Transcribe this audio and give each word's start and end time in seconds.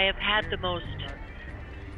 I 0.00 0.04
have 0.06 0.16
had 0.18 0.44
the 0.50 0.58
most 0.62 0.86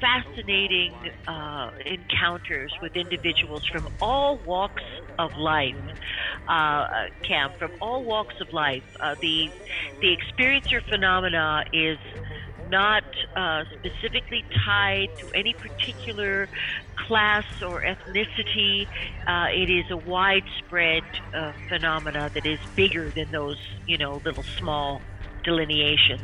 fascinating 0.01 1.03
uh, 1.29 1.69
encounters 1.87 2.73
with 2.81 2.93
individuals 2.97 3.63
from 3.71 3.89
all 4.01 4.41
walks 4.45 4.83
of 5.19 5.31
life, 5.37 5.77
uh, 6.49 6.85
Cam, 7.27 7.51
from 7.59 7.73
all 7.81 8.05
walks 8.05 8.35
of 8.41 8.49
life. 8.53 8.83
Uh, 9.01 9.15
the 9.23 9.51
the 10.01 10.09
experiencer 10.17 10.81
phenomena 10.89 11.63
is 11.73 11.99
not 12.59 13.05
uh, 13.37 13.63
specifically 13.75 14.45
tied 14.67 15.09
to 15.21 15.31
any 15.35 15.55
particular 15.61 16.49
class 17.07 17.45
or 17.65 17.83
ethnicity. 17.83 18.87
Uh, 19.27 19.47
it 19.55 19.71
is 19.71 19.87
a 19.91 19.97
widespread 19.97 21.05
uh, 21.37 21.53
phenomena 21.69 22.31
that 22.35 22.47
is 22.47 22.61
bigger 22.77 23.13
than 23.15 23.31
those, 23.33 23.59
you 23.87 23.99
know, 23.99 24.21
little 24.25 24.45
small 24.59 25.05
delineations. 25.45 26.23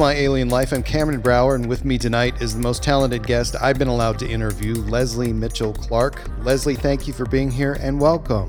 My 0.00 0.14
Alien 0.14 0.48
Life. 0.48 0.72
I'm 0.72 0.82
Cameron 0.82 1.20
Brower, 1.20 1.56
and 1.56 1.68
with 1.68 1.84
me 1.84 1.98
tonight 1.98 2.40
is 2.40 2.54
the 2.54 2.62
most 2.62 2.82
talented 2.82 3.26
guest 3.26 3.54
I've 3.60 3.78
been 3.78 3.88
allowed 3.88 4.18
to 4.20 4.26
interview, 4.26 4.76
Leslie 4.76 5.30
Mitchell 5.30 5.74
Clark. 5.74 6.22
Lesley, 6.42 6.74
thank 6.74 7.06
you 7.06 7.12
for 7.12 7.26
being 7.26 7.50
here 7.50 7.74
and 7.82 8.00
welcome. 8.00 8.48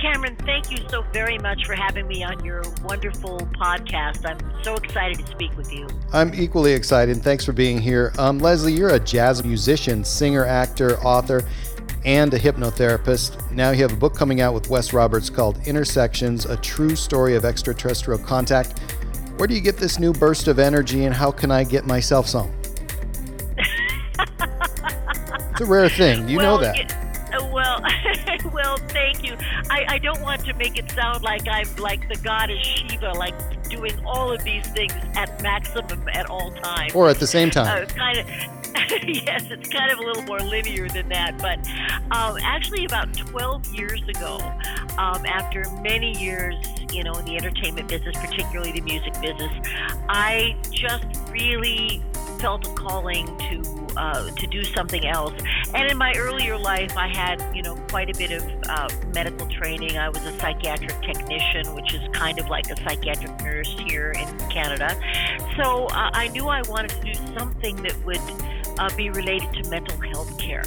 Cameron, 0.00 0.36
thank 0.46 0.70
you 0.70 0.78
so 0.88 1.02
very 1.12 1.36
much 1.38 1.66
for 1.66 1.74
having 1.74 2.06
me 2.06 2.22
on 2.22 2.44
your 2.44 2.62
wonderful 2.84 3.40
podcast. 3.58 4.24
I'm 4.24 4.38
so 4.62 4.76
excited 4.76 5.18
to 5.18 5.32
speak 5.32 5.56
with 5.56 5.72
you. 5.72 5.88
I'm 6.12 6.32
equally 6.32 6.74
excited. 6.74 7.20
Thanks 7.20 7.44
for 7.44 7.52
being 7.52 7.78
here. 7.78 8.12
Um, 8.16 8.38
Lesley, 8.38 8.72
you're 8.72 8.94
a 8.94 9.00
jazz 9.00 9.44
musician, 9.44 10.04
singer, 10.04 10.44
actor, 10.44 10.96
author, 11.00 11.42
and 12.04 12.32
a 12.32 12.38
hypnotherapist. 12.38 13.50
Now 13.50 13.72
you 13.72 13.82
have 13.82 13.92
a 13.92 13.96
book 13.96 14.14
coming 14.14 14.40
out 14.40 14.54
with 14.54 14.70
Wes 14.70 14.92
Roberts 14.92 15.28
called 15.28 15.58
Intersections 15.66 16.46
A 16.46 16.56
True 16.58 16.94
Story 16.94 17.34
of 17.34 17.44
Extraterrestrial 17.44 18.20
Contact. 18.20 18.78
Where 19.44 19.48
do 19.48 19.54
you 19.54 19.60
get 19.60 19.76
this 19.76 19.98
new 19.98 20.14
burst 20.14 20.48
of 20.48 20.58
energy, 20.58 21.04
and 21.04 21.14
how 21.14 21.30
can 21.30 21.50
I 21.50 21.64
get 21.64 21.84
myself 21.84 22.26
some? 22.26 22.50
it's 25.50 25.60
a 25.60 25.66
rare 25.66 25.90
thing. 25.90 26.26
You 26.30 26.38
well, 26.38 26.56
know 26.56 26.62
that. 26.62 26.74
y- 26.74 27.36
uh, 27.36 27.44
well, 27.52 27.82
well, 28.54 28.78
thank 28.88 29.22
you. 29.22 29.36
I, 29.68 29.84
I 29.86 29.98
don't 29.98 30.22
want 30.22 30.46
to 30.46 30.54
make 30.54 30.78
it 30.78 30.90
sound 30.92 31.24
like 31.24 31.46
I'm 31.46 31.68
like 31.76 32.08
the 32.08 32.16
goddess 32.16 32.64
Shiva, 32.64 33.12
like 33.12 33.68
doing 33.68 33.92
all 34.06 34.32
of 34.32 34.42
these 34.44 34.66
things 34.68 34.94
at 35.14 35.42
maximum 35.42 36.08
at 36.08 36.30
all 36.30 36.50
times. 36.50 36.94
Or 36.94 37.10
at 37.10 37.18
the 37.18 37.26
same 37.26 37.50
time. 37.50 37.82
Uh, 37.82 37.84
kind 37.84 38.20
of. 38.20 38.26
yes, 39.06 39.44
it's 39.50 39.68
kind 39.68 39.92
of 39.92 39.98
a 39.98 40.02
little 40.02 40.22
more 40.22 40.40
linear 40.40 40.88
than 40.88 41.10
that. 41.10 41.36
But 41.36 41.58
um, 42.16 42.38
actually, 42.40 42.86
about 42.86 43.14
12 43.14 43.74
years 43.74 44.02
ago, 44.08 44.38
um, 44.96 45.26
after 45.26 45.68
many 45.82 46.18
years, 46.18 46.56
you 46.94 47.02
know, 47.02 47.14
in 47.14 47.24
the 47.24 47.36
entertainment 47.36 47.88
business, 47.88 48.16
particularly 48.16 48.72
the 48.72 48.80
music 48.80 49.12
business, 49.20 49.52
I 50.08 50.56
just 50.70 51.06
really 51.30 52.02
felt 52.38 52.66
a 52.66 52.70
calling 52.74 53.26
to 53.38 53.84
uh, 53.96 54.30
to 54.30 54.46
do 54.46 54.64
something 54.64 55.06
else. 55.06 55.32
And 55.72 55.90
in 55.90 55.96
my 55.96 56.12
earlier 56.16 56.58
life, 56.58 56.96
I 56.96 57.08
had 57.08 57.42
you 57.54 57.62
know 57.62 57.76
quite 57.88 58.14
a 58.14 58.18
bit 58.18 58.32
of 58.32 58.42
uh, 58.68 58.88
medical 59.14 59.46
training. 59.48 59.96
I 59.96 60.08
was 60.08 60.24
a 60.24 60.38
psychiatric 60.38 61.00
technician, 61.02 61.74
which 61.74 61.94
is 61.94 62.02
kind 62.12 62.38
of 62.38 62.48
like 62.48 62.70
a 62.70 62.76
psychiatric 62.76 63.40
nurse 63.42 63.74
here 63.86 64.12
in 64.12 64.26
Canada. 64.50 64.94
So 65.56 65.86
uh, 65.86 66.10
I 66.12 66.28
knew 66.28 66.48
I 66.48 66.62
wanted 66.62 66.90
to 66.90 67.12
do 67.12 67.14
something 67.38 67.76
that 67.82 68.04
would 68.04 68.20
uh, 68.78 68.94
be 68.96 69.10
related 69.10 69.52
to 69.54 69.70
mental 69.70 70.00
health 70.00 70.38
care. 70.38 70.64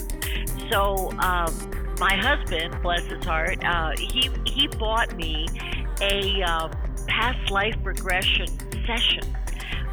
So 0.72 1.12
um, 1.20 1.54
my 2.00 2.16
husband, 2.16 2.82
bless 2.82 3.04
his 3.04 3.24
heart, 3.24 3.64
uh, 3.64 3.92
he 3.98 4.30
he 4.46 4.68
bought 4.68 5.16
me 5.16 5.48
a 6.02 6.42
uh, 6.44 6.70
past 7.08 7.52
life 7.52 7.76
regression 7.84 8.48
session 8.86 9.36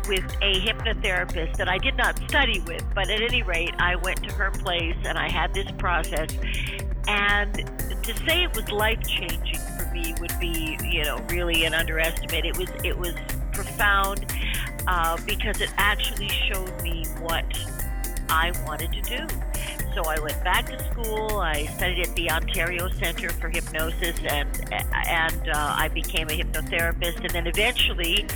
with 0.09 0.25
a 0.43 0.61
hypnotherapist 0.61 1.56
that 1.56 1.69
I 1.69 1.79
did 1.79 1.97
not 1.97 2.19
study 2.29 2.61
with, 2.61 2.85
but 2.95 3.11
at 3.11 3.23
any 3.23 3.43
rate, 3.43 3.75
I 3.79 3.97
went 3.97 4.23
to 4.25 4.35
her 4.35 4.51
place 4.51 4.97
and 5.05 5.19
I 5.19 5.29
had 5.31 5.55
this 5.55 5.71
process. 5.79 6.31
And 7.06 7.55
to 8.03 8.17
say 8.27 8.45
it 8.45 8.55
was 8.55 8.71
life 8.71 9.01
changing 9.06 9.61
for 9.79 9.91
me 9.93 10.15
would 10.21 10.39
be, 10.39 10.79
you 10.85 11.05
know, 11.05 11.19
really 11.31 11.65
an 11.65 11.75
underestimate. 11.75 12.45
It 12.45 12.57
was 12.59 12.69
it 12.83 12.97
was 12.97 13.15
profound 13.53 14.27
uh, 14.87 15.17
because 15.27 15.61
it 15.61 15.71
actually 15.77 16.29
showed 16.29 16.83
me 16.83 17.07
what 17.21 17.45
I 18.29 18.53
wanted 18.67 18.93
to 18.93 19.03
do. 19.03 19.27
So 19.94 20.02
I 20.02 20.19
went 20.19 20.43
back 20.43 20.67
to 20.67 20.85
school. 20.91 21.38
I 21.38 21.67
studied 21.67 22.08
at 22.08 22.17
the 22.17 22.29
Ontario 22.29 22.88
Center 22.88 23.31
for 23.31 23.49
Hypnosis, 23.49 24.19
and 24.26 24.49
and 24.73 25.49
uh, 25.49 25.76
I 25.79 25.87
became 25.87 26.29
a 26.29 26.32
hypnotherapist. 26.32 27.20
And 27.20 27.31
then 27.31 27.46
eventually, 27.46 28.26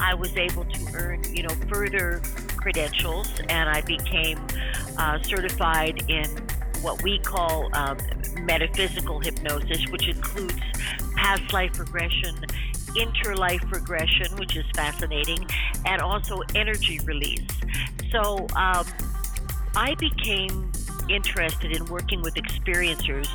I 0.00 0.14
was 0.14 0.36
able 0.36 0.64
to 0.64 0.78
earn, 0.94 1.22
you 1.32 1.44
know, 1.44 1.54
further 1.68 2.20
credentials, 2.56 3.28
and 3.48 3.68
I 3.68 3.80
became 3.82 4.44
uh, 4.98 5.22
certified 5.22 6.02
in 6.10 6.28
what 6.82 7.00
we 7.04 7.20
call 7.20 7.70
um, 7.76 7.96
metaphysical 8.40 9.20
hypnosis, 9.20 9.86
which 9.90 10.08
includes 10.08 10.58
past 11.14 11.52
life 11.52 11.78
regression, 11.78 12.34
interlife 12.96 13.70
regression, 13.70 14.36
which 14.36 14.56
is 14.56 14.64
fascinating, 14.74 15.46
and 15.86 16.02
also 16.02 16.42
energy 16.56 16.98
release. 17.04 17.46
So 18.10 18.48
um, 18.56 18.84
I 19.76 19.94
became 20.00 20.72
interested 21.08 21.72
in 21.72 21.84
working 21.86 22.22
with 22.22 22.34
experiencers 22.34 23.28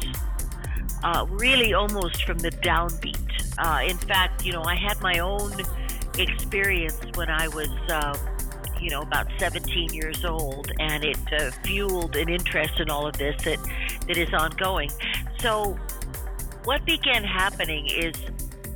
uh, 1.03 1.25
really 1.29 1.73
almost 1.73 2.23
from 2.25 2.37
the 2.39 2.51
downbeat. 2.51 3.17
Uh, 3.57 3.81
in 3.85 3.97
fact, 3.97 4.45
you 4.45 4.51
know, 4.51 4.63
I 4.63 4.75
had 4.75 5.01
my 5.01 5.19
own 5.19 5.53
experience 6.17 6.97
when 7.15 7.29
I 7.29 7.47
was, 7.49 7.69
uh, 7.89 8.17
you 8.81 8.89
know, 8.89 9.01
about 9.01 9.27
17 9.37 9.93
years 9.93 10.25
old, 10.25 10.71
and 10.79 11.03
it 11.03 11.17
uh, 11.33 11.51
fueled 11.63 12.15
an 12.15 12.29
interest 12.29 12.79
in 12.79 12.89
all 12.89 13.07
of 13.07 13.17
this 13.17 13.41
that, 13.43 13.59
that 14.07 14.17
is 14.17 14.33
ongoing. 14.33 14.91
So, 15.39 15.77
what 16.65 16.85
began 16.85 17.23
happening 17.23 17.87
is 17.87 18.15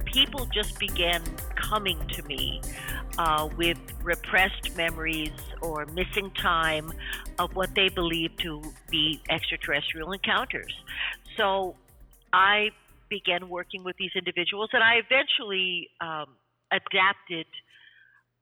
people 0.06 0.46
just 0.46 0.80
began 0.80 1.22
coming 1.56 2.00
to 2.08 2.24
me 2.24 2.62
uh, 3.18 3.50
with 3.58 3.78
repressed 4.04 4.76
memories 4.76 5.32
or 5.62 5.86
missing 5.88 6.32
time 6.32 6.92
of 7.40 7.56
what 7.56 7.74
they 7.76 7.90
believe 7.90 8.36
to 8.38 8.62
be 8.90 9.22
extraterrestrial 9.30 10.12
encounters. 10.12 10.74
So 11.38 11.76
I 12.32 12.70
began 13.10 13.50
working 13.50 13.84
with 13.84 13.96
these 13.98 14.12
individuals, 14.16 14.70
and 14.74 14.84
I 14.84 14.96
eventually 14.96 15.90
um, 16.02 16.36
adapted 16.72 17.46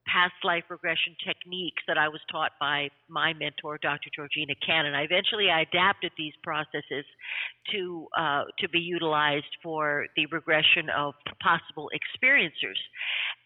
past 0.07 0.33
life 0.44 0.63
regression 0.69 1.15
techniques 1.25 1.83
that 1.88 1.97
I 1.97 2.09
was 2.09 2.19
taught 2.31 2.51
by 2.59 2.89
my 3.07 3.33
mentor, 3.33 3.77
Dr. 3.81 4.09
Georgina 4.15 4.53
Cannon. 4.65 4.94
I 4.94 5.03
eventually 5.03 5.50
I 5.50 5.62
adapted 5.62 6.12
these 6.17 6.33
processes 6.44 7.06
to 7.71 8.07
uh, 8.17 8.44
to 8.59 8.69
be 8.69 8.79
utilized 8.79 9.53
for 9.62 10.07
the 10.15 10.25
regression 10.27 10.89
of 10.89 11.13
possible 11.41 11.89
experiencers, 11.94 12.79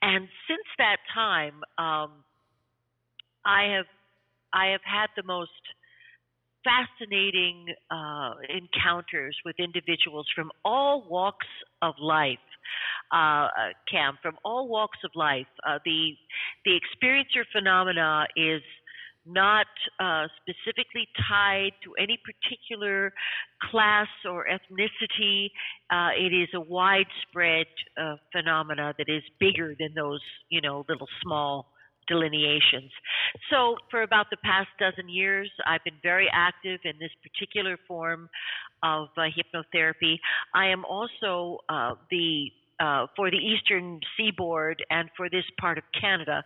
and 0.06 0.28
since 0.48 0.68
that 0.78 0.98
time, 1.14 1.56
um, 1.78 2.24
I 3.44 3.74
have 3.76 3.86
I 4.54 4.68
have 4.68 4.82
had 4.86 5.08
the 5.18 5.24
most 5.24 5.52
fascinating 6.64 7.68
uh, 7.92 8.34
encounters 8.50 9.36
with 9.46 9.56
individuals 9.60 10.28
from 10.36 10.52
all 10.64 11.08
walks 11.10 11.48
of 11.82 11.96
life. 12.00 12.38
Uh, 13.14 13.18
uh, 13.18 13.50
Cam, 13.90 14.18
from 14.22 14.36
all 14.44 14.68
walks 14.68 15.00
of 15.04 15.12
life, 15.16 15.48
uh, 15.68 15.80
the 15.86 16.14
the 16.66 16.80
experiencer 16.80 17.44
phenomena 17.52 18.26
is 18.36 18.62
not 19.26 19.68
uh, 20.00 20.28
specifically 20.42 21.08
tied 21.28 21.72
to 21.84 21.94
any 22.02 22.20
particular 22.24 23.14
class 23.72 24.08
or 24.30 24.46
ethnicity. 24.46 25.50
Uh, 25.90 26.10
it 26.18 26.34
is 26.34 26.50
a 26.54 26.62
widespread 26.62 27.66
uh, 28.00 28.16
phenomena 28.32 28.94
that 28.98 29.08
is 29.10 29.24
bigger 29.40 29.76
than 29.80 29.90
those, 29.96 30.22
you 30.50 30.62
know, 30.62 30.86
little 30.88 31.08
small 31.24 31.68
delineations. 32.08 32.92
So, 33.50 33.76
for 33.90 34.04
about 34.04 34.28
the 34.30 34.38
past 34.44 34.68
dozen 34.80 35.10
years, 35.10 35.52
I've 35.66 35.84
been 35.84 36.00
very 36.04 36.28
active 36.32 36.80
in 36.84 36.94
this 37.00 37.12
particular 37.24 37.78
form 37.88 38.30
of 38.84 39.08
uh, 39.18 39.22
hypnotherapy. 39.22 40.18
I 40.54 40.68
am 40.68 40.86
also 40.86 41.60
uh, 41.70 41.96
the 42.12 42.52
uh, 42.80 43.08
for 43.16 43.32
the 43.32 43.38
Eastern 43.38 44.00
Seaboard 44.18 44.84
and 44.90 45.10
for 45.16 45.30
this 45.30 45.46
part 45.60 45.78
of 45.78 45.84
Canada. 46.00 46.44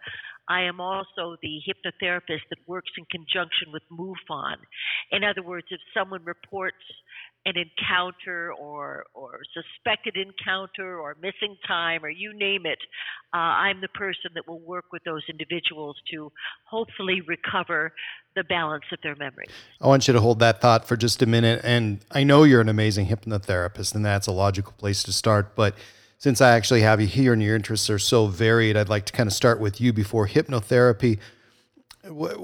I 0.50 0.64
am 0.64 0.82
also 0.82 1.38
the 1.42 1.62
hypnotherapist 1.68 2.42
that 2.50 2.58
works 2.66 2.90
in 2.98 3.06
conjunction 3.06 3.72
with 3.72 3.84
MUFON. 3.92 4.58
In 5.12 5.24
other 5.24 5.44
words, 5.44 5.68
if 5.70 5.80
someone 5.94 6.24
reports 6.26 6.76
an 7.46 7.54
encounter 7.56 8.52
or 8.54 9.06
or 9.14 9.40
suspected 9.54 10.18
encounter 10.18 11.00
or 11.00 11.16
missing 11.22 11.56
time 11.66 12.04
or 12.04 12.10
you 12.10 12.34
name 12.34 12.66
it, 12.66 12.80
uh, 13.34 13.38
I'm 13.38 13.80
the 13.80 13.88
person 13.90 14.32
that 14.36 14.48
will 14.48 14.60
work 14.60 14.86
with 14.92 15.04
those 15.04 15.22
individuals 15.30 15.96
to 16.12 16.32
hopefully 16.66 17.22
recover 17.22 17.94
the 18.36 18.44
balance 18.44 18.86
of 18.92 19.00
their 19.04 19.16
memory. 19.16 19.46
I 19.80 19.88
want 19.88 20.08
you 20.08 20.14
to 20.14 20.22
hold 20.22 20.40
that 20.40 20.62
thought 20.62 20.86
for 20.86 20.98
just 20.98 21.22
a 21.22 21.26
minute. 21.26 21.62
And 21.64 22.00
I 22.12 22.24
know 22.24 22.44
you're 22.44 22.62
an 22.62 22.70
amazing 22.70 23.08
hypnotherapist, 23.08 23.96
and 23.96 24.04
that's 24.04 24.28
a 24.28 24.32
logical 24.32 24.74
place 24.74 25.04
to 25.04 25.14
start. 25.14 25.56
But 25.56 25.76
since 26.20 26.42
I 26.42 26.52
actually 26.52 26.82
have 26.82 27.00
you 27.00 27.08
here 27.08 27.32
and 27.34 27.42
your 27.42 27.56
interests 27.56 27.90
are 27.90 27.98
so 27.98 28.28
varied, 28.28 28.76
I'd 28.76 28.90
like 28.90 29.06
to 29.06 29.14
kind 29.14 29.28
of 29.28 29.34
start 29.34 29.60
with 29.60 29.80
you 29.80 29.94
before 29.94 30.28
hypnotherapy. 30.28 31.18
What, 32.04 32.38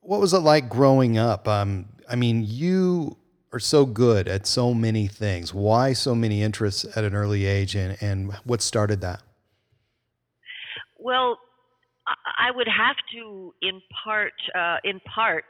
what 0.00 0.20
was 0.20 0.32
it 0.32 0.38
like 0.38 0.68
growing 0.68 1.18
up? 1.18 1.48
Um, 1.48 1.86
I 2.08 2.14
mean, 2.14 2.44
you 2.46 3.16
are 3.52 3.58
so 3.58 3.84
good 3.84 4.28
at 4.28 4.46
so 4.46 4.72
many 4.72 5.08
things. 5.08 5.52
Why 5.52 5.92
so 5.92 6.14
many 6.14 6.42
interests 6.42 6.86
at 6.96 7.02
an 7.02 7.14
early 7.14 7.46
age, 7.46 7.74
and, 7.74 7.96
and 8.00 8.32
what 8.44 8.62
started 8.62 9.00
that? 9.00 9.22
Well, 10.96 11.38
I 12.06 12.52
would 12.52 12.68
have 12.68 12.96
to, 13.12 13.52
in 13.60 13.82
part, 14.04 14.34
uh, 14.54 14.76
in 14.84 15.00
part, 15.00 15.46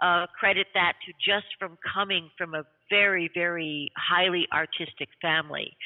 uh, 0.00 0.26
credit 0.38 0.68
that 0.72 0.94
to 1.04 1.12
just 1.12 1.46
from 1.58 1.76
coming 1.94 2.30
from 2.38 2.54
a 2.54 2.64
very, 2.88 3.30
very 3.34 3.92
highly 3.94 4.46
artistic 4.54 5.10
family. 5.20 5.76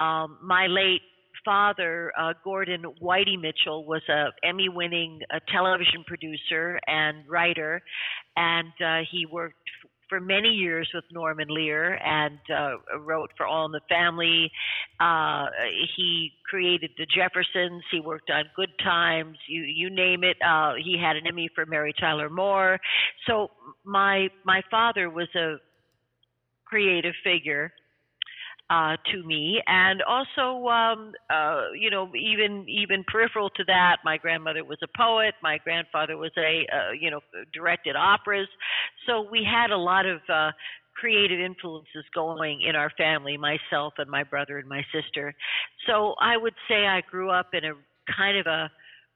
Um, 0.00 0.38
my 0.42 0.66
late 0.66 1.02
father, 1.44 2.12
uh, 2.18 2.32
Gordon 2.42 2.84
Whitey 3.02 3.40
Mitchell, 3.40 3.84
was 3.84 4.02
a 4.08 4.26
Emmy-winning 4.46 5.20
uh, 5.32 5.40
television 5.52 6.04
producer 6.06 6.80
and 6.86 7.28
writer, 7.28 7.82
and 8.36 8.72
uh, 8.84 9.00
he 9.10 9.26
worked 9.26 9.56
for 10.08 10.20
many 10.20 10.50
years 10.50 10.88
with 10.94 11.04
Norman 11.12 11.48
Lear 11.48 11.94
and 11.94 12.38
uh, 12.54 12.98
wrote 12.98 13.30
for 13.36 13.46
All 13.46 13.66
in 13.66 13.72
the 13.72 13.80
Family. 13.88 14.50
Uh, 15.00 15.46
he 15.96 16.30
created 16.48 16.90
The 16.98 17.06
Jeffersons. 17.06 17.82
He 17.90 18.00
worked 18.00 18.30
on 18.30 18.44
Good 18.54 18.70
Times. 18.82 19.36
You 19.48 19.62
you 19.62 19.90
name 19.90 20.24
it. 20.24 20.36
Uh, 20.46 20.74
he 20.82 20.98
had 21.00 21.16
an 21.16 21.26
Emmy 21.26 21.48
for 21.54 21.66
Mary 21.66 21.94
Tyler 21.98 22.30
Moore. 22.30 22.78
So 23.26 23.50
my 23.84 24.28
my 24.44 24.62
father 24.70 25.10
was 25.10 25.28
a 25.34 25.56
creative 26.66 27.14
figure 27.22 27.72
uh, 28.74 28.96
to 29.12 29.22
me, 29.22 29.62
and 29.68 30.02
also, 30.02 30.66
um, 30.66 31.12
uh, 31.30 31.66
you 31.78 31.90
know, 31.90 32.10
even 32.16 32.66
even 32.68 33.04
peripheral 33.06 33.50
to 33.50 33.64
that, 33.66 33.98
my 34.04 34.16
grandmother 34.18 34.64
was 34.64 34.78
a 34.82 34.88
poet. 34.98 35.34
My 35.42 35.58
grandfather 35.58 36.16
was 36.16 36.32
a, 36.36 36.66
uh, 36.74 36.90
you 36.98 37.10
know, 37.10 37.20
directed 37.52 37.94
operas. 37.94 38.48
So 39.06 39.28
we 39.30 39.46
had 39.48 39.70
a 39.70 39.76
lot 39.76 40.06
of 40.06 40.20
uh, 40.28 40.50
creative 40.96 41.38
influences 41.38 42.04
going 42.14 42.62
in 42.62 42.74
our 42.74 42.90
family, 42.98 43.36
myself 43.36 43.94
and 43.98 44.10
my 44.10 44.24
brother 44.24 44.58
and 44.58 44.68
my 44.68 44.82
sister. 44.92 45.34
So 45.86 46.14
I 46.20 46.36
would 46.36 46.54
say 46.68 46.86
I 46.86 47.02
grew 47.08 47.30
up 47.30 47.50
in 47.52 47.64
a 47.64 47.72
kind 48.16 48.38
of 48.38 48.46
a 48.46 48.70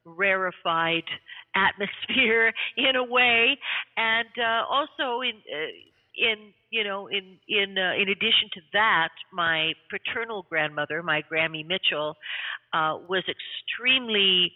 rarefied 0.05 1.09
atmosphere 1.57 2.53
in 2.77 2.95
a 2.95 3.05
way, 3.05 3.59
and 3.97 4.29
uh, 4.39 4.63
also 4.71 5.23
in. 5.23 5.35
Uh, 5.53 5.88
in 6.19 6.53
you 6.71 6.85
know 6.85 7.07
in 7.09 7.39
in 7.49 7.77
uh, 7.79 7.93
in 7.95 8.09
addition 8.09 8.49
to 8.55 8.61
that, 8.73 9.11
my 9.33 9.73
paternal 9.91 10.47
grandmother, 10.49 11.03
my 11.03 11.23
Grammy 11.31 11.67
Mitchell, 11.67 12.17
uh, 12.73 12.99
was 13.09 13.25
extremely 13.29 14.53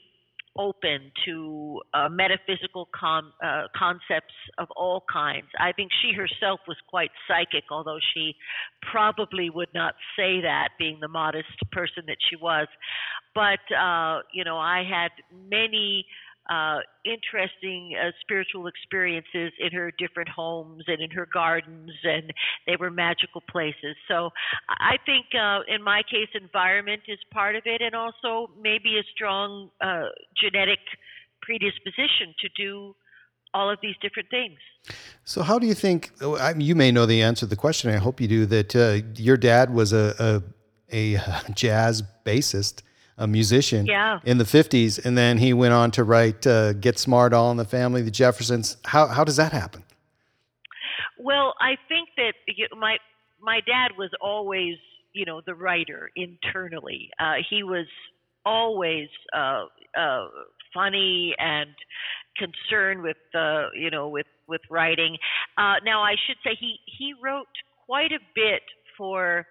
open 0.58 1.10
to 1.24 1.80
uh, 1.94 2.08
metaphysical 2.10 2.88
uh, 3.02 3.62
concepts 3.76 4.34
of 4.58 4.68
all 4.76 5.02
kinds. 5.10 5.46
I 5.58 5.72
think 5.72 5.90
she 6.02 6.12
herself 6.12 6.60
was 6.68 6.76
quite 6.88 7.10
psychic, 7.26 7.64
although 7.70 7.98
she 8.12 8.34
probably 8.90 9.48
would 9.48 9.70
not 9.74 9.94
say 10.16 10.42
that, 10.42 10.70
being 10.78 10.98
the 11.00 11.08
modest 11.08 11.48
person 11.70 12.04
that 12.06 12.18
she 12.28 12.36
was. 12.36 12.68
But 13.34 13.60
uh, 13.74 14.20
you 14.32 14.44
know, 14.44 14.58
I 14.58 14.84
had 14.88 15.10
many 15.48 16.04
uh, 16.50 16.78
interesting 17.04 17.94
uh, 18.00 18.10
spiritual 18.20 18.66
experiences 18.66 19.52
in 19.60 19.70
her 19.72 19.92
different 19.96 20.28
homes 20.28 20.84
and 20.86 21.00
in 21.00 21.10
her 21.10 21.26
gardens, 21.32 21.92
and 22.02 22.32
they 22.66 22.76
were 22.76 22.90
magical 22.90 23.42
places. 23.50 23.96
So 24.08 24.30
I 24.68 24.96
think, 25.06 25.26
uh, 25.34 25.60
in 25.72 25.82
my 25.82 26.02
case, 26.02 26.28
environment 26.34 27.02
is 27.06 27.18
part 27.32 27.54
of 27.54 27.62
it, 27.66 27.80
and 27.80 27.94
also 27.94 28.50
maybe 28.60 28.98
a 28.98 29.04
strong 29.14 29.70
uh, 29.80 30.06
genetic 30.36 30.80
predisposition 31.42 32.34
to 32.40 32.48
do 32.56 32.94
all 33.54 33.70
of 33.70 33.78
these 33.82 33.96
different 34.00 34.28
things. 34.30 34.58
So, 35.24 35.42
how 35.42 35.58
do 35.58 35.66
you 35.66 35.74
think? 35.74 36.10
I 36.22 36.54
mean, 36.54 36.66
you 36.66 36.74
may 36.74 36.90
know 36.90 37.06
the 37.06 37.22
answer 37.22 37.40
to 37.40 37.50
the 37.50 37.56
question. 37.56 37.90
I 37.90 37.98
hope 37.98 38.20
you 38.20 38.26
do. 38.26 38.46
That 38.46 38.74
uh, 38.74 39.06
your 39.14 39.36
dad 39.36 39.72
was 39.72 39.92
a, 39.92 40.42
a, 40.92 41.16
a 41.16 41.20
jazz 41.54 42.02
bassist 42.24 42.82
a 43.22 43.26
musician 43.26 43.86
yeah. 43.86 44.20
in 44.24 44.38
the 44.38 44.44
50s 44.44 45.04
and 45.04 45.16
then 45.16 45.38
he 45.38 45.52
went 45.52 45.72
on 45.72 45.90
to 45.92 46.04
write 46.04 46.46
uh, 46.46 46.72
get 46.74 46.98
smart 46.98 47.32
all 47.32 47.50
in 47.50 47.56
the 47.56 47.64
family 47.64 48.02
the 48.02 48.10
jeffersons 48.10 48.76
how, 48.84 49.06
how 49.06 49.24
does 49.24 49.36
that 49.36 49.52
happen 49.52 49.82
well 51.18 51.54
i 51.60 51.76
think 51.88 52.08
that 52.16 52.34
my 52.76 52.96
my 53.40 53.60
dad 53.66 53.92
was 53.96 54.10
always 54.20 54.76
you 55.12 55.24
know 55.24 55.40
the 55.46 55.54
writer 55.54 56.10
internally 56.16 57.10
uh, 57.18 57.34
he 57.48 57.62
was 57.62 57.86
always 58.44 59.08
uh, 59.36 59.66
uh, 59.96 60.26
funny 60.74 61.34
and 61.38 61.70
concerned 62.36 63.02
with 63.02 63.16
uh, 63.34 63.68
you 63.74 63.90
know 63.90 64.08
with 64.08 64.26
with 64.48 64.60
writing. 64.70 65.16
Uh, 65.56 65.74
now 65.84 66.02
I 66.02 66.14
should 66.26 66.36
say 66.44 66.56
he 66.58 66.78
he 66.86 67.14
wrote 67.22 67.46
quite 67.86 68.12
a 68.12 68.20
bit 68.34 68.62
for 68.96 69.46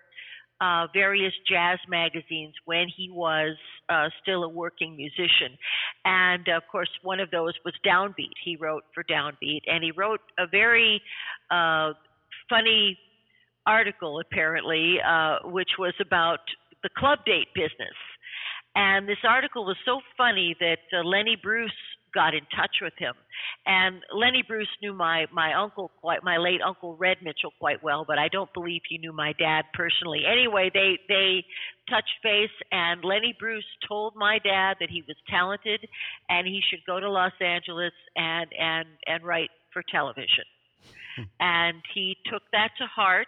uh, 0.61 0.87
various 0.93 1.33
jazz 1.49 1.79
magazines 1.89 2.53
when 2.65 2.87
he 2.95 3.09
was 3.09 3.57
uh, 3.89 4.09
still 4.21 4.43
a 4.43 4.49
working 4.49 4.95
musician. 4.95 5.57
And 6.05 6.47
of 6.49 6.63
course, 6.71 6.89
one 7.01 7.19
of 7.19 7.31
those 7.31 7.53
was 7.65 7.73
Downbeat. 7.85 8.37
He 8.45 8.55
wrote 8.55 8.83
for 8.93 9.03
Downbeat, 9.03 9.61
and 9.67 9.83
he 9.83 9.91
wrote 9.91 10.21
a 10.37 10.45
very 10.47 11.01
uh, 11.49 11.93
funny 12.47 12.97
article, 13.65 14.19
apparently, 14.19 14.97
uh, 15.05 15.37
which 15.45 15.71
was 15.79 15.93
about 15.99 16.39
the 16.83 16.89
club 16.97 17.19
date 17.25 17.47
business. 17.55 17.97
And 18.75 19.07
this 19.07 19.17
article 19.27 19.65
was 19.65 19.77
so 19.83 19.99
funny 20.17 20.55
that 20.59 20.79
uh, 20.93 21.03
Lenny 21.03 21.37
Bruce 21.41 21.71
got 22.13 22.33
in 22.33 22.41
touch 22.55 22.77
with 22.81 22.93
him. 22.97 23.13
And 23.65 24.01
Lenny 24.13 24.43
Bruce 24.47 24.69
knew 24.81 24.93
my 24.93 25.25
my 25.31 25.53
uncle 25.53 25.91
quite 26.01 26.23
my 26.23 26.37
late 26.37 26.61
uncle 26.65 26.95
Red 26.95 27.17
Mitchell 27.21 27.53
quite 27.59 27.83
well, 27.83 28.05
but 28.07 28.17
I 28.17 28.27
don't 28.27 28.53
believe 28.53 28.81
he 28.87 28.97
knew 28.97 29.13
my 29.13 29.33
dad 29.37 29.63
personally. 29.73 30.23
Anyway, 30.29 30.69
they 30.73 30.99
they 31.07 31.43
touched 31.89 32.15
base 32.23 32.49
and 32.71 33.03
Lenny 33.03 33.35
Bruce 33.39 33.65
told 33.87 34.15
my 34.15 34.39
dad 34.39 34.77
that 34.79 34.89
he 34.89 35.03
was 35.07 35.17
talented 35.29 35.87
and 36.29 36.47
he 36.47 36.61
should 36.69 36.85
go 36.85 36.99
to 36.99 37.09
Los 37.09 37.33
Angeles 37.41 37.93
and 38.15 38.49
and 38.57 38.87
and 39.07 39.23
write 39.23 39.49
for 39.73 39.83
television. 39.91 40.45
Hmm. 41.15 41.23
and 41.41 41.81
he 41.93 42.15
took 42.31 42.43
that 42.53 42.69
to 42.77 42.85
heart 42.85 43.27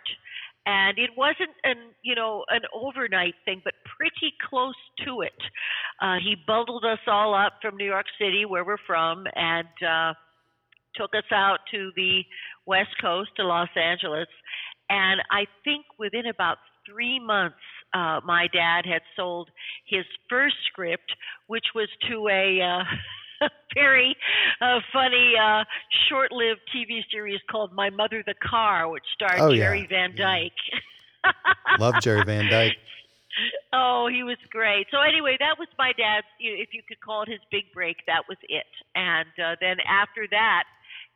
and 0.66 0.98
it 0.98 1.10
wasn't 1.18 1.52
an 1.64 1.78
you 2.04 2.16
know 2.16 2.44
an 2.50 2.62
overnight 2.74 3.36
thing 3.46 3.62
but 3.64 3.74
pretty 3.98 4.34
close 4.50 4.76
to 5.06 5.22
it. 5.22 5.34
Uh 6.02 6.16
he 6.24 6.36
bundled 6.48 6.86
us 6.86 7.00
all 7.08 7.34
up 7.34 7.54
from 7.62 7.78
new 7.78 7.86
york 7.86 8.06
city 8.20 8.46
where 8.46 8.66
we're 8.66 8.78
from 8.88 9.26
and 9.36 9.68
uh 9.88 10.14
took 10.96 11.14
us 11.16 11.30
out 11.32 11.60
to 11.72 11.92
the 11.96 12.22
west 12.66 12.96
coast 13.02 13.30
to 13.38 13.44
los 13.44 13.70
angeles. 13.76 14.28
And 14.90 15.22
i 15.32 15.46
think 15.64 15.86
within 16.00 16.28
about 16.28 16.58
three 16.90 17.20
months 17.20 17.58
uh 17.94 18.20
my 18.26 18.48
dad 18.54 18.86
had 18.86 19.02
sold 19.16 19.50
his 19.88 20.06
first 20.30 20.56
script 20.68 21.12
which 21.48 21.66
was 21.76 21.90
to 22.10 22.28
a 22.30 22.62
uh 22.62 22.84
very 23.76 24.16
uh, 24.62 24.80
funny 24.92 25.34
uh, 25.42 25.64
short-lived 26.10 26.62
TV 26.76 27.02
series 27.12 27.40
called 27.50 27.72
My 27.74 27.90
Mother 27.90 28.24
the 28.26 28.36
Car, 28.44 28.90
which 28.90 29.04
starred 29.14 29.40
Oh, 29.40 29.54
Jerry 29.56 29.88
yeah. 29.90 30.08
Van 30.08 30.16
Dyke. 30.16 30.52
Love 31.80 31.96
Jerry 32.02 32.24
Van 32.26 32.50
Dyke. 32.50 32.74
Oh, 33.74 34.08
he 34.14 34.22
was 34.22 34.38
great. 34.52 34.86
So 34.92 35.02
anyway, 35.02 35.38
that 35.40 35.58
was 35.58 35.68
my 35.80 35.92
dad's. 35.98 36.28
you- 36.40 36.56
If 36.56 36.70
you 36.72 36.84
could 36.88 37.02
call 37.02 37.24
it 37.24 37.30
his 37.30 37.40
big 37.50 37.64
break, 37.74 37.98
that 38.06 38.22
was 38.30 38.38
it. 38.44 38.70
And 38.94 39.28
uh, 39.44 39.56
then 39.60 39.78
after 39.90 40.28
that 40.30 40.66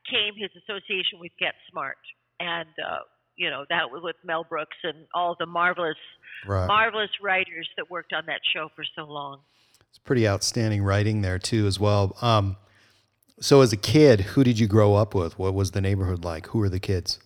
came 0.10 0.34
his 0.36 0.50
association 0.58 1.20
with 1.20 1.32
Get 1.40 1.54
Smart, 1.70 2.02
and 2.40 2.70
uh, 2.84 3.06
you 3.36 3.52
know 3.52 3.66
that 3.70 3.92
was 3.92 4.02
with 4.04 4.16
Mel 4.26 4.44
Brooks 4.50 4.78
and 4.84 5.06
all 5.14 5.36
the 5.38 5.46
marvelous, 5.46 5.94
Right. 6.48 6.66
marvelous 6.66 7.12
writers 7.22 7.70
that 7.78 7.92
worked 7.92 8.14
on 8.14 8.24
that 8.26 8.42
show 8.52 8.70
for 8.76 8.84
so 8.96 9.04
long. 9.06 9.42
It's 9.98 10.04
pretty 10.04 10.27
outstanding 10.27 10.84
writing 10.84 11.24
there 11.24 11.39
too, 11.39 11.66
as 11.66 11.80
well. 11.80 12.16
Um, 12.22 12.58
so, 13.39 13.62
as 13.62 13.74
a 13.74 13.77
kid, 13.77 14.22
who 14.22 14.44
did 14.44 14.60
you 14.60 14.68
grow 14.68 14.94
up 14.94 15.16
with? 15.16 15.39
What 15.39 15.56
was 15.56 15.72
the 15.72 15.82
neighborhood 15.82 16.24
like? 16.24 16.46
Who 16.48 16.60
were 16.60 16.70
the 16.70 16.80
kids? 16.80 17.18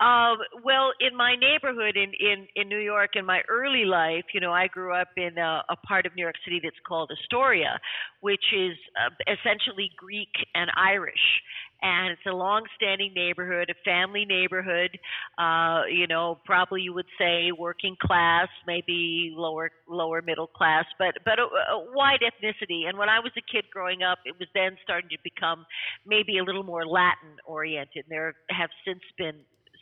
Well, 0.00 0.92
in 1.00 1.16
my 1.16 1.36
neighborhood 1.36 1.96
in, 1.96 2.12
in, 2.18 2.46
in 2.56 2.68
New 2.68 2.78
York, 2.78 3.10
in 3.16 3.26
my 3.26 3.42
early 3.48 3.84
life, 3.84 4.24
you 4.32 4.40
know, 4.40 4.52
I 4.52 4.66
grew 4.66 4.94
up 4.94 5.08
in 5.16 5.36
a, 5.38 5.62
a 5.68 5.76
part 5.76 6.06
of 6.06 6.14
New 6.16 6.22
York 6.22 6.36
City 6.44 6.60
that's 6.62 6.76
called 6.86 7.10
Astoria, 7.12 7.78
which 8.20 8.44
is 8.54 8.76
uh, 8.98 9.10
essentially 9.32 9.90
Greek 9.98 10.32
and 10.54 10.70
Irish. 10.76 11.42
And 11.82 12.10
it's 12.10 12.26
a 12.26 12.32
long-standing 12.32 13.14
neighborhood, 13.14 13.70
a 13.70 13.74
family 13.84 14.26
neighborhood. 14.26 14.98
Uh, 15.38 15.82
you 15.90 16.06
know, 16.06 16.38
probably 16.44 16.82
you 16.82 16.92
would 16.92 17.06
say 17.18 17.52
working 17.58 17.96
class, 18.00 18.48
maybe 18.66 19.32
lower 19.34 19.70
lower 19.88 20.20
middle 20.20 20.46
class, 20.46 20.84
but 20.98 21.14
but 21.24 21.38
a, 21.38 21.42
a 21.42 21.86
wide 21.94 22.20
ethnicity. 22.20 22.86
And 22.86 22.98
when 22.98 23.08
I 23.08 23.18
was 23.20 23.32
a 23.38 23.42
kid 23.50 23.64
growing 23.72 24.02
up, 24.02 24.18
it 24.26 24.34
was 24.38 24.48
then 24.54 24.76
starting 24.82 25.08
to 25.10 25.16
become 25.24 25.64
maybe 26.06 26.38
a 26.38 26.44
little 26.44 26.64
more 26.64 26.86
Latin 26.86 27.36
oriented. 27.46 28.04
There 28.10 28.34
have 28.50 28.70
since 28.86 29.00
been 29.16 29.36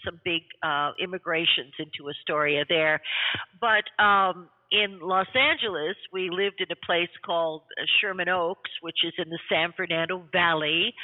some 0.04 0.20
big 0.24 0.42
uh, 0.62 0.92
immigrations 1.02 1.72
into 1.78 2.10
Astoria 2.10 2.64
there. 2.68 3.00
But 3.60 3.84
um, 4.02 4.48
in 4.70 4.98
Los 5.00 5.28
Angeles, 5.34 5.96
we 6.12 6.30
lived 6.30 6.60
in 6.60 6.70
a 6.70 6.86
place 6.86 7.10
called 7.24 7.62
uh, 7.80 7.84
Sherman 8.00 8.28
Oaks, 8.28 8.70
which 8.82 8.98
is 9.04 9.14
in 9.18 9.30
the 9.30 9.38
San 9.50 9.72
Fernando 9.76 10.22
Valley. 10.32 10.94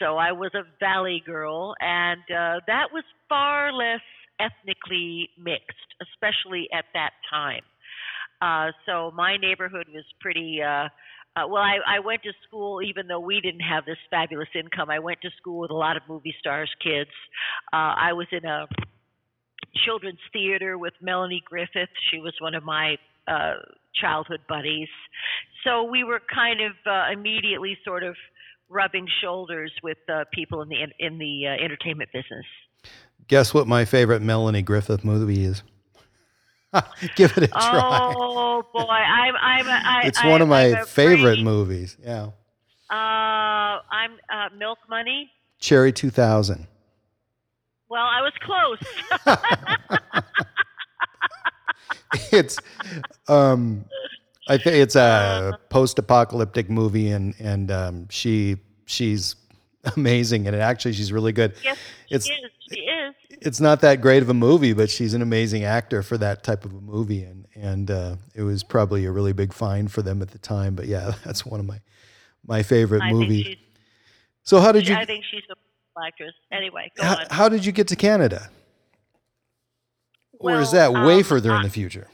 So 0.00 0.16
I 0.16 0.32
was 0.32 0.50
a 0.54 0.62
valley 0.80 1.22
girl, 1.24 1.74
and 1.80 2.20
uh, 2.22 2.60
that 2.66 2.88
was 2.92 3.04
far 3.28 3.72
less 3.72 4.00
ethnically 4.40 5.30
mixed, 5.38 5.94
especially 6.02 6.68
at 6.76 6.86
that 6.94 7.10
time. 7.30 7.62
Uh, 8.42 8.72
so 8.86 9.12
my 9.14 9.36
neighborhood 9.36 9.86
was 9.92 10.04
pretty. 10.20 10.60
Uh, 10.62 10.88
uh, 11.36 11.46
well, 11.48 11.62
I, 11.62 11.78
I 11.96 11.98
went 12.00 12.22
to 12.22 12.32
school 12.46 12.80
even 12.82 13.06
though 13.08 13.20
we 13.20 13.40
didn't 13.40 13.60
have 13.60 13.84
this 13.84 13.98
fabulous 14.10 14.48
income. 14.54 14.90
I 14.90 14.98
went 15.00 15.20
to 15.22 15.30
school 15.36 15.60
with 15.60 15.70
a 15.70 15.74
lot 15.74 15.96
of 15.96 16.02
movie 16.08 16.34
stars' 16.38 16.70
kids. 16.82 17.10
Uh, 17.72 17.94
I 17.98 18.12
was 18.12 18.26
in 18.30 18.44
a 18.44 18.66
children's 19.84 20.20
theater 20.32 20.78
with 20.78 20.94
Melanie 21.00 21.42
Griffith. 21.44 21.88
She 22.10 22.18
was 22.18 22.34
one 22.40 22.54
of 22.54 22.62
my 22.62 22.96
uh, 23.26 23.54
childhood 24.00 24.40
buddies. 24.48 24.88
So 25.64 25.84
we 25.84 26.04
were 26.04 26.20
kind 26.32 26.60
of 26.60 26.72
uh, 26.86 27.12
immediately 27.12 27.76
sort 27.84 28.04
of 28.04 28.14
rubbing 28.68 29.06
shoulders 29.20 29.72
with 29.82 29.98
uh, 30.12 30.24
people 30.32 30.62
in 30.62 30.68
the 30.68 30.76
in 30.98 31.18
the 31.18 31.46
uh, 31.46 31.64
entertainment 31.64 32.10
business. 32.12 32.44
Guess 33.28 33.54
what 33.54 33.66
my 33.66 33.84
favorite 33.84 34.22
Melanie 34.22 34.62
Griffith 34.62 35.04
movie 35.04 35.44
is? 35.44 35.62
Give 37.16 37.30
it 37.36 37.44
a 37.44 37.48
try. 37.48 38.12
Oh 38.16 38.62
boy, 38.72 38.80
I'm 38.82 39.34
I'm 39.36 39.66
I, 39.68 40.02
it's 40.06 40.18
I, 40.20 40.28
one 40.28 40.42
of 40.42 40.48
my 40.48 40.78
I'm 40.80 40.86
favorite 40.86 41.32
afraid- 41.40 41.44
movies. 41.44 41.96
Yeah. 42.02 42.30
Uh, 42.90 43.80
I'm 43.90 44.12
uh, 44.30 44.48
Milk 44.56 44.78
Money. 44.88 45.30
Cherry 45.58 45.92
2000. 45.92 46.66
Well, 47.88 48.02
I 48.04 48.20
was 48.22 48.32
close. 48.40 48.78
it's 52.32 52.58
um 53.28 53.84
I 54.48 54.58
think 54.58 54.76
it's 54.76 54.94
a 54.96 55.58
post-apocalyptic 55.70 56.68
movie 56.70 57.08
and 57.10 57.34
and 57.38 57.70
um 57.70 58.08
she 58.10 58.56
she's 58.86 59.36
amazing 59.96 60.46
and 60.46 60.54
actually 60.56 60.92
she's 60.92 61.12
really 61.12 61.32
good. 61.32 61.54
yes, 61.62 61.78
It's- 62.10 62.26
she 62.26 62.32
is. 62.32 62.50
She 62.72 62.80
is. 62.80 63.14
It's 63.30 63.60
not 63.60 63.80
that 63.82 64.00
great 64.00 64.22
of 64.22 64.28
a 64.28 64.34
movie, 64.34 64.72
but 64.72 64.88
she's 64.88 65.14
an 65.14 65.22
amazing 65.22 65.64
actor 65.64 66.02
for 66.02 66.16
that 66.18 66.42
type 66.42 66.64
of 66.64 66.72
a 66.72 66.80
movie 66.80 67.22
and 67.22 67.46
and 67.54 67.90
uh, 67.90 68.16
it 68.34 68.42
was 68.42 68.64
probably 68.64 69.04
a 69.04 69.12
really 69.12 69.32
big 69.32 69.52
find 69.52 69.90
for 69.90 70.02
them 70.02 70.22
at 70.22 70.30
the 70.30 70.38
time, 70.38 70.74
but 70.74 70.86
yeah, 70.86 71.12
that's 71.24 71.46
one 71.46 71.60
of 71.60 71.66
my 71.66 71.80
my 72.46 72.62
favorite 72.62 73.02
I 73.02 73.12
movies. 73.12 73.56
So 74.42 74.60
how 74.60 74.72
did 74.72 74.88
you 74.88 74.94
I 74.94 75.04
think 75.04 75.24
she's 75.30 75.42
a 75.50 75.54
actress. 76.02 76.34
Anyway, 76.52 76.90
go 76.96 77.04
how, 77.04 77.16
on. 77.16 77.26
how 77.30 77.48
did 77.48 77.64
you 77.64 77.72
get 77.72 77.88
to 77.88 77.96
Canada? 77.96 78.50
or 80.40 80.60
is 80.60 80.72
that 80.72 80.92
way 80.92 81.18
um, 81.18 81.24
further 81.24 81.54
in 81.54 81.62
the 81.62 81.70
future? 81.70 82.08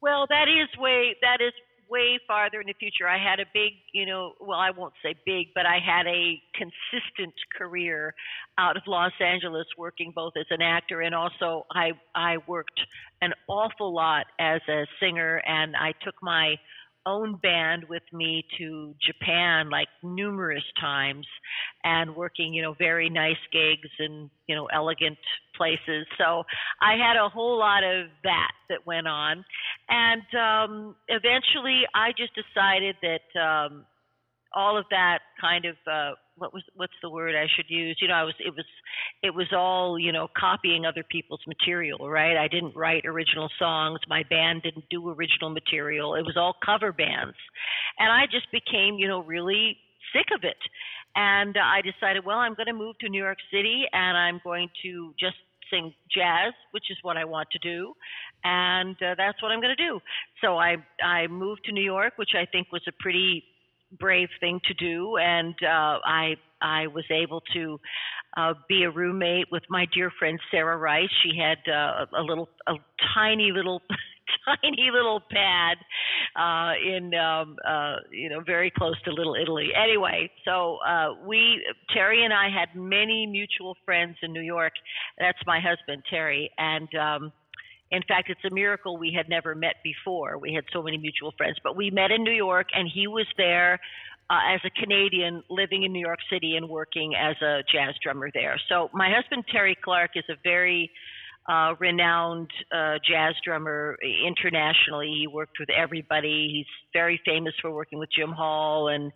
Well, 0.00 0.26
that 0.28 0.48
is 0.48 0.68
way 0.78 1.14
that 1.22 1.40
is 1.40 1.52
way 1.92 2.18
farther 2.26 2.60
in 2.60 2.66
the 2.66 2.74
future. 2.80 3.06
I 3.06 3.18
had 3.18 3.38
a 3.38 3.44
big, 3.52 3.72
you 3.92 4.06
know, 4.06 4.32
well, 4.40 4.58
I 4.58 4.70
won't 4.70 4.94
say 5.04 5.14
big, 5.26 5.48
but 5.54 5.66
I 5.66 5.78
had 5.78 6.06
a 6.06 6.40
consistent 6.54 7.34
career 7.56 8.14
out 8.56 8.76
of 8.78 8.82
Los 8.86 9.12
Angeles, 9.20 9.66
working 9.76 10.12
both 10.14 10.32
as 10.38 10.46
an 10.50 10.62
actor 10.62 11.02
and 11.02 11.14
also 11.14 11.66
I 11.70 11.92
I 12.14 12.38
worked 12.46 12.80
an 13.20 13.32
awful 13.46 13.94
lot 13.94 14.26
as 14.40 14.60
a 14.68 14.86
singer, 14.98 15.42
and 15.46 15.76
I 15.76 15.92
took 16.02 16.14
my 16.22 16.56
own 17.06 17.36
band 17.42 17.84
with 17.88 18.02
me 18.12 18.44
to 18.58 18.94
Japan 19.04 19.70
like 19.70 19.88
numerous 20.02 20.64
times 20.80 21.26
and 21.84 22.14
working, 22.14 22.54
you 22.54 22.62
know, 22.62 22.74
very 22.78 23.10
nice 23.10 23.36
gigs 23.52 23.90
and, 23.98 24.30
you 24.46 24.54
know, 24.54 24.66
elegant 24.66 25.18
places. 25.56 26.06
So 26.18 26.44
I 26.80 26.92
had 26.92 27.16
a 27.16 27.28
whole 27.28 27.58
lot 27.58 27.84
of 27.84 28.06
that 28.24 28.52
that 28.68 28.86
went 28.86 29.08
on. 29.08 29.44
And 29.88 30.22
um, 30.34 30.96
eventually 31.08 31.82
I 31.94 32.10
just 32.16 32.32
decided 32.34 32.96
that 33.02 33.40
um, 33.40 33.84
all 34.54 34.76
of 34.76 34.84
that 34.90 35.20
kind 35.40 35.64
of 35.64 35.76
uh, 35.90 36.12
what 36.42 36.52
was 36.52 36.64
what's 36.74 36.92
the 37.02 37.08
word 37.08 37.34
I 37.36 37.46
should 37.54 37.66
use? 37.68 37.96
You 38.02 38.08
know, 38.08 38.14
I 38.14 38.24
was 38.24 38.34
it 38.44 38.54
was 38.54 38.64
it 39.22 39.32
was 39.32 39.46
all 39.52 39.96
you 39.98 40.10
know 40.10 40.26
copying 40.36 40.84
other 40.84 41.04
people's 41.08 41.40
material, 41.46 42.10
right? 42.10 42.36
I 42.36 42.48
didn't 42.48 42.74
write 42.74 43.06
original 43.06 43.48
songs. 43.58 44.00
My 44.08 44.24
band 44.28 44.62
didn't 44.62 44.86
do 44.90 45.08
original 45.08 45.50
material. 45.50 46.16
It 46.16 46.22
was 46.22 46.36
all 46.36 46.56
cover 46.64 46.92
bands, 46.92 47.36
and 47.98 48.10
I 48.10 48.24
just 48.26 48.50
became 48.50 48.96
you 48.98 49.06
know 49.06 49.22
really 49.22 49.78
sick 50.12 50.26
of 50.34 50.42
it. 50.42 50.58
And 51.14 51.56
I 51.56 51.80
decided, 51.82 52.24
well, 52.24 52.38
I'm 52.38 52.54
going 52.54 52.66
to 52.66 52.72
move 52.72 52.98
to 53.00 53.08
New 53.08 53.22
York 53.22 53.38
City, 53.52 53.84
and 53.92 54.16
I'm 54.16 54.40
going 54.42 54.68
to 54.82 55.14
just 55.20 55.36
sing 55.70 55.94
jazz, 56.10 56.52
which 56.72 56.90
is 56.90 56.96
what 57.02 57.16
I 57.16 57.24
want 57.24 57.48
to 57.52 57.58
do, 57.58 57.92
and 58.42 58.96
uh, 58.96 59.14
that's 59.16 59.40
what 59.42 59.52
I'm 59.52 59.60
going 59.60 59.76
to 59.76 59.86
do. 59.88 60.00
So 60.42 60.58
I 60.58 60.76
I 61.02 61.28
moved 61.28 61.62
to 61.66 61.72
New 61.72 61.84
York, 61.84 62.14
which 62.16 62.34
I 62.34 62.46
think 62.50 62.72
was 62.72 62.82
a 62.88 62.92
pretty 63.00 63.44
brave 63.98 64.28
thing 64.40 64.60
to 64.66 64.74
do, 64.74 65.16
and 65.16 65.54
uh, 65.62 65.98
I 66.04 66.36
I 66.62 66.86
was 66.86 67.04
able 67.10 67.42
to 67.54 67.80
uh, 68.36 68.54
be 68.68 68.84
a 68.84 68.90
roommate 68.90 69.46
with 69.50 69.62
my 69.68 69.86
dear 69.92 70.10
friend 70.18 70.38
Sarah 70.50 70.78
Rice. 70.78 71.10
She 71.22 71.38
had 71.38 71.58
uh, 71.70 72.06
a 72.16 72.22
little, 72.22 72.48
a 72.66 72.74
tiny 73.14 73.50
little, 73.52 73.82
tiny 74.62 74.90
little 74.92 75.20
pad 75.30 75.78
uh, 76.36 76.72
in, 76.82 77.14
um, 77.14 77.56
uh, 77.66 77.96
you 78.10 78.28
know, 78.28 78.40
very 78.40 78.70
close 78.70 79.00
to 79.04 79.12
Little 79.12 79.34
Italy. 79.34 79.70
Anyway, 79.76 80.30
so 80.44 80.78
uh, 80.86 81.14
we, 81.26 81.62
Terry 81.92 82.24
and 82.24 82.32
I 82.32 82.48
had 82.48 82.68
many 82.74 83.26
mutual 83.26 83.76
friends 83.84 84.16
in 84.22 84.32
New 84.32 84.40
York. 84.40 84.72
That's 85.18 85.38
my 85.46 85.60
husband, 85.60 86.02
Terry, 86.08 86.50
and. 86.58 86.88
Um, 86.94 87.32
in 87.92 88.02
fact, 88.08 88.30
it's 88.30 88.40
a 88.50 88.54
miracle 88.54 88.96
we 88.96 89.12
had 89.14 89.28
never 89.28 89.54
met 89.54 89.76
before. 89.84 90.38
We 90.38 90.54
had 90.54 90.64
so 90.72 90.82
many 90.82 90.96
mutual 90.96 91.32
friends, 91.36 91.58
but 91.62 91.76
we 91.76 91.90
met 91.90 92.10
in 92.10 92.24
New 92.24 92.32
York, 92.32 92.68
and 92.74 92.90
he 92.92 93.06
was 93.06 93.26
there 93.36 93.78
uh, 94.30 94.54
as 94.54 94.60
a 94.64 94.70
Canadian 94.70 95.44
living 95.50 95.82
in 95.82 95.92
New 95.92 96.00
York 96.00 96.20
City 96.32 96.56
and 96.56 96.70
working 96.70 97.14
as 97.14 97.36
a 97.42 97.62
jazz 97.70 97.94
drummer 98.02 98.30
there. 98.32 98.56
So 98.70 98.88
my 98.94 99.10
husband 99.14 99.44
Terry 99.52 99.76
Clarke 99.84 100.12
is 100.16 100.24
a 100.30 100.36
very 100.42 100.90
uh, 101.48 101.74
renowned 101.80 102.50
uh, 102.74 102.94
jazz 103.08 103.34
drummer 103.44 103.96
internationally. 104.26 105.12
He 105.20 105.26
worked 105.26 105.58
with 105.58 105.68
everybody. 105.70 106.50
He's 106.52 106.66
very 106.92 107.20
famous 107.24 107.52
for 107.60 107.72
working 107.72 107.98
with 107.98 108.10
Jim 108.16 108.30
Hall 108.30 108.88
and 108.88 109.10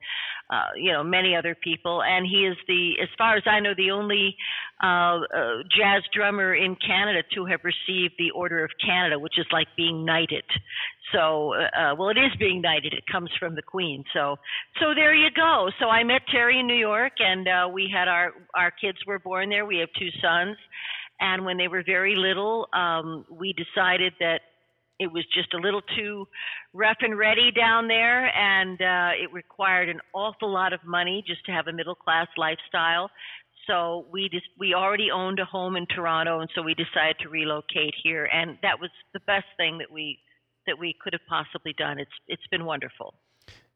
uh, 0.50 0.70
you 0.76 0.92
know 0.92 1.04
many 1.04 1.36
other 1.36 1.56
people. 1.62 2.02
And 2.02 2.26
he 2.26 2.46
is 2.46 2.56
the, 2.66 2.94
as 3.02 3.08
far 3.16 3.36
as 3.36 3.44
I 3.46 3.60
know, 3.60 3.74
the 3.76 3.90
only 3.90 4.36
uh, 4.82 4.86
uh, 4.86 5.62
jazz 5.70 6.02
drummer 6.14 6.54
in 6.54 6.76
Canada 6.76 7.22
to 7.34 7.44
have 7.46 7.60
received 7.62 8.14
the 8.18 8.30
Order 8.34 8.64
of 8.64 8.70
Canada, 8.84 9.18
which 9.18 9.38
is 9.38 9.46
like 9.52 9.68
being 9.76 10.04
knighted. 10.04 10.44
So, 11.12 11.54
uh, 11.54 11.94
well, 11.96 12.08
it 12.08 12.18
is 12.18 12.32
being 12.38 12.60
knighted. 12.60 12.92
It 12.92 13.04
comes 13.10 13.30
from 13.38 13.54
the 13.54 13.62
Queen. 13.62 14.02
So, 14.12 14.36
so 14.80 14.86
there 14.94 15.14
you 15.14 15.28
go. 15.34 15.70
So 15.78 15.86
I 15.86 16.02
met 16.02 16.22
Terry 16.32 16.58
in 16.58 16.66
New 16.66 16.74
York, 16.74 17.12
and 17.18 17.46
uh, 17.46 17.68
we 17.72 17.90
had 17.92 18.08
our 18.08 18.32
our 18.54 18.70
kids 18.70 18.98
were 19.06 19.18
born 19.18 19.48
there. 19.48 19.64
We 19.64 19.78
have 19.78 19.88
two 19.98 20.10
sons, 20.20 20.56
and 21.20 21.44
when 21.44 21.56
they 21.56 21.68
were 21.68 21.82
very 21.84 22.14
little, 22.16 22.68
um, 22.72 23.24
we 23.30 23.54
decided 23.54 24.12
that 24.20 24.40
it 24.98 25.12
was 25.12 25.24
just 25.32 25.52
a 25.54 25.58
little 25.58 25.82
too 25.96 26.26
rough 26.72 26.96
and 27.00 27.18
ready 27.18 27.50
down 27.50 27.88
there, 27.88 28.34
and 28.34 28.80
uh, 28.80 29.10
it 29.22 29.32
required 29.32 29.88
an 29.88 30.00
awful 30.14 30.50
lot 30.50 30.72
of 30.72 30.80
money 30.84 31.22
just 31.26 31.44
to 31.46 31.52
have 31.52 31.66
a 31.66 31.72
middle 31.72 31.94
class 31.94 32.28
lifestyle. 32.36 33.10
So 33.66 34.06
we 34.12 34.28
just 34.30 34.46
we 34.58 34.74
already 34.74 35.10
owned 35.10 35.40
a 35.40 35.44
home 35.44 35.76
in 35.76 35.86
Toronto, 35.86 36.40
and 36.40 36.48
so 36.54 36.62
we 36.62 36.74
decided 36.74 37.16
to 37.20 37.28
relocate 37.28 37.94
here, 38.02 38.26
and 38.32 38.58
that 38.62 38.80
was 38.80 38.90
the 39.12 39.20
best 39.20 39.46
thing 39.56 39.78
that 39.78 39.90
we 39.90 40.18
that 40.66 40.78
we 40.78 40.94
could 41.00 41.12
have 41.12 41.26
possibly 41.28 41.74
done. 41.76 41.98
It's 41.98 42.10
it's 42.28 42.46
been 42.50 42.64
wonderful. 42.64 43.14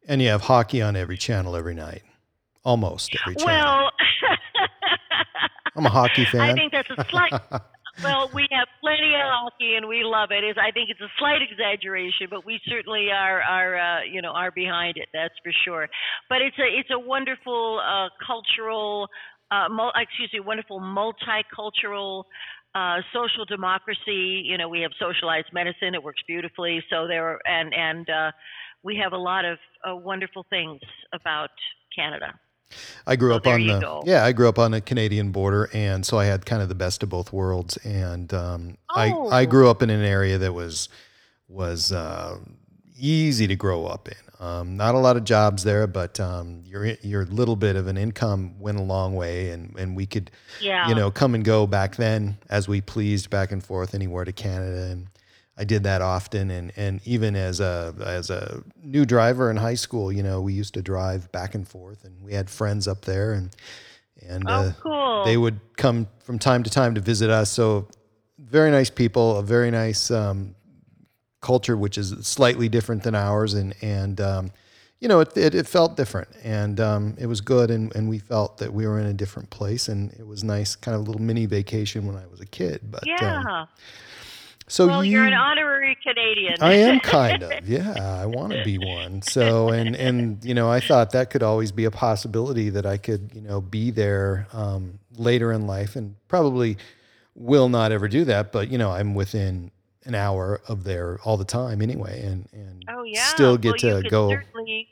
And 0.09 0.23
you 0.23 0.29
have 0.29 0.43
hockey 0.43 0.81
on 0.81 0.97
every 0.97 1.19
channel 1.19 1.57
every 1.57 1.75
night, 1.75 2.03
almost 2.65 3.15
every 3.21 3.35
channel. 3.35 3.47
Well, 3.47 3.91
I'm 5.77 5.87
a 5.87 5.91
hockey 5.91 6.25
fan. 6.33 6.41
I 6.41 6.55
think 6.55 6.73
that's 6.73 6.91
a 6.91 7.05
slight. 7.11 7.33
well, 8.03 8.31
we 8.33 8.47
have 8.51 8.69
plenty 8.81 9.15
of 9.15 9.27
hockey 9.27 9.75
and 9.77 9.89
we 9.89 10.03
love 10.05 10.31
it. 10.31 10.45
Is 10.45 10.57
I 10.61 10.71
think 10.71 10.91
it's 10.91 11.01
a 11.01 11.11
slight 11.19 11.43
exaggeration, 11.43 12.29
but 12.31 12.45
we 12.45 12.61
certainly 12.67 13.09
are 13.11 13.41
are 13.43 13.77
uh, 13.77 14.03
you 14.05 14.23
know 14.23 14.31
are 14.31 14.51
behind 14.51 14.97
it. 14.97 15.09
That's 15.13 15.35
for 15.43 15.53
sure. 15.65 15.89
But 16.29 16.43
it's 16.43 16.59
a 16.59 16.67
it's 16.67 16.91
a 16.91 16.99
wonderful 16.99 17.81
uh, 17.81 18.09
cultural. 18.25 19.09
Uh, 19.51 19.69
mul- 19.69 19.93
excuse 19.97 20.31
me, 20.33 20.39
wonderful 20.39 20.81
multicultural 20.81 22.23
uh, 22.75 22.99
social 23.13 23.45
democracy. 23.45 24.43
You 24.45 24.57
know, 24.59 24.69
we 24.69 24.81
have 24.83 24.93
socialized 24.99 25.49
medicine; 25.53 25.95
it 25.95 26.03
works 26.03 26.23
beautifully. 26.27 26.83
So 26.91 27.07
there, 27.07 27.39
and 27.45 27.75
and 27.75 28.09
uh, 28.09 28.31
we 28.83 28.97
have 29.03 29.13
a 29.13 29.19
lot 29.19 29.45
of 29.45 29.59
uh, 29.89 29.97
wonderful 29.97 30.47
things 30.51 30.81
about 31.13 31.51
Canada. 31.95 32.39
I 33.07 33.17
grew 33.17 33.31
So 33.31 33.37
up 33.37 33.47
on 33.47 33.67
the 33.67 33.79
go. 33.81 34.03
yeah, 34.07 34.25
I 34.25 34.33
grew 34.33 34.49
up 34.49 34.59
on 34.59 34.71
the 34.73 34.81
Canadian 34.81 35.31
border, 35.33 35.69
and 35.73 36.05
so 36.07 36.19
I 36.19 36.25
had 36.27 36.47
kind 36.47 36.63
of 36.63 36.69
the 36.69 36.75
best 36.75 37.03
of 37.03 37.09
both 37.09 37.33
worlds. 37.33 37.77
And 37.79 38.33
um, 38.35 38.77
I 38.89 39.07
I 39.31 39.43
Oh. 39.45 39.47
grew 39.47 39.69
up 39.71 39.83
in 39.83 39.91
an 39.91 40.03
area 40.03 40.39
that 40.39 40.53
was 40.55 40.89
was 41.49 41.93
uh, 41.93 42.39
easy 42.99 43.47
to 43.47 43.57
grow 43.57 43.87
up 43.87 44.09
in. 44.09 44.15
Um, 44.47 44.77
not 44.77 44.95
a 44.95 44.99
lot 44.99 45.17
of 45.19 45.25
jobs 45.25 45.65
there, 45.65 45.87
but 45.87 46.19
um, 46.19 46.63
your 46.65 46.87
your 47.03 47.27
little 47.27 47.57
bit 47.57 47.77
of 47.77 47.87
an 47.89 47.97
income 47.99 48.59
went 48.59 48.79
a 48.79 48.83
long 48.83 49.15
way, 49.15 49.51
and 49.51 49.75
and 49.79 49.95
we 49.97 50.07
could 50.07 50.31
Yeah. 50.61 50.89
you 50.89 50.95
know 50.95 51.11
come 51.11 51.35
and 51.35 51.45
go 51.45 51.67
back 51.67 51.97
then 51.97 52.39
as 52.49 52.67
we 52.69 52.81
pleased 52.81 53.29
back 53.31 53.53
and 53.53 53.63
forth 53.63 53.95
anywhere 53.95 54.25
to 54.25 54.33
Canada 54.33 54.89
and. 54.93 55.09
I 55.61 55.65
did 55.65 55.83
that 55.83 56.01
often, 56.01 56.51
and, 56.51 56.73
and 56.75 57.01
even 57.05 57.37
as 57.37 57.61
a 57.61 57.95
as 58.01 58.31
a 58.31 58.63
new 58.83 59.05
driver 59.05 59.51
in 59.51 59.59
high 59.59 59.75
school, 59.75 60.11
you 60.11 60.23
know, 60.23 60.41
we 60.41 60.55
used 60.55 60.73
to 60.73 60.81
drive 60.83 61.31
back 61.33 61.55
and 61.55 61.69
forth, 61.69 62.03
and 62.05 62.15
we 62.25 62.33
had 62.33 62.49
friends 62.49 62.89
up 62.89 63.03
there, 63.03 63.35
and 63.35 63.51
and 64.27 64.45
Oh, 64.49 64.53
uh, 64.53 64.73
cool. 64.81 65.25
they 65.25 65.37
would 65.37 65.61
come 65.77 66.07
from 66.21 66.39
time 66.39 66.63
to 66.63 66.71
time 66.71 66.95
to 66.95 67.01
visit 67.03 67.29
us. 67.29 67.51
So 67.51 67.89
very 68.39 68.71
nice 68.71 68.89
people, 68.89 69.37
a 69.37 69.43
very 69.43 69.71
nice 69.71 70.11
um, 70.11 70.55
culture, 71.43 71.77
which 71.77 71.99
is 71.99 72.15
slightly 72.27 72.71
different 72.71 73.03
than 73.03 73.15
ours, 73.15 73.53
and 73.53 73.75
and 73.83 74.19
um, 74.19 74.53
you 74.99 75.09
know 75.09 75.21
it, 75.21 75.37
it, 75.37 75.55
it 75.55 75.67
felt 75.67 75.95
different, 75.95 76.29
and 76.43 76.81
um, 76.81 77.17
it 77.19 77.27
was 77.27 77.43
good, 77.43 77.71
and, 77.71 77.95
and 77.95 78.09
we 78.09 78.19
felt 78.19 78.57
that 78.59 78.73
we 78.73 78.87
were 78.87 78.99
in 78.99 79.07
a 79.09 79.15
different 79.15 79.51
place, 79.51 79.89
and 79.89 80.11
it 80.15 80.27
was 80.27 80.43
nice, 80.43 80.75
kind 80.75 80.95
of 80.95 81.03
a 81.03 81.05
little 81.05 81.21
mini 81.21 81.45
vacation 81.45 82.07
when 82.07 82.17
I 82.17 82.27
was 82.31 82.41
a 82.41 82.47
kid. 82.47 82.81
But 82.91 83.07
yeah. 83.07 83.45
um, 83.45 83.69
so 84.71 84.87
well, 84.87 85.05
you, 85.05 85.19
you're 85.19 85.27
an 85.27 85.35
honorary 85.35 85.99
Canadian. 86.01 86.55
I 86.61 86.75
am 86.75 87.01
kind 87.01 87.43
of, 87.43 87.69
yeah. 87.69 88.21
I 88.23 88.27
want 88.27 88.53
to 88.53 88.63
be 88.63 88.79
one. 88.79 89.21
So, 89.21 89.69
and 89.71 89.97
and 89.97 90.45
you 90.45 90.55
know, 90.55 90.71
I 90.71 90.79
thought 90.79 91.11
that 91.11 91.29
could 91.29 91.43
always 91.43 91.73
be 91.73 91.87
a 91.87 91.91
possibility 91.91 92.71
that 92.71 92.87
I 92.87 92.97
could, 92.97 93.33
you 93.35 93.41
know, 93.41 93.61
be 93.61 93.91
there 93.91 94.47
um, 94.53 95.01
later 95.17 95.51
in 95.51 95.67
life, 95.67 95.97
and 95.97 96.15
probably 96.29 96.79
will 97.35 97.69
not 97.69 97.91
ever 97.91 98.07
do 98.07 98.25
that. 98.27 98.53
But 98.53 98.71
you 98.71 98.79
know, 98.79 98.93
I'm 98.93 99.17
within 99.17 99.73
an 100.05 100.15
hour 100.15 100.61
of 100.69 100.85
there 100.85 101.19
all 101.25 101.37
the 101.37 101.45
time 101.45 101.83
anyway, 101.83 102.23
and 102.23 102.49
and 102.53 102.85
oh 102.89 103.03
yeah. 103.03 103.25
still 103.25 103.57
get 103.57 103.83
well, 103.83 104.03
to 104.03 104.09
go, 104.09 104.31
Certainly, 104.31 104.89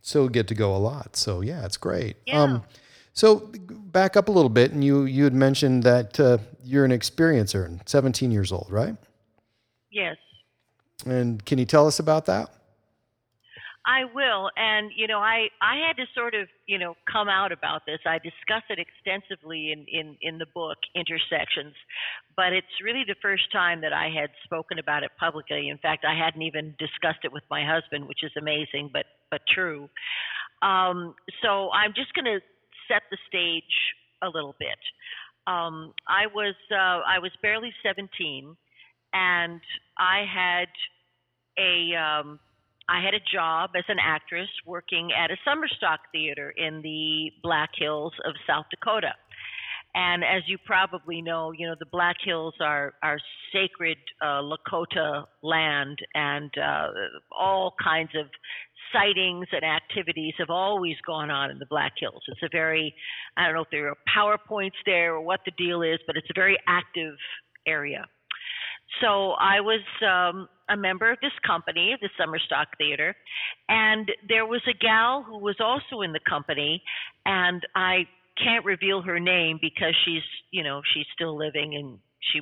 still 0.00 0.30
get 0.30 0.48
to 0.48 0.54
go 0.54 0.74
a 0.74 0.78
lot. 0.78 1.16
So 1.16 1.42
yeah, 1.42 1.66
it's 1.66 1.76
great. 1.76 2.16
Yeah. 2.26 2.40
Um, 2.40 2.62
so 3.12 3.50
back 3.68 4.16
up 4.16 4.28
a 4.28 4.30
little 4.30 4.48
bit, 4.48 4.72
and 4.72 4.82
you 4.82 5.02
you 5.02 5.24
had 5.24 5.34
mentioned 5.34 5.82
that 5.82 6.18
uh, 6.18 6.38
you're 6.68 6.84
an 6.84 6.90
experiencer, 6.90 7.64
and 7.64 7.80
17 7.86 8.30
years 8.30 8.52
old, 8.52 8.68
right? 8.70 8.96
yes. 9.90 10.16
And 11.06 11.44
can 11.44 11.58
you 11.58 11.64
tell 11.64 11.86
us 11.86 11.98
about 11.98 12.26
that? 12.26 12.50
I 13.86 14.04
will, 14.04 14.50
and 14.56 14.90
you 14.94 15.06
know, 15.06 15.18
I 15.18 15.48
I 15.62 15.76
had 15.86 15.96
to 15.96 16.04
sort 16.14 16.34
of 16.34 16.48
you 16.66 16.78
know 16.78 16.94
come 17.10 17.28
out 17.28 17.52
about 17.52 17.86
this. 17.86 18.00
I 18.04 18.18
discuss 18.18 18.62
it 18.68 18.78
extensively 18.78 19.72
in 19.72 19.86
in 19.88 20.16
in 20.20 20.36
the 20.36 20.44
book 20.52 20.76
Intersections, 20.94 21.74
but 22.36 22.52
it's 22.52 22.66
really 22.84 23.04
the 23.06 23.16
first 23.22 23.50
time 23.50 23.80
that 23.80 23.94
I 23.94 24.10
had 24.10 24.28
spoken 24.44 24.78
about 24.78 25.04
it 25.04 25.12
publicly. 25.18 25.70
In 25.70 25.78
fact, 25.78 26.04
I 26.04 26.14
hadn't 26.14 26.42
even 26.42 26.74
discussed 26.78 27.24
it 27.24 27.32
with 27.32 27.44
my 27.48 27.64
husband, 27.64 28.06
which 28.08 28.22
is 28.22 28.32
amazing, 28.36 28.90
but 28.92 29.06
but 29.30 29.40
true. 29.48 29.88
Um, 30.60 31.14
so 31.40 31.70
I'm 31.70 31.94
just 31.94 32.12
going 32.12 32.26
to 32.26 32.40
set 32.88 33.02
the 33.10 33.16
stage 33.28 33.94
a 34.22 34.28
little 34.28 34.54
bit. 34.58 34.78
Um, 35.48 35.94
I 36.06 36.26
was 36.34 36.54
uh, 36.70 37.00
I 37.08 37.18
was 37.20 37.30
barely 37.40 37.72
17, 37.82 38.54
and 39.14 39.60
I 39.96 40.24
had 40.28 40.68
a 41.58 41.96
um, 41.96 42.38
I 42.88 43.02
had 43.02 43.14
a 43.14 43.20
job 43.32 43.70
as 43.74 43.84
an 43.88 43.96
actress 44.02 44.48
working 44.66 45.10
at 45.12 45.30
a 45.30 45.36
summer 45.46 45.66
stock 45.76 46.00
theater 46.12 46.52
in 46.56 46.82
the 46.82 47.30
Black 47.42 47.70
Hills 47.78 48.12
of 48.26 48.34
South 48.46 48.66
Dakota. 48.70 49.14
And 49.94 50.22
as 50.22 50.42
you 50.46 50.58
probably 50.66 51.22
know, 51.22 51.52
you 51.52 51.66
know 51.66 51.74
the 51.78 51.86
Black 51.86 52.16
Hills 52.22 52.54
are 52.60 52.92
are 53.02 53.18
sacred 53.50 53.96
uh, 54.20 54.42
Lakota 54.42 55.24
land, 55.42 55.98
and 56.14 56.50
uh, 56.58 56.88
all 57.32 57.74
kinds 57.82 58.10
of 58.14 58.26
sightings 58.92 59.46
and 59.52 59.64
activities 59.64 60.34
have 60.38 60.50
always 60.50 60.96
gone 61.06 61.30
on 61.30 61.50
in 61.50 61.58
the 61.58 61.66
Black 61.66 61.92
Hills. 61.98 62.22
It's 62.28 62.42
a 62.42 62.48
very, 62.50 62.94
I 63.36 63.46
don't 63.46 63.54
know 63.54 63.62
if 63.62 63.70
there 63.70 63.88
are 63.88 63.96
power 64.12 64.38
points 64.38 64.76
there 64.86 65.14
or 65.14 65.20
what 65.20 65.40
the 65.44 65.52
deal 65.52 65.82
is, 65.82 65.98
but 66.06 66.16
it's 66.16 66.28
a 66.30 66.38
very 66.38 66.58
active 66.66 67.14
area. 67.66 68.06
So 69.00 69.32
I 69.32 69.60
was 69.60 69.80
um, 70.02 70.48
a 70.68 70.76
member 70.76 71.10
of 71.10 71.18
this 71.20 71.32
company, 71.46 71.96
the 72.00 72.08
Summer 72.18 72.38
Stock 72.38 72.68
Theater, 72.78 73.14
and 73.68 74.10
there 74.28 74.46
was 74.46 74.62
a 74.68 74.72
gal 74.72 75.22
who 75.22 75.38
was 75.38 75.56
also 75.60 76.02
in 76.02 76.12
the 76.12 76.20
company, 76.28 76.82
and 77.26 77.62
I 77.74 78.06
can't 78.42 78.64
reveal 78.64 79.02
her 79.02 79.20
name 79.20 79.58
because 79.60 79.94
she's, 80.04 80.22
you 80.50 80.62
know, 80.62 80.80
she's 80.94 81.06
still 81.14 81.36
living 81.36 81.74
and 81.74 81.98
she 82.32 82.40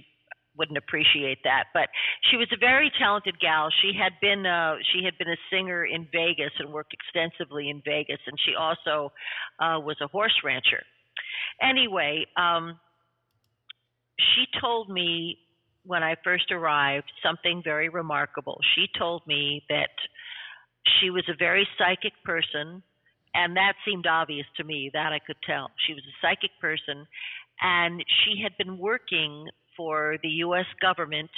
wouldn't 0.58 0.78
appreciate 0.78 1.38
that. 1.44 1.64
But 1.74 1.88
she 2.30 2.36
was 2.36 2.48
a 2.52 2.58
very 2.58 2.90
talented 2.98 3.38
gal. 3.40 3.68
She 3.82 3.92
had 3.96 4.12
been 4.20 4.46
uh, 4.46 4.76
she 4.92 5.04
had 5.04 5.16
been 5.18 5.28
a 5.28 5.36
singer 5.50 5.84
in 5.84 6.08
Vegas 6.12 6.52
and 6.58 6.72
worked 6.72 6.94
extensively 6.94 7.70
in 7.70 7.82
Vegas, 7.84 8.20
and 8.26 8.36
she 8.44 8.54
also 8.54 9.12
uh, 9.60 9.78
was 9.80 9.96
a 10.00 10.08
horse 10.08 10.34
rancher. 10.44 10.82
Anyway, 11.60 12.26
um, 12.36 12.78
she 14.18 14.46
told 14.60 14.90
me 14.90 15.38
when 15.84 16.02
I 16.02 16.16
first 16.24 16.50
arrived 16.50 17.10
something 17.22 17.62
very 17.64 17.88
remarkable. 17.88 18.58
She 18.74 18.86
told 18.98 19.22
me 19.26 19.62
that 19.68 19.90
she 21.00 21.10
was 21.10 21.24
a 21.28 21.36
very 21.38 21.66
psychic 21.78 22.12
person, 22.24 22.82
and 23.34 23.56
that 23.56 23.74
seemed 23.84 24.06
obvious 24.06 24.46
to 24.56 24.64
me. 24.64 24.90
That 24.92 25.12
I 25.12 25.20
could 25.24 25.36
tell. 25.46 25.70
She 25.86 25.94
was 25.94 26.02
a 26.02 26.16
psychic 26.20 26.50
person, 26.60 27.06
and 27.60 28.04
she 28.24 28.42
had 28.42 28.56
been 28.58 28.78
working 28.78 29.46
for 29.76 30.16
the 30.22 30.28
U.S. 30.28 30.66
government 30.80 31.30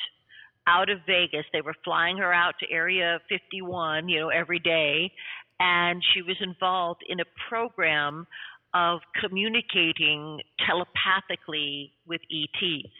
out 0.66 0.90
of 0.90 0.98
Vegas. 1.06 1.44
They 1.52 1.62
were 1.62 1.74
flying 1.84 2.18
her 2.18 2.32
out 2.32 2.54
to 2.60 2.70
Area 2.70 3.18
51, 3.28 4.08
you 4.08 4.20
know, 4.20 4.28
every 4.28 4.58
day, 4.58 5.10
and 5.58 6.02
she 6.14 6.22
was 6.22 6.36
involved 6.40 7.02
in 7.08 7.20
a 7.20 7.24
program 7.48 8.26
of 8.74 9.00
communicating 9.20 10.40
telepathically 10.66 11.92
with 12.06 12.20
ETs. 12.30 12.92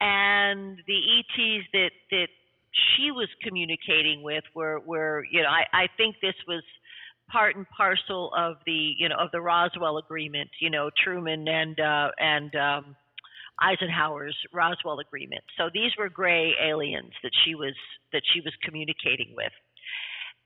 And 0.00 0.78
the 0.86 0.98
ETs 1.18 1.66
that 1.72 1.90
that 2.10 2.28
she 2.72 3.10
was 3.10 3.28
communicating 3.42 4.22
with 4.22 4.44
were 4.54 4.80
were 4.80 5.24
you 5.30 5.42
know 5.42 5.48
I, 5.48 5.64
I 5.72 5.86
think 5.96 6.16
this 6.22 6.34
was 6.46 6.62
part 7.28 7.56
and 7.56 7.66
parcel 7.76 8.32
of 8.36 8.56
the 8.64 8.94
you 8.96 9.08
know 9.08 9.16
of 9.18 9.30
the 9.32 9.40
Roswell 9.40 9.98
agreement 9.98 10.50
you 10.60 10.70
know 10.70 10.90
Truman 11.02 11.48
and 11.48 11.78
uh, 11.80 12.10
and 12.18 12.54
um, 12.54 12.96
Eisenhower's 13.60 14.36
Roswell 14.52 15.00
agreement 15.00 15.42
so 15.56 15.70
these 15.72 15.92
were 15.98 16.08
gray 16.08 16.52
aliens 16.62 17.12
that 17.22 17.32
she 17.44 17.54
was 17.54 17.74
that 18.12 18.22
she 18.32 18.40
was 18.40 18.52
communicating 18.62 19.34
with 19.36 19.52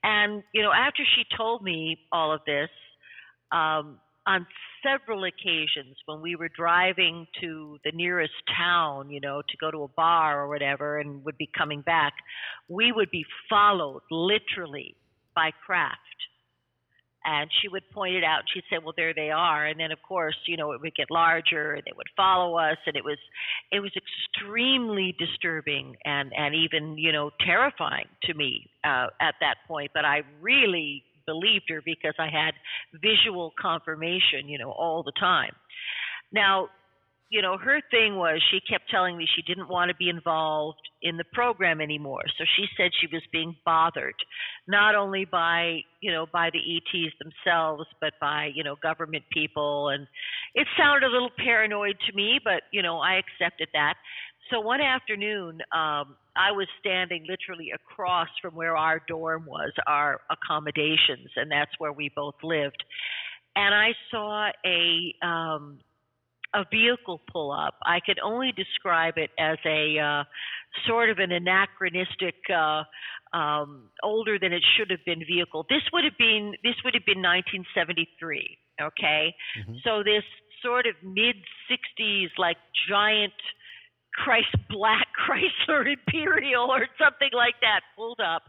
and 0.03 0.43
you 0.53 0.61
know 0.61 0.71
after 0.71 1.03
she 1.15 1.23
told 1.37 1.63
me 1.63 1.97
all 2.11 2.33
of 2.33 2.41
this 2.45 2.69
um, 3.51 3.99
on 4.25 4.45
several 4.83 5.23
occasions 5.25 5.97
when 6.05 6.21
we 6.21 6.35
were 6.35 6.49
driving 6.49 7.27
to 7.41 7.77
the 7.83 7.91
nearest 7.93 8.33
town, 8.57 9.09
you 9.09 9.19
know, 9.19 9.41
to 9.41 9.57
go 9.57 9.71
to 9.71 9.83
a 9.83 9.87
bar 9.89 10.41
or 10.41 10.47
whatever 10.47 10.99
and 10.99 11.23
would 11.25 11.37
be 11.37 11.49
coming 11.57 11.81
back, 11.81 12.13
we 12.67 12.91
would 12.91 13.11
be 13.11 13.25
followed 13.49 14.01
literally 14.11 14.95
by 15.35 15.51
craft. 15.65 15.97
And 17.25 17.49
she 17.61 17.67
would 17.69 17.89
point 17.91 18.15
it 18.15 18.23
out. 18.23 18.39
And 18.39 18.49
she'd 18.53 18.63
say, 18.69 18.79
"Well, 18.83 18.93
there 18.95 19.13
they 19.13 19.31
are." 19.31 19.65
And 19.65 19.79
then, 19.79 19.91
of 19.91 20.01
course, 20.01 20.35
you 20.45 20.57
know, 20.57 20.71
it 20.71 20.81
would 20.81 20.95
get 20.95 21.09
larger, 21.09 21.73
and 21.73 21.83
they 21.85 21.93
would 21.95 22.09
follow 22.15 22.57
us, 22.57 22.77
and 22.85 22.95
it 22.95 23.03
was, 23.03 23.17
it 23.71 23.79
was 23.79 23.91
extremely 23.95 25.15
disturbing 25.17 25.95
and 26.05 26.31
and 26.35 26.55
even 26.55 26.97
you 26.97 27.11
know 27.11 27.31
terrifying 27.45 28.07
to 28.23 28.33
me 28.33 28.69
uh, 28.83 29.07
at 29.21 29.35
that 29.39 29.55
point. 29.67 29.91
But 29.93 30.05
I 30.05 30.21
really 30.41 31.03
believed 31.25 31.65
her 31.69 31.81
because 31.83 32.15
I 32.19 32.27
had 32.27 32.53
visual 33.01 33.53
confirmation, 33.59 34.47
you 34.47 34.57
know, 34.57 34.71
all 34.71 35.03
the 35.03 35.13
time. 35.19 35.51
Now, 36.31 36.69
you 37.29 37.41
know, 37.41 37.57
her 37.57 37.81
thing 37.89 38.15
was 38.15 38.41
she 38.51 38.59
kept 38.69 38.89
telling 38.89 39.17
me 39.17 39.27
she 39.35 39.41
didn't 39.41 39.67
want 39.67 39.89
to 39.89 39.95
be 39.95 40.09
involved 40.09 40.79
in 41.01 41.17
the 41.17 41.23
program 41.33 41.81
anymore. 41.81 42.21
So 42.37 42.45
she 42.55 42.65
said 42.77 42.91
she 42.99 43.07
was 43.11 43.23
being 43.31 43.55
bothered, 43.65 44.15
not 44.67 44.95
only 44.95 45.25
by, 45.25 45.79
you 46.01 46.11
know, 46.11 46.27
by 46.31 46.49
the 46.51 46.59
ETs 46.59 47.13
themselves, 47.19 47.85
but 47.99 48.13
by, 48.21 48.51
you 48.53 48.63
know, 48.63 48.75
government 48.81 49.23
people. 49.31 49.89
And 49.89 50.07
it 50.53 50.67
sounded 50.77 51.07
a 51.07 51.11
little 51.11 51.31
paranoid 51.43 51.95
to 52.07 52.15
me, 52.15 52.39
but, 52.43 52.63
you 52.71 52.81
know, 52.81 52.99
I 52.99 53.15
accepted 53.15 53.69
that. 53.73 53.95
So 54.51 54.59
one 54.59 54.81
afternoon, 54.81 55.59
um, 55.73 56.15
I 56.35 56.51
was 56.51 56.67
standing 56.79 57.25
literally 57.27 57.71
across 57.73 58.27
from 58.41 58.55
where 58.55 58.75
our 58.75 59.01
dorm 59.07 59.45
was, 59.45 59.71
our 59.87 60.19
accommodations, 60.29 61.29
and 61.35 61.49
that's 61.49 61.71
where 61.77 61.93
we 61.93 62.11
both 62.15 62.35
lived. 62.43 62.83
And 63.55 63.73
I 63.73 63.93
saw 64.11 64.49
a 64.65 65.15
um, 65.25 65.79
a 66.53 66.65
vehicle 66.71 67.21
pull 67.31 67.51
up. 67.51 67.75
I 67.83 67.99
could 68.05 68.19
only 68.23 68.51
describe 68.51 69.15
it 69.17 69.31
as 69.39 69.57
a 69.65 69.99
uh, 69.99 70.23
sort 70.87 71.09
of 71.09 71.17
an 71.17 71.31
anachronistic, 71.31 72.35
uh, 72.53 72.83
um, 73.35 73.89
older 74.03 74.37
than 74.39 74.53
it 74.53 74.63
should 74.77 74.91
have 74.91 75.03
been 75.05 75.19
vehicle. 75.25 75.65
This 75.69 75.81
would 75.91 76.03
have 76.03 76.17
been 76.17 76.53
this 76.63 76.75
would 76.85 76.93
have 76.93 77.05
been 77.05 77.21
1973. 77.21 78.57
Okay, 78.81 79.35
mm-hmm. 79.59 79.73
so 79.83 80.03
this 80.03 80.23
sort 80.63 80.85
of 80.87 80.95
mid 81.03 81.35
60s 81.69 82.29
like 82.37 82.57
giant 82.89 83.33
Christ 84.13 84.55
Black 84.69 85.07
Chrysler 85.25 85.91
Imperial 85.91 86.71
or 86.71 86.87
something 87.01 87.29
like 87.33 87.55
that 87.61 87.81
pulled 87.95 88.19
up. 88.19 88.43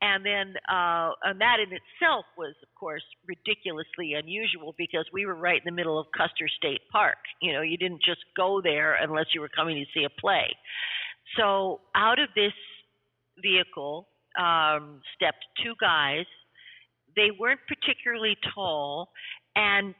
And 0.00 0.24
then, 0.24 0.54
uh, 0.68 1.10
and 1.24 1.40
that 1.40 1.56
in 1.58 1.72
itself 1.74 2.24
was, 2.36 2.54
of 2.62 2.68
course, 2.78 3.02
ridiculously 3.26 4.14
unusual 4.14 4.74
because 4.78 5.04
we 5.12 5.26
were 5.26 5.34
right 5.34 5.60
in 5.60 5.64
the 5.64 5.76
middle 5.76 5.98
of 5.98 6.06
Custer 6.16 6.46
State 6.56 6.82
Park. 6.92 7.16
You 7.42 7.52
know, 7.52 7.62
you 7.62 7.76
didn't 7.76 8.02
just 8.04 8.20
go 8.36 8.60
there 8.62 8.94
unless 8.94 9.26
you 9.34 9.40
were 9.40 9.48
coming 9.48 9.76
to 9.76 9.84
see 9.92 10.04
a 10.04 10.20
play. 10.20 10.46
So 11.36 11.80
out 11.96 12.20
of 12.20 12.28
this 12.36 12.52
vehicle 13.42 14.06
um, 14.38 15.00
stepped 15.16 15.44
two 15.62 15.74
guys. 15.80 16.26
They 17.16 17.30
weren't 17.38 17.60
particularly 17.66 18.36
tall. 18.54 19.10
And 19.56 19.94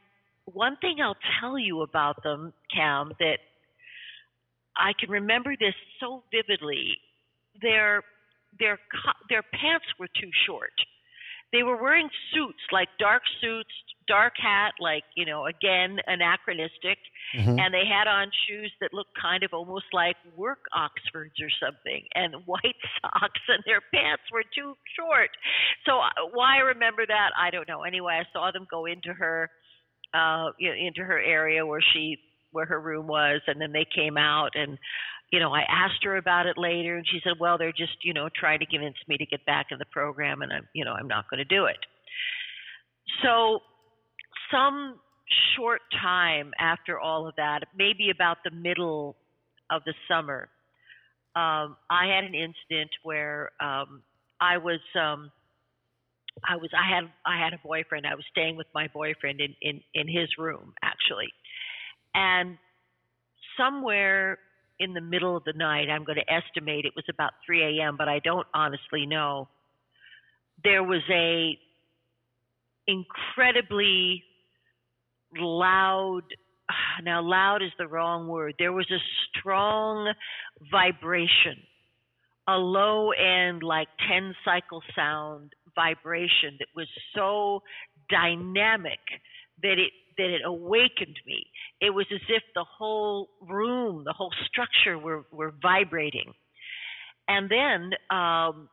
one 0.45 0.77
thing 0.77 0.97
I'll 1.01 1.17
tell 1.41 1.59
you 1.59 1.81
about 1.81 2.23
them, 2.23 2.53
Cam, 2.73 3.11
that 3.19 3.39
I 4.77 4.93
can 4.99 5.09
remember 5.09 5.55
this 5.59 5.75
so 5.99 6.23
vividly. 6.31 6.97
Their 7.61 8.03
their 8.59 8.79
their 9.29 9.43
pants 9.43 9.85
were 9.99 10.07
too 10.07 10.29
short. 10.45 10.73
They 11.51 11.63
were 11.63 11.81
wearing 11.81 12.09
suits, 12.31 12.61
like 12.71 12.89
dark 12.99 13.23
suits, 13.41 13.73
dark 14.07 14.33
hat, 14.37 14.73
like 14.79 15.03
you 15.15 15.25
know, 15.25 15.45
again 15.45 15.97
anachronistic, 16.05 16.99
mm-hmm. 17.35 17.57
and 17.57 17.73
they 17.73 17.85
had 17.85 18.07
on 18.07 18.29
shoes 18.47 18.71
that 18.81 18.93
looked 18.93 19.17
kind 19.19 19.43
of 19.43 19.51
almost 19.53 19.85
like 19.93 20.15
work 20.35 20.59
Oxfords 20.75 21.39
or 21.41 21.49
something, 21.59 22.05
and 22.13 22.35
white 22.45 22.79
socks, 23.01 23.41
and 23.47 23.63
their 23.65 23.81
pants 23.93 24.23
were 24.31 24.43
too 24.53 24.75
short. 24.95 25.29
So 25.85 25.99
uh, 25.99 26.29
why 26.33 26.57
I 26.57 26.73
remember 26.75 27.05
that, 27.07 27.31
I 27.39 27.49
don't 27.49 27.67
know. 27.67 27.83
Anyway, 27.83 28.13
I 28.13 28.25
saw 28.31 28.51
them 28.51 28.67
go 28.69 28.85
into 28.85 29.13
her, 29.13 29.49
uh, 30.13 30.51
you 30.59 30.69
know, 30.69 30.75
into 30.75 31.03
her 31.03 31.19
area 31.19 31.65
where 31.65 31.81
she 31.93 32.17
where 32.51 32.65
her 32.65 32.79
room 32.79 33.07
was 33.07 33.41
and 33.47 33.61
then 33.61 33.71
they 33.71 33.85
came 33.93 34.17
out 34.17 34.49
and 34.55 34.77
you 35.31 35.39
know 35.39 35.53
i 35.53 35.61
asked 35.61 36.03
her 36.03 36.17
about 36.17 36.45
it 36.45 36.57
later 36.57 36.97
and 36.97 37.05
she 37.07 37.19
said 37.23 37.33
well 37.39 37.57
they're 37.57 37.71
just 37.71 37.97
you 38.03 38.13
know 38.13 38.29
trying 38.35 38.59
to 38.59 38.65
convince 38.65 38.95
me 39.07 39.17
to 39.17 39.25
get 39.25 39.45
back 39.45 39.67
in 39.71 39.77
the 39.77 39.85
program 39.85 40.41
and 40.41 40.51
i'm 40.51 40.67
you 40.73 40.83
know 40.85 40.93
i'm 40.93 41.07
not 41.07 41.29
going 41.29 41.37
to 41.37 41.45
do 41.45 41.65
it 41.65 41.77
so 43.23 43.59
some 44.51 44.99
short 45.55 45.81
time 46.01 46.51
after 46.59 46.99
all 46.99 47.27
of 47.27 47.35
that 47.35 47.59
maybe 47.75 48.09
about 48.09 48.37
the 48.43 48.51
middle 48.51 49.15
of 49.69 49.81
the 49.85 49.93
summer 50.09 50.49
um, 51.35 51.77
i 51.89 52.07
had 52.13 52.23
an 52.23 52.33
incident 52.33 52.89
where 53.03 53.51
um, 53.61 54.01
i 54.41 54.57
was 54.57 54.79
um, 54.99 55.31
I 56.47 56.55
was 56.55 56.69
I 56.73 56.95
had 56.95 57.09
I 57.25 57.43
had 57.43 57.53
a 57.53 57.59
boyfriend. 57.63 58.05
I 58.05 58.15
was 58.15 58.23
staying 58.31 58.55
with 58.55 58.67
my 58.73 58.87
boyfriend 58.93 59.41
in 59.41 59.55
in 59.61 59.81
in 59.93 60.07
his 60.07 60.29
room 60.37 60.73
actually, 60.81 61.27
and 62.13 62.57
somewhere 63.57 64.39
in 64.79 64.93
the 64.93 65.01
middle 65.01 65.35
of 65.35 65.43
the 65.43 65.53
night, 65.53 65.89
I'm 65.89 66.03
going 66.03 66.17
to 66.17 66.33
estimate 66.33 66.85
it 66.85 66.93
was 66.95 67.05
about 67.09 67.33
3 67.45 67.79
a.m., 67.79 67.97
but 67.97 68.07
I 68.07 68.19
don't 68.19 68.47
honestly 68.53 69.05
know. 69.05 69.47
There 70.63 70.83
was 70.83 71.01
a 71.11 71.57
incredibly 72.87 74.23
loud 75.37 76.23
now 77.03 77.21
loud 77.21 77.61
is 77.61 77.71
the 77.77 77.87
wrong 77.87 78.27
word 78.27 78.55
there 78.57 78.73
was 78.73 78.89
a 78.91 78.97
strong 79.29 80.11
vibration 80.71 81.55
a 82.47 82.57
low 82.57 83.11
end 83.11 83.61
like 83.61 83.87
10 84.11 84.33
cycle 84.43 84.81
sound 84.95 85.53
vibration 85.75 86.57
that 86.57 86.67
was 86.75 86.87
so 87.15 87.61
dynamic 88.09 88.99
that 89.61 89.77
it 89.77 89.91
that 90.19 90.35
it 90.35 90.41
awakened 90.45 91.19
me. 91.25 91.45
It 91.79 91.91
was 91.91 92.05
as 92.13 92.21
if 92.27 92.43
the 92.53 92.65
whole 92.65 93.29
room, 93.41 94.03
the 94.05 94.13
whole 94.13 94.33
structure 94.45 94.99
were, 94.99 95.25
were 95.31 95.53
vibrating. 95.61 96.33
And 97.27 97.49
then 97.49 97.91
um, 98.09 98.69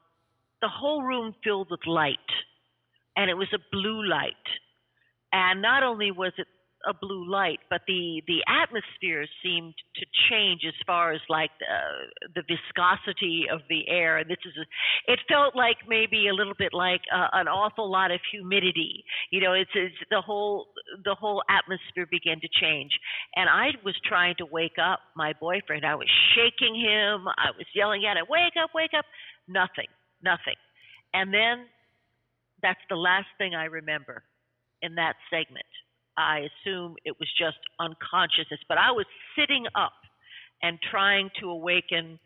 the 0.61 0.69
whole 0.69 1.03
room 1.03 1.35
filled 1.45 1.69
with 1.71 1.87
light, 1.87 2.31
and 3.17 3.31
it 3.31 3.35
was 3.35 3.49
a 3.55 3.59
blue 3.71 4.05
light. 4.05 4.33
And 5.33 5.63
not 5.63 5.83
only 5.83 6.11
was 6.11 6.33
it 6.37 6.49
a 6.87 6.95
blue 6.95 7.29
light, 7.29 7.59
but 7.69 7.83
the 7.87 8.23
the 8.27 8.41
atmosphere 8.47 9.27
seemed 9.43 9.75
to 9.97 10.07
change 10.31 10.63
as 10.67 10.75
far 10.87 11.13
as 11.13 11.21
like 11.29 11.51
the, 11.59 12.41
the 12.41 12.43
viscosity 12.43 13.47
of 13.53 13.61
the 13.69 13.89
air. 13.89 14.19
And 14.19 14.31
this 14.31 14.39
is, 14.47 14.53
a, 14.57 15.13
it 15.13 15.19
felt 15.29 15.57
like 15.57 15.77
maybe 15.89 16.29
a 16.29 16.35
little 16.35 16.55
bit 16.59 16.73
like 16.73 17.03
uh, 17.15 17.29
an 17.33 17.49
awful 17.49 17.91
lot 17.91 18.11
of 18.11 18.21
humidity. 18.31 19.05
You 19.31 19.41
know, 19.41 19.53
it's, 19.53 19.71
it's 19.75 19.97
the 20.11 20.21
whole 20.21 20.67
the 21.05 21.15
whole 21.15 21.43
atmosphere 21.51 22.07
began 22.11 22.41
to 22.41 22.49
change. 22.61 22.93
And 23.35 23.49
I 23.49 23.71
was 23.85 23.95
trying 24.07 24.35
to 24.39 24.47
wake 24.47 24.79
up 24.81 25.01
my 25.17 25.33
boyfriend. 25.41 25.85
I 25.85 25.95
was 25.95 26.09
shaking 26.35 26.75
him. 26.75 27.27
I 27.29 27.51
was 27.57 27.67
yelling 27.75 28.05
at 28.07 28.17
him, 28.17 28.27
"Wake 28.29 28.55
up! 28.63 28.71
Wake 28.75 28.95
up!" 28.97 29.05
Nothing, 29.49 29.91
nothing. 30.23 30.57
And 31.15 31.33
then 31.33 31.67
that's 32.63 32.81
the 32.89 32.97
last 32.97 33.29
thing 33.39 33.55
I 33.55 33.65
remember 33.65 34.23
in 34.83 34.95
that 34.97 35.15
segment. 35.31 35.67
I 36.17 36.49
assume 36.49 36.97
it 37.05 37.19
was 37.19 37.29
just 37.39 37.59
unconsciousness, 37.79 38.61
but 38.69 38.79
I 38.79 38.91
was 38.91 39.07
sitting 39.39 39.67
up 39.75 39.93
and 40.63 40.79
trying 40.91 41.31
to 41.41 41.51
awaken 41.51 42.19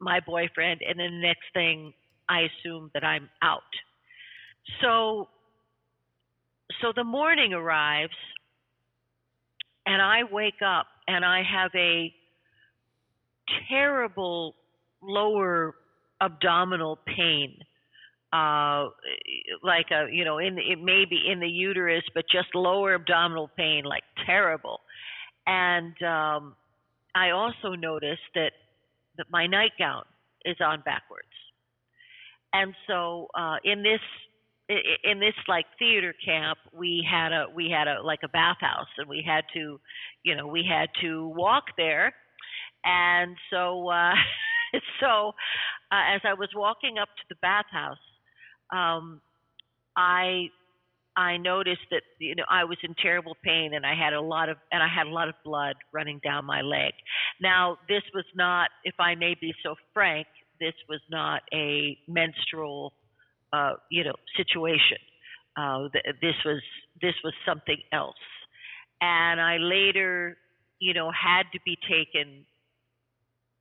my 0.00 0.20
boyfriend, 0.20 0.80
and 0.88 0.98
then 0.98 1.10
the 1.10 1.26
next 1.26 1.46
thing, 1.52 1.92
I 2.28 2.42
assume 2.42 2.90
that 2.94 3.04
I'm 3.04 3.28
out. 3.42 3.62
So 4.80 5.28
so 6.82 6.92
the 6.94 7.04
morning 7.04 7.54
arrives 7.54 8.12
and 9.86 10.02
I 10.02 10.24
wake 10.30 10.60
up 10.64 10.86
and 11.06 11.24
I 11.24 11.42
have 11.42 11.70
a 11.74 12.12
terrible 13.70 14.54
lower 15.02 15.74
abdominal 16.20 16.98
pain 17.06 17.56
uh 18.32 18.88
like 19.62 19.86
a 19.90 20.06
you 20.12 20.24
know 20.24 20.38
in 20.38 20.58
it 20.58 20.82
may 20.82 21.04
be 21.08 21.18
in 21.30 21.40
the 21.40 21.48
uterus 21.48 22.02
but 22.14 22.24
just 22.30 22.48
lower 22.54 22.94
abdominal 22.94 23.50
pain 23.56 23.84
like 23.84 24.02
terrible. 24.26 24.80
And 25.46 25.94
um 26.02 26.54
i 27.14 27.30
also 27.30 27.74
noticed 27.74 28.28
that 28.34 28.52
that 29.16 29.26
my 29.30 29.46
nightgown 29.46 30.04
is 30.44 30.56
on 30.60 30.82
backwards. 30.84 31.28
And 32.52 32.74
so 32.86 33.28
uh 33.34 33.56
in 33.64 33.82
this 33.82 34.00
in 35.04 35.20
this 35.20 35.34
like 35.48 35.64
theater 35.78 36.14
camp 36.22 36.58
we 36.74 37.06
had 37.10 37.32
a 37.32 37.46
we 37.54 37.70
had 37.70 37.88
a 37.88 38.02
like 38.02 38.20
a 38.24 38.28
bathhouse 38.28 38.92
and 38.98 39.08
we 39.08 39.24
had 39.26 39.44
to 39.54 39.80
you 40.22 40.36
know 40.36 40.46
we 40.46 40.68
had 40.68 40.90
to 41.00 41.28
walk 41.28 41.64
there. 41.78 42.12
And 42.84 43.36
so 43.50 43.88
uh 43.88 44.12
so 45.00 45.32
uh, 45.90 46.14
as 46.14 46.20
i 46.26 46.34
was 46.34 46.50
walking 46.54 46.98
up 46.98 47.08
to 47.16 47.22
the 47.30 47.36
bathhouse 47.40 47.96
um 48.72 49.20
i 49.96 50.48
i 51.16 51.36
noticed 51.36 51.86
that 51.90 52.02
you 52.18 52.34
know 52.34 52.44
i 52.50 52.64
was 52.64 52.78
in 52.82 52.94
terrible 53.02 53.36
pain 53.42 53.74
and 53.74 53.84
i 53.86 53.94
had 53.94 54.12
a 54.12 54.20
lot 54.20 54.48
of 54.48 54.56
and 54.72 54.82
i 54.82 54.88
had 54.88 55.06
a 55.06 55.10
lot 55.10 55.28
of 55.28 55.34
blood 55.44 55.74
running 55.92 56.20
down 56.24 56.44
my 56.44 56.60
leg. 56.60 56.92
Now 57.40 57.78
this 57.88 58.02
was 58.14 58.24
not 58.34 58.70
if 58.84 58.94
i 58.98 59.14
may 59.14 59.34
be 59.40 59.54
so 59.62 59.74
frank 59.94 60.26
this 60.60 60.74
was 60.88 61.00
not 61.10 61.42
a 61.52 61.96
menstrual 62.06 62.92
uh, 63.52 63.74
you 63.90 64.04
know 64.04 64.14
situation. 64.36 64.98
Uh, 65.56 65.88
th- 65.92 66.16
this 66.20 66.34
was 66.44 66.62
this 67.00 67.14
was 67.24 67.32
something 67.46 67.78
else, 67.92 68.14
and 69.00 69.40
I 69.40 69.56
later, 69.58 70.36
you 70.78 70.94
know, 70.94 71.10
had 71.10 71.44
to 71.52 71.60
be 71.64 71.76
taken 71.88 72.44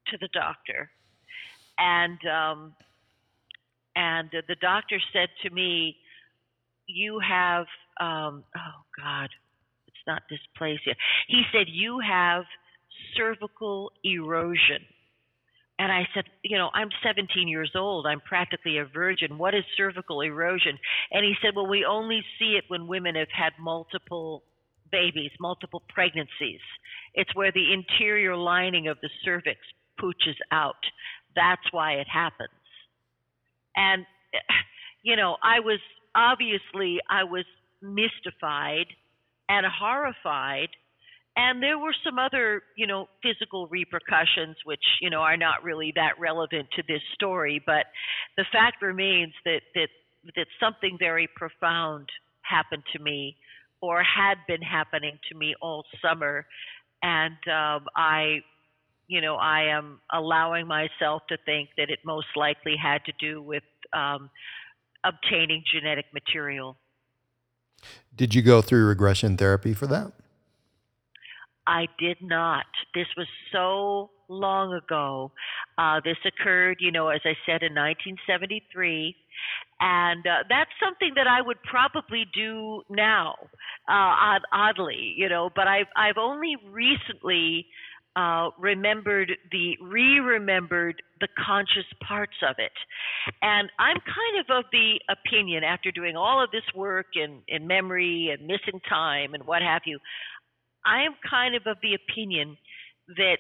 to 0.08 0.17
the 0.20 0.30
doctor, 0.34 0.89
and 1.78 2.20
um, 2.28 2.74
and 3.98 4.30
the 4.48 4.56
doctor 4.62 5.00
said 5.12 5.30
to 5.44 5.50
me, 5.50 5.98
"You 6.86 7.20
have 7.20 7.66
um, 8.00 8.44
oh 8.56 8.80
God, 8.96 9.30
it's 9.88 9.98
not 10.06 10.22
dysplasia." 10.32 10.96
He 11.28 11.44
said, 11.52 11.68
"You 11.68 12.00
have 12.00 12.44
cervical 13.16 13.92
erosion." 14.04 14.86
And 15.80 15.92
I 15.92 16.08
said, 16.16 16.24
you 16.44 16.58
know, 16.58 16.72
I'm 16.74 16.90
17 17.04 17.48
years 17.48 17.72
old. 17.76 18.08
I'm 18.08 18.22
practically 18.22 18.80
a 18.80 18.86
virgin. 18.86 19.38
What 19.38 19.54
is 19.54 19.64
cervical 19.76 20.22
erosion? 20.22 20.78
And 21.12 21.24
he 21.24 21.36
said, 21.40 21.56
well, 21.56 21.68
we 21.68 21.86
only 21.86 22.24
see 22.40 22.58
it 22.58 22.64
when 22.68 22.88
women 22.88 23.14
have 23.14 23.28
had 23.32 23.54
multiple 23.60 24.44
babies, 24.92 25.30
multiple 25.40 25.84
pregnancies. 25.90 26.62
It's 27.14 27.34
where 27.36 27.52
the 27.52 27.74
interior 27.74 28.36
lining 28.36 28.88
of 28.88 28.98
the 29.04 29.10
cervix 29.24 29.60
pooches 30.02 30.38
out. 30.52 30.84
That's 31.36 31.62
why 31.72 31.94
it 31.94 32.08
happens. 32.08 32.57
And, 33.78 34.06
you 35.04 35.16
know, 35.16 35.38
I 35.42 35.62
was 35.62 35.80
obviously, 36.13 37.00
I 37.10 37.24
was 37.24 37.46
mystified 37.82 38.88
and 39.48 39.66
horrified 39.66 40.70
and 41.38 41.62
there 41.62 41.78
were 41.78 41.94
some 42.04 42.18
other, 42.18 42.63
you 42.76 42.88
know, 42.88 43.08
physical 43.22 43.68
repercussions, 43.68 44.58
which, 44.66 44.82
you 45.02 45.12
know, 45.12 45.20
are 45.20 45.38
not 45.38 45.63
really 45.63 45.94
that 45.96 46.20
relevant 46.20 46.68
to 46.76 46.84
this 46.88 47.02
story. 47.13 47.62
But 47.63 47.86
the 48.38 48.46
fact 48.52 48.82
remains 48.82 49.34
that, 49.46 49.62
that, 49.76 49.90
that 50.36 50.48
something 50.60 50.98
very 50.98 51.30
profound 51.36 52.10
happened 52.42 52.82
to 52.94 53.00
me 53.04 53.38
or 53.82 54.02
had 54.02 54.38
been 54.48 54.63
happening 54.63 55.20
to 55.32 55.38
me 55.38 55.54
all 55.62 55.86
summer. 56.02 56.48
And 57.04 57.38
um, 57.46 57.86
I, 57.96 58.40
you 59.08 59.22
know, 59.22 59.36
I 59.36 59.76
am 59.76 60.00
allowing 60.12 60.67
myself 60.67 61.24
to 61.30 61.38
think 61.46 61.70
that 61.78 61.89
it 61.89 62.00
most 62.06 62.28
likely 62.36 62.76
had 62.82 63.00
to 63.06 63.13
do 63.20 63.41
with 63.41 63.63
um, 63.93 64.30
obtaining 65.04 65.63
genetic 65.72 66.06
material. 66.13 66.78
Did 68.15 68.36
you 68.36 68.41
go 68.41 68.62
through 68.62 68.86
regression 68.86 69.38
therapy 69.38 69.74
for 69.74 69.88
that? 69.88 70.12
I 71.65 71.88
did 72.00 72.17
not. 72.22 72.65
This 72.96 73.08
was 73.17 73.28
so 73.52 74.10
long 74.30 74.74
ago. 74.74 75.32
Uh, 75.78 76.00
this 76.04 76.17
occurred, 76.26 76.78
you 76.80 76.91
know, 76.91 77.10
as 77.10 77.22
I 77.24 77.36
said, 77.46 77.62
in 77.62 77.76
1973. 77.76 79.15
And 79.80 80.26
uh, 80.26 80.43
that's 80.50 80.72
something 80.84 81.12
that 81.15 81.28
I 81.28 81.41
would 81.41 81.62
probably 81.63 82.26
do 82.34 82.82
now, 82.89 83.36
uh, 83.88 83.91
odd, 83.91 84.41
oddly, 84.52 85.13
you 85.15 85.30
know, 85.30 85.52
but 85.56 85.67
I've, 85.67 85.86
I've 85.96 86.17
only 86.17 86.56
recently 86.72 87.67
uh, 88.18 88.50
remembered 88.60 89.32
the 89.52 89.78
re-remembered 89.82 91.02
the 91.22 91.28
conscious 91.46 91.86
parts 92.06 92.36
of 92.48 92.56
it. 92.58 92.72
And 93.42 93.70
i'm 93.80 93.98
kind 93.98 94.40
of 94.40 94.58
of 94.58 94.66
the 94.72 95.00
opinion 95.10 95.64
after 95.64 95.92
doing 95.92 96.16
all 96.18 96.44
of 96.44 96.50
this 96.52 96.64
work 96.76 97.08
in, 97.16 97.42
in 97.48 97.68
memory 97.68 98.36
and 98.36 98.48
missing 98.48 98.82
time 98.90 99.34
and 99.34 99.46
what 99.46 99.62
have 99.62 99.84
you 99.86 100.00
I 100.86 101.04
am 101.04 101.16
kind 101.30 101.56
of 101.56 101.64
of 101.68 101.78
the 101.82 101.96
opinion 101.96 102.58
that 103.18 103.38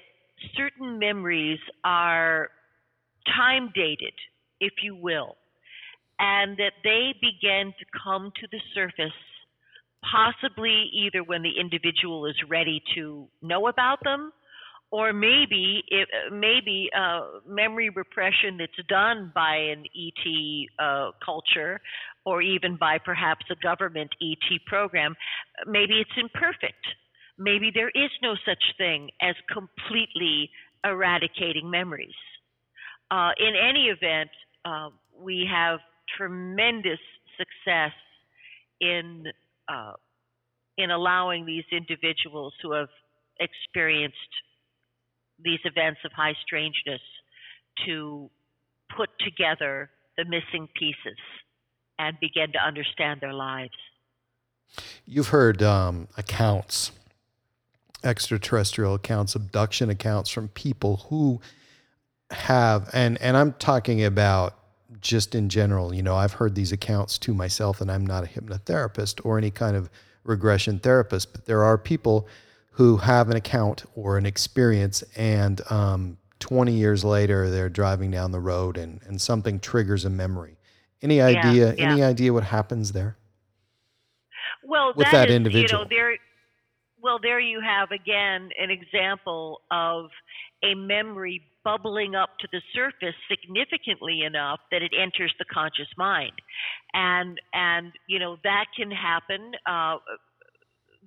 certain 0.55 0.99
memories 0.99 1.59
are 1.85 2.49
time 3.25 3.71
dated, 3.73 4.13
if 4.59 4.73
you 4.83 4.95
will, 4.95 5.37
and 6.19 6.57
that 6.57 6.73
they 6.83 7.13
begin 7.21 7.73
to 7.79 7.85
come 8.03 8.31
to 8.41 8.47
the 8.51 8.59
surface 8.75 9.15
possibly 10.11 10.89
either 10.93 11.23
when 11.23 11.41
the 11.41 11.59
individual 11.59 12.25
is 12.25 12.35
ready 12.47 12.81
to 12.95 13.27
know 13.41 13.67
about 13.67 13.99
them 14.03 14.31
or 14.91 15.11
maybe 15.13 15.83
it, 15.89 16.07
maybe 16.31 16.89
uh, 16.97 17.39
memory 17.47 17.89
repression 17.89 18.57
that's 18.57 18.87
done 18.87 19.31
by 19.35 19.55
an 19.55 19.83
ET 19.95 20.69
uh, 20.79 21.11
culture 21.23 21.79
or 22.25 22.41
even 22.41 22.77
by 22.77 22.97
perhaps 22.97 23.45
a 23.51 23.55
government 23.61 24.09
ET 24.21 24.59
program, 24.67 25.15
maybe 25.65 25.99
it's 25.99 26.11
imperfect 26.17 26.85
maybe 27.37 27.71
there 27.73 27.89
is 27.89 28.09
no 28.21 28.35
such 28.45 28.63
thing 28.77 29.09
as 29.21 29.35
completely 29.51 30.49
eradicating 30.83 31.69
memories. 31.69 32.15
Uh, 33.11 33.31
in 33.37 33.53
any 33.55 33.85
event, 33.85 34.29
uh, 34.65 34.89
we 35.17 35.47
have 35.49 35.79
tremendous 36.17 36.99
success 37.37 37.93
in 38.81 39.25
uh, 39.69 39.93
in 40.77 40.91
allowing 40.91 41.45
these 41.45 41.63
individuals 41.71 42.53
who 42.61 42.71
have 42.71 42.89
experienced 43.39 44.15
these 45.43 45.59
events 45.65 45.99
of 46.05 46.11
high 46.11 46.33
strangeness 46.45 47.01
to 47.85 48.29
put 48.95 49.09
together 49.19 49.89
the 50.17 50.25
missing 50.25 50.67
pieces 50.77 51.17
and 51.99 52.17
begin 52.19 52.51
to 52.53 52.59
understand 52.59 53.21
their 53.21 53.33
lives. 53.33 53.73
You've 55.05 55.29
heard 55.29 55.61
um, 55.61 56.07
accounts 56.17 56.91
extraterrestrial 58.03 58.93
accounts, 58.93 59.35
abduction 59.35 59.89
accounts 59.89 60.29
from 60.29 60.49
people 60.49 60.97
who 61.09 61.41
have, 62.31 62.89
and 62.93 63.19
and 63.21 63.37
I'm 63.37 63.53
talking 63.53 64.03
about 64.03 64.57
just 65.01 65.35
in 65.35 65.49
general. 65.49 65.93
You 65.93 66.03
know, 66.03 66.15
I've 66.15 66.33
heard 66.33 66.55
these 66.55 66.71
accounts 66.71 67.17
to 67.19 67.33
myself, 67.33 67.81
and 67.81 67.91
I'm 67.91 68.05
not 68.05 68.23
a 68.23 68.27
hypnotherapist 68.27 69.23
or 69.25 69.37
any 69.37 69.51
kind 69.51 69.75
of 69.75 69.89
regression 70.23 70.79
therapist, 70.79 71.31
but 71.31 71.45
there 71.45 71.63
are 71.63 71.77
people 71.77 72.27
who 72.77 72.97
have 72.97 73.27
an 73.31 73.35
account 73.35 73.85
or 73.95 74.19
an 74.19 74.25
experience, 74.27 75.01
and 75.15 75.61
um, 75.71 76.15
20 76.37 76.71
years 76.73 77.03
later, 77.03 77.49
they're 77.49 77.69
driving 77.69 78.11
down 78.11 78.31
the 78.31 78.39
road, 78.39 78.77
and 78.77 79.01
and 79.07 79.19
something 79.19 79.59
triggers 79.59 80.05
a 80.05 80.11
memory. 80.11 80.57
Any 81.01 81.19
idea? 81.19 81.69
Yeah, 81.69 81.73
yeah. 81.75 81.91
Any 81.91 82.03
idea 82.03 82.33
what 82.33 82.43
happens 82.43 82.91
there? 82.91 83.17
Well, 84.63 84.93
with 84.95 85.05
that, 85.05 85.11
that 85.11 85.29
is, 85.29 85.35
individual, 85.35 85.81
you 85.81 85.85
know, 85.85 85.89
there 85.89 86.17
well, 87.01 87.17
there 87.19 87.39
you 87.39 87.61
have 87.61 87.89
again 87.89 88.49
an 88.61 88.69
example 88.69 89.61
of 89.71 90.11
a 90.63 90.75
memory 90.75 91.41
bubbling 91.63 92.13
up 92.13 92.29
to 92.41 92.47
the 92.51 92.61
surface 92.75 93.15
significantly 93.27 94.21
enough 94.21 94.59
that 94.71 94.83
it 94.83 94.91
enters 94.95 95.33
the 95.39 95.45
conscious 95.51 95.89
mind, 95.97 96.33
and 96.93 97.41
and 97.53 97.91
you 98.07 98.19
know 98.19 98.37
that 98.43 98.65
can 98.77 98.91
happen. 98.91 99.53
Uh, 99.65 99.97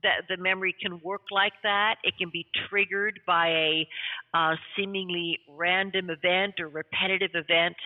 that 0.03 0.23
the 0.29 0.37
memory 0.37 0.75
can 0.81 1.01
work 1.03 1.23
like 1.31 1.53
that. 1.63 1.97
It 2.05 2.15
can 2.19 2.31
be 2.33 2.47
triggered 2.69 3.21
by 3.27 3.49
a 3.49 3.89
uh, 4.35 4.55
seemingly 4.77 5.39
random 5.49 6.11
event 6.11 6.55
or 6.61 6.69
repetitive 6.69 7.31
event, 7.35 7.77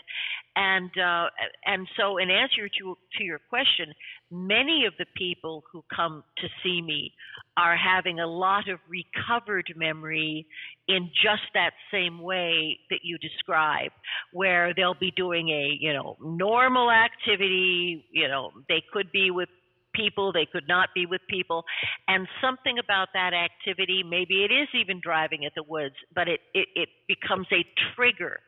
and 0.57 0.91
uh, 0.99 1.27
and 1.67 1.87
so 1.97 2.19
in 2.19 2.31
answer 2.31 2.69
to 2.69 2.97
to 3.19 3.25
your 3.25 3.41
question, 3.49 3.93
many 4.31 4.85
of 4.87 4.95
the 4.99 5.07
people 5.17 5.65
who 5.73 5.83
come 5.95 6.25
to 6.39 6.49
see 6.63 6.83
me 6.83 7.13
are 7.57 7.77
having 7.77 8.21
a 8.21 8.27
lot 8.27 8.69
of 8.69 8.79
recovered 8.89 9.73
memory 9.77 10.47
in 10.89 11.11
just 11.23 11.43
that 11.55 11.71
same 11.93 12.21
way 12.21 12.79
that 12.91 13.01
you 13.03 13.17
describe, 13.19 13.91
where 14.33 14.75
they'll 14.75 14.95
be 14.95 15.13
doing 15.17 15.49
a, 15.49 15.77
you 15.81 15.93
know, 15.93 16.17
normal 16.21 16.91
activity, 16.91 18.05
you 18.11 18.29
know, 18.29 18.51
they 18.69 18.83
could 18.93 19.11
be 19.13 19.31
with 19.31 19.49
people, 19.95 20.33
they 20.33 20.47
could 20.51 20.69
not 20.69 20.89
be 20.95 21.07
with 21.07 21.21
people, 21.29 21.65
and 22.09 22.27
something 22.41 22.79
about 22.79 23.09
that 23.15 23.33
activity, 23.33 24.03
maybe 24.03 24.45
it 24.45 24.53
is 24.53 24.69
even 24.75 25.01
driving 25.03 25.45
at 25.45 25.53
the 25.55 25.63
woods, 25.63 25.95
but 26.15 26.29
it, 26.29 26.41
it, 26.53 26.69
it 26.75 26.89
becomes 27.09 27.47
a 27.53 27.65
trigger 27.95 28.41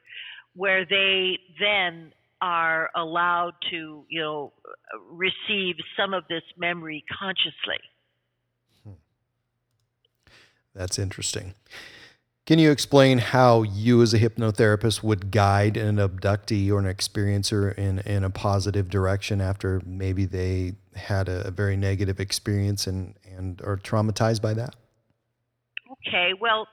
where 0.55 0.85
they 0.85 1.39
then 1.61 2.13
are 2.41 2.91
allowed 2.97 3.53
to, 3.71 4.05
you 4.09 4.21
know, 4.21 4.53
receive 5.11 5.77
some 5.97 6.13
of 6.13 6.25
this 6.29 6.43
memory 6.59 7.05
consciously. 7.19 7.81
Hmm. 8.85 8.93
That's 10.75 10.99
interesting. 10.99 11.55
Can 12.47 12.61
you 12.61 12.71
explain 12.71 13.19
how 13.19 13.63
you, 13.63 14.01
as 14.03 14.15
a 14.15 14.21
hypnotherapist, 14.21 15.03
would 15.03 15.33
guide 15.33 15.77
an 15.77 15.97
abductee 15.97 16.71
or 16.71 16.79
an 16.79 16.85
experiencer 16.85 17.77
in, 17.77 17.99
in 18.01 18.23
a 18.23 18.31
positive 18.31 18.89
direction 18.89 19.41
after 19.41 19.83
maybe 19.85 20.27
they 20.27 20.75
had 20.95 21.29
a, 21.29 21.51
very 21.51 21.77
negative 21.77 22.21
experience 22.21 22.87
and, 22.87 23.15
and 23.37 23.61
are 23.63 23.77
traumatized 23.77 24.43
by 24.43 24.55
that? 24.55 24.77
Okay, 25.91 26.35
well, 26.41 26.69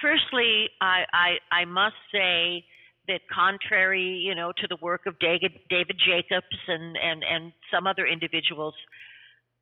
firstly, 0.00 0.70
I, 0.80 1.04
I, 1.12 1.36
I 1.52 1.64
must 1.66 1.96
say 2.10 2.64
that 3.06 3.20
contrary, 3.30 4.22
you 4.26 4.34
know, 4.34 4.52
to 4.56 4.66
the 4.66 4.78
work 4.80 5.02
of 5.04 5.18
David, 5.18 5.52
David 5.68 5.96
Jacobs 5.98 6.46
and, 6.66 6.96
and, 6.96 7.22
and 7.30 7.52
some 7.70 7.86
other 7.86 8.06
individuals, 8.06 8.74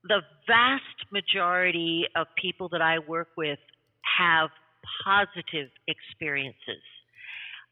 the 0.05 0.21
vast 0.47 1.11
majority 1.11 2.07
of 2.15 2.29
people 2.41 2.69
that 2.69 2.81
I 2.81 3.01
work 3.01 3.31
with 3.37 3.59
have 4.21 4.51
positive 5.05 5.69
experiences. 5.89 6.83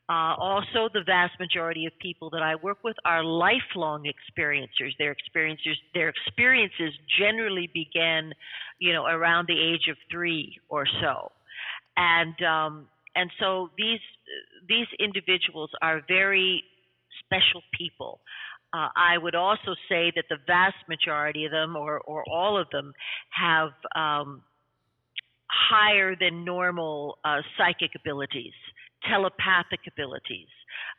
Uh, 0.09 0.35
also, 0.41 0.89
the 0.93 1.05
vast 1.07 1.39
majority 1.39 1.87
of 1.87 1.93
people 2.01 2.31
that 2.31 2.43
I 2.43 2.57
work 2.57 2.79
with 2.83 2.97
are 3.05 3.23
lifelong 3.23 4.11
experiencers. 4.11 4.91
Their 4.99 5.15
experiencers, 5.15 5.77
their 5.95 6.09
experiences 6.09 6.93
generally 7.17 7.71
begin, 7.73 8.33
you 8.81 8.93
know, 8.93 9.07
around 9.07 9.47
the 9.47 9.55
age 9.57 9.87
of 9.89 9.97
three 10.11 10.59
or 10.69 10.85
so, 11.01 11.31
and 11.97 12.35
um, 12.43 12.89
and 13.15 13.31
so 13.39 13.71
these 13.79 14.01
these 14.69 14.89
individuals 14.99 15.71
are 15.81 16.03
very 16.09 16.65
special 17.25 17.63
people. 17.79 18.21
Uh, 18.73 18.89
I 18.97 19.19
would 19.19 19.35
also 19.35 19.75
say 19.89 20.13
that 20.15 20.25
the 20.29 20.39
vast 20.47 20.77
majority 20.89 21.45
of 21.45 21.51
them, 21.51 21.75
or, 21.77 21.99
or 22.01 22.25
all 22.31 22.57
of 22.61 22.69
them, 22.71 22.93
have 23.31 23.71
um, 23.97 24.43
higher 25.51 26.15
than 26.17 26.45
normal 26.45 27.19
uh, 27.25 27.39
psychic 27.57 27.91
abilities, 27.97 28.53
telepathic 29.09 29.81
abilities, 29.89 30.49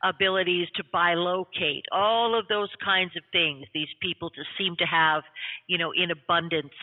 abilities 0.03 0.67
to 0.75 0.83
bilocate, 0.93 1.83
all 1.91 2.37
of 2.37 2.47
those 2.47 2.69
kinds 2.83 3.15
of 3.15 3.23
things. 3.31 3.65
These 3.73 3.87
people 4.01 4.29
just 4.29 4.49
seem 4.57 4.75
to 4.79 4.85
have, 4.85 5.23
you 5.67 5.77
know, 5.77 5.91
in 5.91 6.11
abundance 6.11 6.73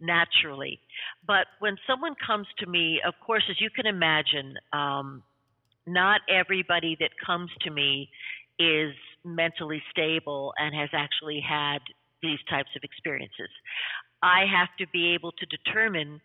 naturally. 0.00 0.80
But 1.26 1.46
when 1.60 1.76
someone 1.86 2.14
comes 2.26 2.46
to 2.58 2.66
me, 2.66 3.00
of 3.06 3.14
course, 3.24 3.44
as 3.48 3.60
you 3.60 3.70
can 3.70 3.86
imagine, 3.86 4.54
um, 4.72 5.22
not 5.86 6.20
everybody 6.28 6.96
that 7.00 7.10
comes 7.24 7.50
to 7.62 7.70
me 7.70 8.08
is 8.58 8.94
mentally 9.24 9.82
stable 9.90 10.52
and 10.58 10.74
has 10.74 10.90
actually 10.92 11.42
had 11.46 11.78
these 12.22 12.38
types 12.48 12.70
of 12.76 12.82
experiences. 12.82 13.50
I 14.24 14.46
have 14.48 14.68
to 14.78 14.90
be 14.90 15.12
able 15.14 15.32
to 15.32 15.46
determine 15.46 16.20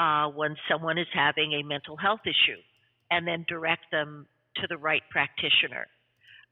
uh, 0.00 0.26
when 0.26 0.56
someone 0.68 0.98
is 0.98 1.06
having 1.14 1.52
a 1.52 1.62
mental 1.62 1.96
health 1.96 2.26
issue 2.26 2.58
and 3.12 3.26
then 3.26 3.46
direct 3.48 3.86
them 3.92 4.26
to 4.56 4.66
the 4.68 4.76
right 4.76 5.02
practitioner. 5.10 5.86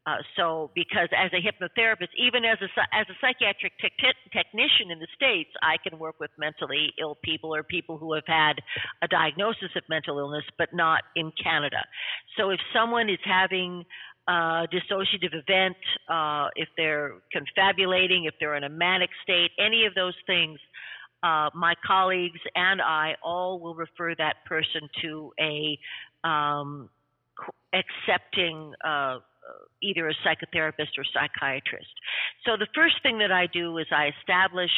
Uh, 0.04 0.16
so, 0.36 0.70
because 0.74 1.08
as 1.16 1.30
a 1.32 1.38
hypnotherapist, 1.38 2.10
even 2.18 2.44
as 2.44 2.58
a 2.60 2.66
as 2.92 3.06
a 3.08 3.14
psychiatric 3.20 3.72
te- 3.78 4.30
technician 4.32 4.90
in 4.90 4.98
the 4.98 5.06
states, 5.14 5.50
I 5.62 5.76
can 5.78 5.96
work 5.96 6.18
with 6.18 6.30
mentally 6.36 6.92
ill 7.00 7.16
people 7.22 7.54
or 7.54 7.62
people 7.62 7.98
who 7.98 8.12
have 8.14 8.26
had 8.26 8.54
a 9.00 9.06
diagnosis 9.06 9.70
of 9.76 9.84
mental 9.88 10.18
illness, 10.18 10.44
but 10.58 10.74
not 10.74 11.02
in 11.14 11.30
Canada. 11.40 11.84
So, 12.36 12.50
if 12.50 12.58
someone 12.74 13.08
is 13.08 13.22
having 13.24 13.84
uh, 14.26 14.66
dissociative 14.74 15.34
event, 15.34 15.76
uh, 16.08 16.48
if 16.56 16.68
they're 16.76 17.14
confabulating, 17.30 18.24
if 18.24 18.34
they're 18.40 18.56
in 18.56 18.64
a 18.64 18.68
manic 18.68 19.10
state, 19.22 19.50
any 19.58 19.86
of 19.86 19.94
those 19.94 20.14
things, 20.26 20.58
uh, 21.22 21.50
my 21.54 21.74
colleagues 21.86 22.40
and 22.54 22.80
I 22.80 23.14
all 23.22 23.60
will 23.60 23.74
refer 23.74 24.14
that 24.16 24.36
person 24.46 24.88
to 25.02 25.32
a 25.40 25.78
um, 26.26 26.88
accepting 27.72 28.72
uh, 28.84 29.18
either 29.82 30.08
a 30.08 30.14
psychotherapist 30.24 30.98
or 30.98 31.04
psychiatrist. 31.12 31.90
So 32.44 32.56
the 32.58 32.68
first 32.74 32.96
thing 33.02 33.18
that 33.18 33.32
I 33.32 33.46
do 33.46 33.78
is 33.78 33.86
I 33.90 34.10
establish, 34.20 34.70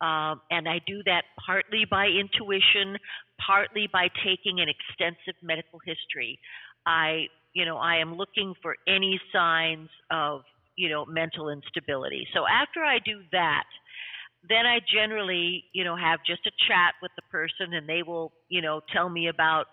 um, 0.00 0.40
and 0.50 0.68
I 0.68 0.80
do 0.86 1.02
that 1.04 1.22
partly 1.44 1.84
by 1.90 2.06
intuition, 2.06 2.96
partly 3.44 3.88
by 3.92 4.08
taking 4.24 4.60
an 4.60 4.68
extensive 4.68 5.40
medical 5.42 5.80
history. 5.84 6.38
I 6.86 7.26
you 7.54 7.64
know, 7.64 7.76
I 7.76 7.96
am 7.96 8.16
looking 8.16 8.54
for 8.62 8.76
any 8.88 9.20
signs 9.32 9.88
of, 10.10 10.42
you 10.76 10.88
know, 10.88 11.04
mental 11.04 11.50
instability. 11.50 12.26
So 12.34 12.44
after 12.46 12.80
I 12.80 12.98
do 13.04 13.20
that, 13.32 13.64
then 14.48 14.66
I 14.66 14.80
generally, 14.92 15.64
you 15.72 15.84
know, 15.84 15.96
have 15.96 16.20
just 16.26 16.46
a 16.46 16.52
chat 16.68 16.94
with 17.00 17.12
the 17.16 17.22
person 17.30 17.74
and 17.74 17.88
they 17.88 18.02
will, 18.02 18.32
you 18.48 18.60
know, 18.60 18.80
tell 18.92 19.08
me 19.08 19.28
about 19.28 19.66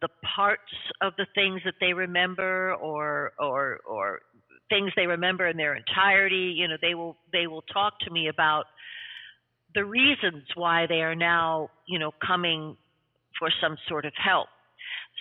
the 0.00 0.08
parts 0.36 0.72
of 1.00 1.14
the 1.16 1.26
things 1.34 1.60
that 1.64 1.74
they 1.80 1.92
remember 1.92 2.74
or 2.74 3.32
or 3.38 3.80
or 3.86 4.20
things 4.68 4.92
they 4.96 5.06
remember 5.06 5.48
in 5.48 5.56
their 5.56 5.74
entirety, 5.74 6.54
you 6.56 6.68
know, 6.68 6.76
they 6.80 6.94
will 6.94 7.16
they 7.32 7.46
will 7.46 7.62
talk 7.72 7.98
to 8.00 8.10
me 8.10 8.28
about 8.28 8.64
the 9.74 9.84
reasons 9.84 10.44
why 10.54 10.86
they 10.86 11.02
are 11.02 11.14
now, 11.14 11.68
you 11.86 11.98
know, 11.98 12.12
coming 12.24 12.76
for 13.38 13.48
some 13.60 13.76
sort 13.88 14.04
of 14.04 14.12
help. 14.22 14.48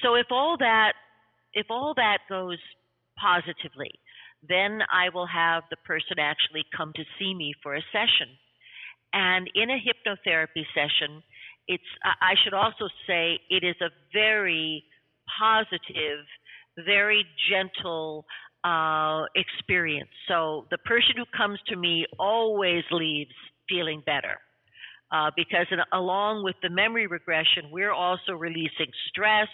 So 0.04 0.16
if 0.16 0.28
all 0.32 0.58
that 0.60 0.94
if 1.54 1.68
all 1.70 1.94
that 1.96 2.20
goes 2.30 2.58
positively, 3.18 3.92
then 4.48 4.82
I 4.92 5.10
will 5.14 5.28
have 5.28 5.64
the 5.70 5.78
person 5.78 6.20
actually 6.20 6.64
come 6.76 6.94
to 6.96 7.04
see 7.18 7.34
me 7.34 7.54
for 7.64 7.76
a 7.76 7.82
session. 7.92 8.30
And 9.14 9.50
in 9.56 9.70
a 9.70 9.78
hypnotherapy 9.78 10.66
session, 10.74 11.24
it's 11.68 11.84
I 12.04 12.34
should 12.44 12.54
also 12.54 12.88
say 13.08 13.40
it 13.50 13.64
is 13.64 13.76
a 13.82 13.90
very 14.14 14.84
positive, 15.40 16.26
very 16.86 17.26
gentle 17.50 18.26
uh, 18.64 19.24
experience. 19.36 20.10
So 20.28 20.66
the 20.72 20.78
person 20.80 21.14
who 21.18 21.26
comes 21.38 21.60
to 21.68 21.76
me 21.76 22.06
always 22.18 22.84
leaves 22.92 23.32
feeling 23.68 24.02
better. 24.06 24.38
Uh, 25.12 25.32
because 25.36 25.66
in, 25.72 25.80
along 25.94 26.44
with 26.44 26.56
the 26.62 26.70
memory 26.70 27.08
regression, 27.08 27.72
we're 27.72 27.94
also 27.94 28.34
releasing 28.34 28.92
stress, 29.08 29.48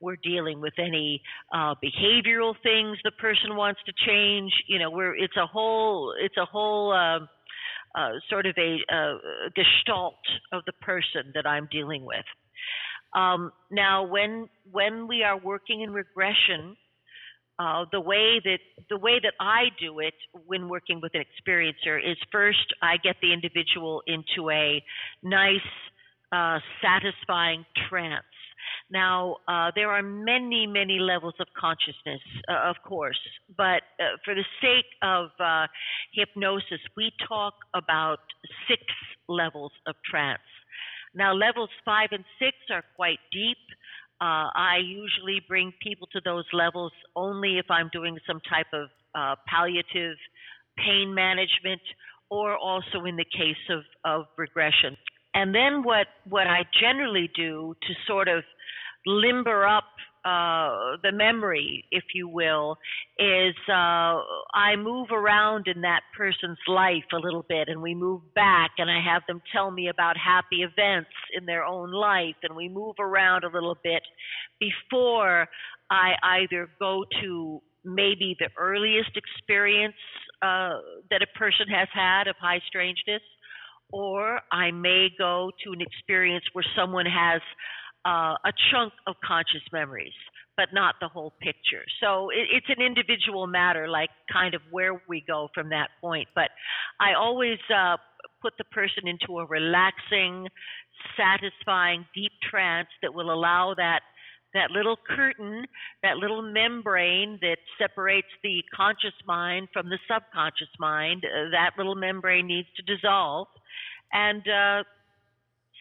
we're 0.00 0.16
dealing 0.16 0.60
with 0.60 0.72
any 0.78 1.22
uh, 1.52 1.74
behavioral 1.82 2.54
things 2.62 2.98
the 3.04 3.12
person 3.12 3.56
wants 3.56 3.80
to 3.86 3.92
change. 4.06 4.52
You 4.66 4.78
know, 4.78 4.90
we're 4.90 5.14
it's 5.14 5.36
a 5.36 5.46
whole 5.46 6.14
it's 6.20 6.36
a 6.36 6.44
whole 6.44 6.92
uh, 7.98 8.10
sort 8.30 8.46
of 8.46 8.54
a, 8.56 8.78
a, 8.94 9.18
gestalt 9.56 10.14
of 10.52 10.62
the 10.66 10.72
person 10.80 11.32
that 11.34 11.46
I'm 11.46 11.68
dealing 11.70 12.04
with. 12.04 12.24
Um, 13.14 13.52
now, 13.70 14.06
when 14.06 14.48
when 14.70 15.08
we 15.08 15.22
are 15.22 15.38
working 15.38 15.80
in 15.80 15.90
regression, 15.90 16.76
uh, 17.58 17.86
the 17.90 18.00
way 18.00 18.40
that 18.44 18.58
the 18.88 18.98
way 18.98 19.18
that 19.22 19.32
I 19.40 19.64
do 19.80 19.98
it 19.98 20.14
when 20.46 20.68
working 20.68 21.00
with 21.00 21.12
an 21.14 21.24
experiencer 21.24 21.98
is 21.98 22.16
first 22.30 22.72
I 22.82 22.98
get 22.98 23.16
the 23.20 23.32
individual 23.32 24.02
into 24.06 24.50
a 24.50 24.82
nice, 25.22 25.60
uh, 26.30 26.60
satisfying 26.82 27.64
trance 27.88 28.24
now, 28.90 29.36
uh, 29.46 29.70
there 29.74 29.90
are 29.90 30.02
many, 30.02 30.66
many 30.66 30.98
levels 30.98 31.34
of 31.40 31.46
consciousness, 31.58 32.20
uh, 32.48 32.70
of 32.70 32.76
course, 32.86 33.18
but 33.56 33.82
uh, 34.00 34.16
for 34.24 34.34
the 34.34 34.44
sake 34.62 34.86
of 35.02 35.28
uh, 35.38 35.66
hypnosis, 36.14 36.80
we 36.96 37.12
talk 37.28 37.54
about 37.74 38.18
six 38.66 38.80
levels 39.28 39.72
of 39.86 39.94
trance. 40.10 40.40
Now, 41.14 41.34
levels 41.34 41.68
five 41.84 42.08
and 42.12 42.24
six 42.38 42.56
are 42.70 42.84
quite 42.96 43.18
deep. 43.30 43.58
Uh, 44.20 44.48
I 44.54 44.78
usually 44.82 45.42
bring 45.46 45.72
people 45.82 46.08
to 46.12 46.20
those 46.24 46.44
levels 46.52 46.92
only 47.14 47.58
if 47.58 47.66
I'm 47.70 47.90
doing 47.92 48.18
some 48.26 48.40
type 48.48 48.66
of 48.72 48.88
uh, 49.14 49.34
palliative 49.46 50.16
pain 50.78 51.14
management 51.14 51.80
or 52.30 52.56
also 52.56 53.04
in 53.04 53.16
the 53.16 53.24
case 53.24 53.56
of, 53.70 53.82
of 54.04 54.26
regression. 54.36 54.96
And 55.34 55.54
then 55.54 55.82
what, 55.82 56.06
what 56.28 56.46
I 56.46 56.64
generally 56.80 57.30
do 57.34 57.74
to 57.82 57.94
sort 58.06 58.28
of 58.28 58.44
limber 59.08 59.66
up 59.66 59.84
uh, 60.24 60.96
the 61.02 61.12
memory, 61.12 61.84
if 61.90 62.04
you 62.14 62.28
will, 62.28 62.76
is 63.18 63.54
uh, 63.68 64.20
I 64.52 64.76
move 64.76 65.08
around 65.10 65.68
in 65.68 65.80
that 65.82 66.00
person's 66.16 66.58
life 66.66 67.04
a 67.14 67.16
little 67.16 67.44
bit, 67.48 67.68
and 67.68 67.80
we 67.80 67.94
move 67.94 68.22
back, 68.34 68.72
and 68.78 68.90
I 68.90 69.00
have 69.02 69.22
them 69.26 69.40
tell 69.52 69.70
me 69.70 69.88
about 69.88 70.16
happy 70.18 70.62
events 70.62 71.10
in 71.36 71.46
their 71.46 71.64
own 71.64 71.92
life, 71.92 72.34
and 72.42 72.54
we 72.54 72.68
move 72.68 72.96
around 72.98 73.44
a 73.44 73.48
little 73.48 73.78
bit 73.82 74.02
before 74.60 75.48
I 75.90 76.12
either 76.22 76.68
go 76.78 77.04
to 77.22 77.62
maybe 77.84 78.36
the 78.38 78.48
earliest 78.58 79.16
experience 79.16 79.94
uh, 80.42 80.78
that 81.10 81.22
a 81.22 81.38
person 81.38 81.68
has 81.68 81.88
had 81.94 82.28
of 82.28 82.36
high 82.38 82.60
strangeness, 82.66 83.22
or 83.90 84.40
I 84.52 84.72
may 84.72 85.08
go 85.16 85.50
to 85.64 85.72
an 85.72 85.80
experience 85.80 86.44
where 86.52 86.66
someone 86.76 87.06
has 87.06 87.40
uh, 88.08 88.34
a 88.44 88.52
chunk 88.70 88.92
of 89.06 89.16
conscious 89.22 89.66
memories, 89.70 90.16
but 90.56 90.68
not 90.72 90.94
the 91.00 91.08
whole 91.08 91.34
picture. 91.40 91.84
So 92.00 92.30
it, 92.30 92.48
it's 92.56 92.66
an 92.68 92.82
individual 92.84 93.46
matter, 93.46 93.86
like 93.86 94.08
kind 94.32 94.54
of 94.54 94.62
where 94.70 95.02
we 95.08 95.22
go 95.26 95.48
from 95.54 95.68
that 95.70 95.88
point. 96.00 96.28
But 96.34 96.48
I 97.00 97.12
always 97.18 97.58
uh, 97.68 97.96
put 98.40 98.54
the 98.56 98.64
person 98.64 99.06
into 99.06 99.40
a 99.40 99.46
relaxing, 99.46 100.48
satisfying, 101.16 102.06
deep 102.14 102.32
trance 102.50 102.88
that 103.02 103.12
will 103.12 103.30
allow 103.30 103.74
that 103.76 104.00
that 104.54 104.70
little 104.70 104.96
curtain, 104.96 105.66
that 106.02 106.16
little 106.16 106.40
membrane 106.40 107.38
that 107.42 107.58
separates 107.78 108.28
the 108.42 108.62
conscious 108.74 109.12
mind 109.26 109.68
from 109.74 109.90
the 109.90 109.98
subconscious 110.10 110.72
mind, 110.80 111.22
uh, 111.22 111.50
that 111.50 111.72
little 111.76 111.94
membrane 111.94 112.46
needs 112.46 112.68
to 112.74 112.82
dissolve. 112.82 113.46
And 114.10 114.40
uh, 114.48 114.84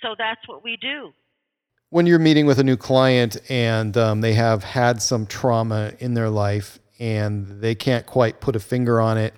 so 0.02 0.16
that's 0.20 0.46
what 0.50 0.66
we 0.66 0.78
do 0.82 1.14
when 1.90 2.06
you're 2.06 2.20
meeting 2.20 2.46
with 2.46 2.60
a 2.60 2.64
new 2.64 2.78
client 2.78 3.38
and 3.50 3.96
um, 3.96 4.22
they 4.22 4.34
have 4.34 4.64
had 4.64 5.02
some 5.02 5.26
trauma 5.26 5.94
in 6.00 6.14
their 6.14 6.30
life 6.30 6.80
and 7.00 7.62
they 7.62 7.76
can't 7.76 8.06
quite 8.06 8.42
put 8.42 8.56
a 8.56 8.60
finger 8.60 9.00
on 9.00 9.18
it, 9.18 9.34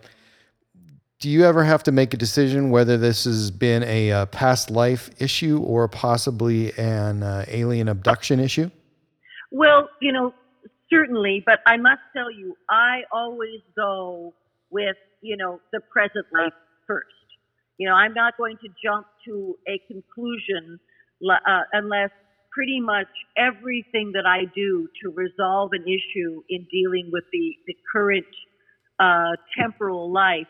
do 1.20 1.30
you 1.30 1.45
ever 1.45 1.64
have 1.64 1.84
to 1.84 1.91
make 1.91 2.14
a 2.14 2.18
decision 2.18 2.70
whether 2.70 2.97
this 2.97 3.26
has 3.26 3.52
been 3.52 3.84
a, 3.84 4.12
uh, 4.12 4.26
past 4.28 4.72
life 4.72 5.10
issue 5.22 5.60
or 5.60 5.88
possibly 5.88 6.76
an 6.78 7.24
uh, 7.24 7.45
alien 7.50 7.89
abduction 7.89 8.39
issue? 8.39 8.72
Well, 9.52 9.89
you 10.02 10.14
know, 10.14 10.34
certainly, 10.89 11.43
but 11.45 11.60
I 11.68 11.78
must 11.78 12.02
tell 12.16 12.32
you, 12.32 12.56
I 12.70 13.02
always 13.12 13.60
go 13.76 14.34
with, 14.70 14.95
you 15.22 15.36
know, 15.36 15.60
the 15.74 15.82
present 15.91 16.26
life 16.34 16.54
first. 16.88 17.08
You 17.78 17.89
know, 17.89 17.95
I'm 17.95 18.14
not 18.14 18.38
going 18.38 18.58
to 18.58 18.70
jump 18.84 19.08
to 19.26 19.58
a 19.68 19.80
conclusion 19.88 20.80
uh, 21.30 21.62
unless 21.74 22.12
pretty 22.54 22.80
much 22.82 23.08
everything 23.38 24.14
that 24.14 24.26
I 24.26 24.45
do 24.56 24.88
to 25.04 25.10
resolve 25.12 25.72
an 25.74 25.84
issue 25.84 26.43
in 26.50 26.68
dealing 26.72 27.10
with 27.12 27.24
the, 27.32 27.56
the 27.68 27.76
current 27.91 28.26
uh, 29.00 29.32
temporal 29.60 30.12
life, 30.12 30.47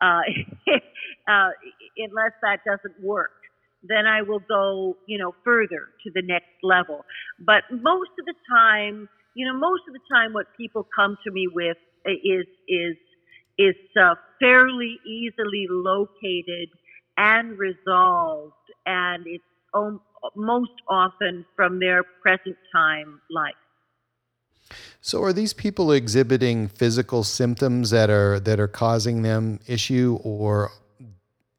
uh, 0.00 0.20
uh, 1.28 1.50
unless 1.96 2.32
that 2.42 2.60
doesn't 2.66 3.02
work, 3.02 3.30
then 3.82 4.06
I 4.06 4.22
will 4.22 4.40
go, 4.48 4.96
you 5.06 5.18
know, 5.18 5.34
further 5.44 5.88
to 6.04 6.10
the 6.14 6.22
next 6.22 6.50
level. 6.62 7.04
But 7.38 7.64
most 7.70 8.10
of 8.18 8.26
the 8.26 8.34
time, 8.50 9.08
you 9.34 9.46
know, 9.46 9.58
most 9.58 9.82
of 9.88 9.94
the 9.94 10.00
time, 10.12 10.32
what 10.32 10.46
people 10.56 10.86
come 10.96 11.16
to 11.24 11.30
me 11.30 11.48
with 11.52 11.76
is 12.06 12.46
is 12.68 12.96
is 13.58 13.76
uh, 14.00 14.14
fairly 14.40 14.98
easily 15.06 15.66
located 15.68 16.68
and 17.16 17.58
resolved, 17.58 18.54
and 18.86 19.24
it's 19.26 19.44
most 20.36 20.72
often 20.88 21.44
from 21.56 21.78
their 21.78 22.02
present 22.22 22.56
time 22.72 23.20
life. 23.30 23.54
So 25.00 25.22
are 25.22 25.32
these 25.32 25.52
people 25.52 25.92
exhibiting 25.92 26.68
physical 26.68 27.24
symptoms 27.24 27.90
that 27.90 28.10
are 28.10 28.38
that 28.40 28.60
are 28.60 28.68
causing 28.68 29.22
them 29.22 29.60
issue 29.66 30.18
or 30.22 30.70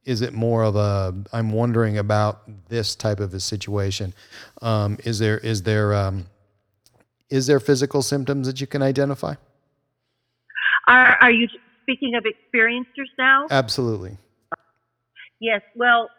is 0.06 0.22
it 0.22 0.34
more 0.34 0.64
of 0.64 0.76
a 0.76 1.14
I'm 1.34 1.52
wondering 1.52 1.98
about 1.98 2.42
this 2.70 2.96
type 2.96 3.20
of 3.20 3.34
a 3.34 3.40
situation? 3.40 4.14
Um, 4.62 4.98
is 5.04 5.20
there 5.20 5.38
is 5.40 5.64
there 5.64 5.94
um, 5.94 6.28
is 7.30 7.48
there 7.48 7.60
physical 7.60 8.02
symptoms 8.02 8.48
that 8.48 8.60
you 8.62 8.68
can 8.68 8.82
identify? 8.82 9.36
Are, 10.88 11.18
are 11.22 11.32
you 11.32 11.48
speaking 11.84 12.16
of 12.16 12.24
experiencers 12.24 13.10
now? 13.18 13.48
Absolutely. 13.52 14.18
Yes. 15.40 15.62
Well, 15.76 16.10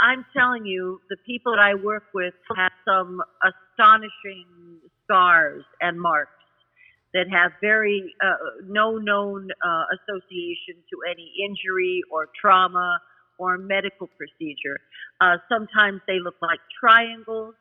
I'm 0.00 0.24
telling 0.36 0.66
you, 0.66 1.00
the 1.10 1.16
people 1.26 1.52
that 1.52 1.60
I 1.62 1.74
work 1.74 2.04
with 2.14 2.34
have 2.56 2.72
some 2.86 3.20
astonishing 3.44 4.80
scars 5.04 5.64
and 5.80 6.00
marks 6.00 6.30
that 7.14 7.26
have 7.30 7.52
very 7.60 8.14
uh, 8.22 8.36
no 8.66 8.98
known 8.98 9.48
uh, 9.64 9.84
association 9.96 10.76
to 10.90 10.96
any 11.10 11.32
injury 11.46 12.02
or 12.12 12.28
trauma 12.40 12.98
or 13.38 13.58
medical 13.58 14.08
procedure. 14.18 14.78
Uh, 15.20 15.36
sometimes 15.48 16.00
they 16.06 16.18
look 16.22 16.36
like 16.42 16.60
triangles. 16.80 17.54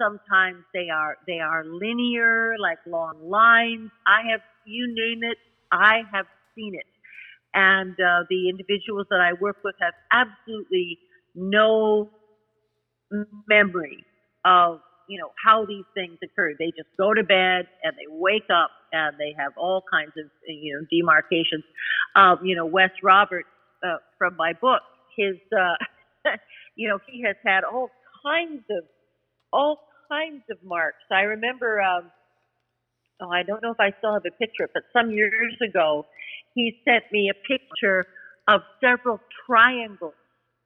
Sometimes 0.00 0.64
they 0.74 0.88
are 0.90 1.16
they 1.26 1.40
are 1.40 1.64
linear, 1.64 2.54
like 2.60 2.78
long 2.86 3.28
lines. 3.28 3.90
I 4.06 4.30
have 4.30 4.40
you 4.64 4.86
name 4.94 5.22
it, 5.24 5.38
I 5.72 6.02
have 6.12 6.26
seen 6.54 6.74
it. 6.74 6.86
And 7.54 7.92
uh, 7.94 8.24
the 8.30 8.48
individuals 8.48 9.06
that 9.10 9.20
I 9.20 9.32
work 9.40 9.58
with 9.64 9.74
have 9.80 9.94
absolutely 10.12 10.98
no 11.38 12.10
memory 13.48 14.04
of 14.44 14.80
you 15.08 15.18
know 15.18 15.30
how 15.42 15.64
these 15.64 15.84
things 15.94 16.18
occurred. 16.22 16.56
They 16.58 16.72
just 16.76 16.88
go 16.98 17.14
to 17.14 17.22
bed 17.22 17.66
and 17.82 17.94
they 17.96 18.06
wake 18.08 18.50
up 18.52 18.70
and 18.92 19.16
they 19.18 19.34
have 19.38 19.52
all 19.56 19.82
kinds 19.90 20.12
of 20.18 20.26
you 20.46 20.74
know 20.74 20.86
demarcations. 20.90 21.64
Um, 22.16 22.40
you 22.44 22.56
know 22.56 22.66
Wes 22.66 22.90
Roberts 23.02 23.48
uh, 23.82 23.98
from 24.18 24.36
my 24.36 24.52
book, 24.60 24.82
his 25.16 25.36
uh, 25.52 26.30
you 26.76 26.88
know 26.88 26.98
he 27.06 27.22
has 27.22 27.36
had 27.44 27.64
all 27.64 27.90
kinds 28.24 28.64
of 28.70 28.84
all 29.52 29.80
kinds 30.10 30.42
of 30.50 30.58
marks. 30.64 31.04
I 31.10 31.22
remember. 31.22 31.80
Um, 31.80 32.10
oh, 33.22 33.30
I 33.30 33.42
don't 33.42 33.62
know 33.62 33.72
if 33.72 33.80
I 33.80 33.92
still 33.98 34.12
have 34.12 34.24
a 34.26 34.36
picture, 34.38 34.68
but 34.72 34.82
some 34.92 35.10
years 35.10 35.56
ago, 35.66 36.06
he 36.54 36.80
sent 36.84 37.04
me 37.12 37.30
a 37.30 37.34
picture 37.48 38.06
of 38.48 38.62
several 38.82 39.20
triangles 39.46 40.14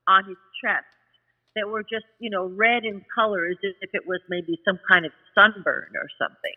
on 0.09 0.25
his 0.25 0.37
chest 0.65 0.87
that 1.57 1.69
were 1.69 1.83
just, 1.83 2.07
you 2.19 2.31
know, 2.31 2.47
red 2.47 2.85
in 2.85 3.05
color 3.15 3.47
as 3.47 3.57
if 3.63 3.91
it 3.93 4.03
was 4.07 4.21
maybe 4.29 4.59
some 4.65 4.79
kind 4.89 5.05
of 5.05 5.13
sunburn 5.35 5.91
or 5.97 6.09
something. 6.19 6.57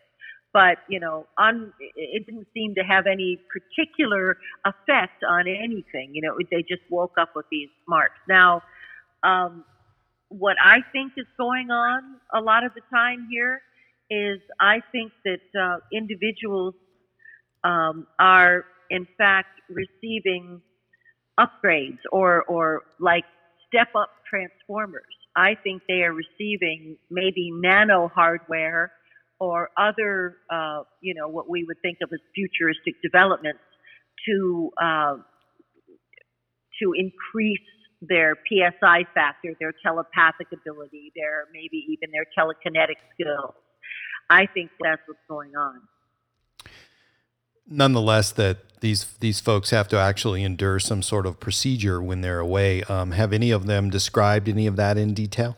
But, 0.54 0.78
you 0.88 1.02
know, 1.02 1.28
on, 1.38 1.74
it 1.98 2.26
didn't 2.26 2.48
seem 2.54 2.76
to 2.76 2.82
have 2.82 3.08
any 3.08 3.42
particular 3.52 4.38
effect 4.66 5.22
on 5.28 5.50
anything. 5.50 6.12
You 6.14 6.22
know, 6.22 6.38
they 6.50 6.62
just 6.62 6.82
woke 6.90 7.16
up 7.20 7.32
with 7.36 7.46
these 7.52 7.68
marks. 7.90 8.20
Now, 8.30 8.62
um, 9.24 9.66
what 10.30 10.56
I 10.64 10.78
think 10.94 11.14
is 11.18 11.26
going 11.38 11.72
on 11.72 12.02
a 12.34 12.40
lot 12.40 12.64
of 12.64 12.74
the 12.74 12.82
time 12.94 13.28
here 13.30 13.62
is 14.10 14.40
I 14.62 14.82
think 14.94 15.12
that 15.26 15.60
uh, 15.60 15.78
individuals 15.92 16.76
um, 17.66 18.08
are, 18.18 18.64
in 18.90 19.08
fact, 19.18 19.60
receiving 19.70 20.62
upgrades 21.38 22.00
or, 22.12 22.44
or 22.44 22.84
like 23.00 23.26
step 23.68 23.90
up 23.96 24.10
transformers. 24.30 25.04
I 25.36 25.56
think 25.64 25.84
they 25.88 26.04
are 26.04 26.14
receiving 26.14 26.98
maybe 27.10 27.52
nano 27.52 28.10
hardware 28.14 28.92
or 29.40 29.70
other, 29.78 30.38
uh, 30.50 30.84
you 31.02 31.14
know, 31.14 31.28
what 31.28 31.50
we 31.50 31.64
would 31.66 31.82
think 31.82 31.98
of 32.02 32.10
as 32.14 32.20
futuristic 32.34 32.96
developments 33.04 33.60
to 34.28 34.72
uh, 34.82 35.16
to 36.82 36.94
increase 36.96 37.60
their 38.02 38.36
PSI 38.48 39.06
factor, 39.14 39.54
their 39.60 39.74
telepathic 39.84 40.48
ability, 40.54 41.12
their 41.16 41.46
maybe 41.54 41.86
even 41.90 42.10
their 42.12 42.26
telekinetic 42.38 43.00
skills. 43.14 43.56
I 44.30 44.48
think 44.48 44.72
that's 44.82 45.02
what's 45.08 45.20
going 45.30 45.56
on. 45.56 45.82
Nonetheless, 47.68 48.32
that 48.34 48.80
these 48.80 49.06
these 49.20 49.40
folks 49.40 49.72
have 49.72 49.88
to 49.88 49.98
actually 49.98 50.44
endure 50.44 50.80
some 50.80 51.02
sort 51.02 51.26
of 51.26 51.40
procedure 51.40 52.02
when 52.02 52.22
they're 52.22 52.40
away. 52.40 52.84
Um, 52.84 53.12
have 53.12 53.34
any 53.34 53.52
of 53.52 53.66
them 53.66 53.90
described 53.90 54.48
any 54.48 54.68
of 54.68 54.76
that 54.76 54.98
in 54.98 55.14
detail? 55.14 55.58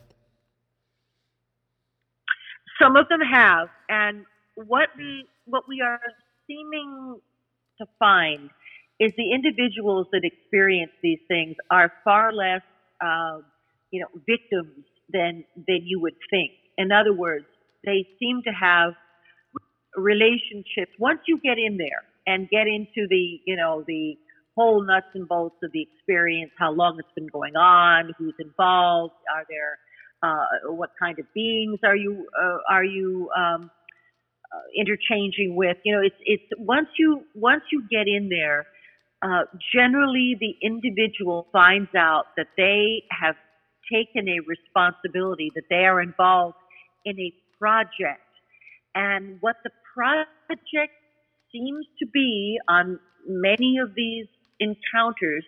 Some 2.81 2.95
of 2.95 3.09
them 3.09 3.19
have, 3.21 3.67
and 3.89 4.25
what 4.55 4.89
we 4.97 5.25
what 5.45 5.63
we 5.67 5.81
are 5.81 5.99
seeming 6.47 7.19
to 7.79 7.85
find 7.99 8.49
is 8.99 9.11
the 9.17 9.31
individuals 9.33 10.07
that 10.11 10.21
experience 10.23 10.91
these 11.03 11.19
things 11.27 11.55
are 11.69 11.91
far 12.03 12.33
less, 12.33 12.61
uh, 13.01 13.39
you 13.91 14.01
know, 14.01 14.07
victims 14.27 14.85
than 15.11 15.43
than 15.55 15.81
you 15.83 15.99
would 15.99 16.15
think. 16.29 16.51
In 16.77 16.91
other 16.91 17.13
words, 17.13 17.45
they 17.83 18.07
seem 18.19 18.41
to 18.45 18.51
have 18.51 18.93
relationships. 19.97 20.91
Once 20.99 21.19
you 21.27 21.39
get 21.43 21.57
in 21.57 21.77
there, 21.77 22.03
and 22.27 22.49
get 22.49 22.67
into 22.67 23.07
the, 23.09 23.39
you 23.45 23.55
know, 23.55 23.83
the 23.87 24.17
whole 24.55 24.85
nuts 24.85 25.07
and 25.15 25.27
bolts 25.27 25.55
of 25.63 25.71
the 25.71 25.81
experience, 25.81 26.51
how 26.59 26.71
long 26.71 26.97
it's 26.99 27.07
been 27.15 27.27
going 27.27 27.55
on, 27.55 28.11
who's 28.17 28.35
involved, 28.39 29.13
are 29.33 29.45
there, 29.49 29.79
uh, 30.21 30.73
what 30.73 30.89
kind 30.99 31.17
of 31.19 31.25
beings 31.33 31.79
are 31.83 31.95
you, 31.95 32.27
uh, 32.39 32.57
are 32.69 32.83
you, 32.83 33.29
um, 33.35 33.71
uh, 34.53 34.59
interchanging 34.77 35.55
with. 35.55 35.77
You 35.83 35.95
know, 35.95 36.01
it's 36.01 36.15
it's 36.25 36.43
once 36.57 36.87
you 36.97 37.23
once 37.35 37.63
you 37.71 37.83
get 37.89 38.07
in 38.07 38.29
there, 38.29 38.65
uh, 39.21 39.43
generally 39.73 40.37
the 40.39 40.55
individual 40.61 41.47
finds 41.51 41.93
out 41.95 42.25
that 42.37 42.47
they 42.57 43.03
have 43.09 43.35
taken 43.91 44.27
a 44.27 44.39
responsibility, 44.47 45.51
that 45.55 45.65
they 45.69 45.85
are 45.85 46.01
involved 46.01 46.55
in 47.05 47.19
a 47.19 47.33
project, 47.59 48.21
and 48.95 49.37
what 49.41 49.57
the 49.63 49.69
project 49.97 50.93
seems 51.51 51.85
to 51.99 52.05
be 52.13 52.57
on 52.69 52.99
many 53.27 53.77
of 53.81 53.95
these 53.95 54.27
encounters 54.59 55.43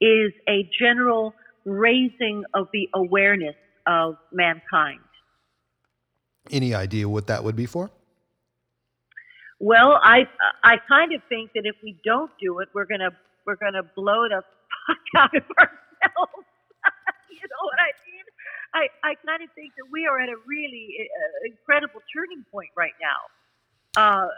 is 0.00 0.32
a 0.48 0.68
general 0.78 1.34
raising 1.64 2.44
of 2.54 2.68
the 2.72 2.88
awareness 2.94 3.56
of 3.86 4.16
mankind. 4.32 5.00
Any 6.50 6.74
idea 6.74 7.08
what 7.08 7.26
that 7.28 7.42
would 7.44 7.56
be 7.56 7.66
for? 7.66 7.90
Well, 9.60 9.98
I 10.02 10.28
I 10.62 10.76
kind 10.88 11.14
of 11.14 11.22
think 11.28 11.52
that 11.54 11.64
if 11.64 11.76
we 11.82 11.96
don't 12.04 12.30
do 12.40 12.58
it, 12.60 12.68
we're 12.74 12.84
gonna 12.84 13.10
we're 13.46 13.56
gonna 13.56 13.82
blow 13.82 14.28
the 14.28 14.42
fuck 14.42 15.04
out 15.16 15.34
of 15.34 15.46
ourselves. 15.56 16.44
you 17.32 17.46
know 17.48 17.62
what 17.64 17.80
I 17.80 17.90
mean? 18.04 18.24
I 18.74 18.82
I 19.08 19.14
kind 19.24 19.40
of 19.42 19.48
think 19.54 19.72
that 19.78 19.88
we 19.90 20.06
are 20.06 20.20
at 20.20 20.28
a 20.28 20.36
really 20.46 21.08
uh, 21.08 21.48
incredible 21.48 22.02
turning 22.12 22.44
point 22.52 22.70
right 22.76 22.96
now. 23.00 23.24
Uh, 23.96 24.00
uh, 24.00 24.28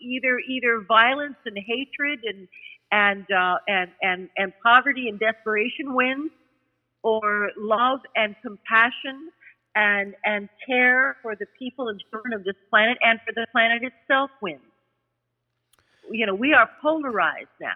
either 0.00 0.38
either 0.48 0.80
violence 0.86 1.36
and 1.44 1.56
hatred 1.58 2.20
and 2.24 2.48
and 2.90 3.26
uh, 3.30 3.56
and 3.68 3.90
and 4.02 4.28
and 4.36 4.52
poverty 4.62 5.08
and 5.08 5.20
desperation 5.20 5.94
wins, 5.94 6.30
or 7.02 7.50
love 7.58 8.00
and 8.14 8.34
compassion 8.42 9.30
and 9.74 10.14
and 10.24 10.48
care 10.66 11.16
for 11.22 11.36
the 11.36 11.46
people 11.58 11.88
and 11.88 12.02
children 12.10 12.32
of 12.32 12.44
this 12.44 12.56
planet 12.70 12.96
and 13.02 13.20
for 13.26 13.32
the 13.34 13.46
planet 13.52 13.82
itself 13.82 14.30
wins. 14.40 14.60
You 16.10 16.26
know, 16.26 16.34
we 16.34 16.54
are 16.54 16.68
polarized 16.80 17.48
now. 17.60 17.68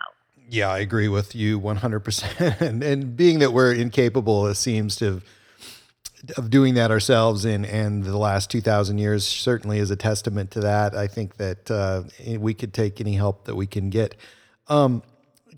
Yeah, 0.49 0.71
I 0.71 0.79
agree 0.79 1.09
with 1.09 1.35
you 1.35 1.61
100%. 1.61 2.61
and, 2.61 2.83
and 2.83 3.17
being 3.17 3.41
that 3.41 3.53
we're 3.53 3.73
incapable, 3.73 4.47
it 4.47 4.55
seems 4.55 4.97
to 4.97 5.21
of 6.37 6.51
doing 6.51 6.75
that 6.75 6.91
ourselves 6.91 7.45
in 7.45 7.65
and 7.65 8.05
the 8.05 8.17
last 8.19 8.51
2000 8.51 8.99
years 8.99 9.27
certainly 9.27 9.79
is 9.79 9.91
a 9.91 9.97
testament 9.97 10.51
to 10.53 10.61
that. 10.61 10.95
I 10.95 11.07
think 11.07 11.37
that 11.37 11.71
uh, 11.71 12.03
we 12.39 12.55
could 12.55 12.75
take 12.75 13.01
any 13.01 13.15
help 13.15 13.45
that 13.47 13.55
we 13.55 13.67
can 13.67 13.91
get. 13.91 14.17
Um, 14.69 15.03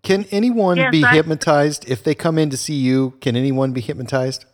can 0.02 0.24
anyone 0.30 0.76
Yes, 0.76 0.90
be 0.92 1.04
I- 1.04 1.14
hypnotized? 1.14 1.88
If 1.88 2.02
they 2.04 2.14
come 2.14 2.38
in 2.38 2.50
to 2.50 2.56
see 2.56 2.74
you 2.74 3.12
can 3.20 3.36
anyone 3.36 3.72
be 3.72 3.80
hypnotized? 3.80 4.44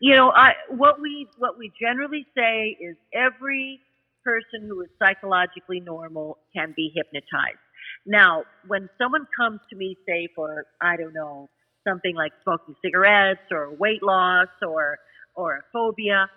You 0.00 0.16
know, 0.16 0.30
I 0.32 0.52
what 0.68 1.00
we 1.00 1.28
what 1.38 1.56
we 1.58 1.72
generally 1.80 2.26
say 2.36 2.76
is 2.80 2.96
every 3.14 3.80
person 4.24 4.66
who 4.68 4.80
is 4.82 4.88
psychologically 4.98 5.80
normal 5.80 6.38
can 6.54 6.72
be 6.76 6.92
hypnotized. 6.94 7.58
Now, 8.04 8.42
when 8.66 8.88
someone 8.98 9.26
comes 9.38 9.60
to 9.70 9.76
me, 9.76 9.96
say 10.06 10.28
for 10.34 10.66
I 10.80 10.96
don't 10.96 11.14
know 11.14 11.48
something 11.86 12.14
like 12.14 12.32
smoking 12.42 12.74
cigarettes 12.84 13.50
or 13.50 13.74
weight 13.74 14.02
loss 14.02 14.48
or 14.66 14.98
or 15.34 15.56
a 15.56 15.62
phobia, 15.72 16.28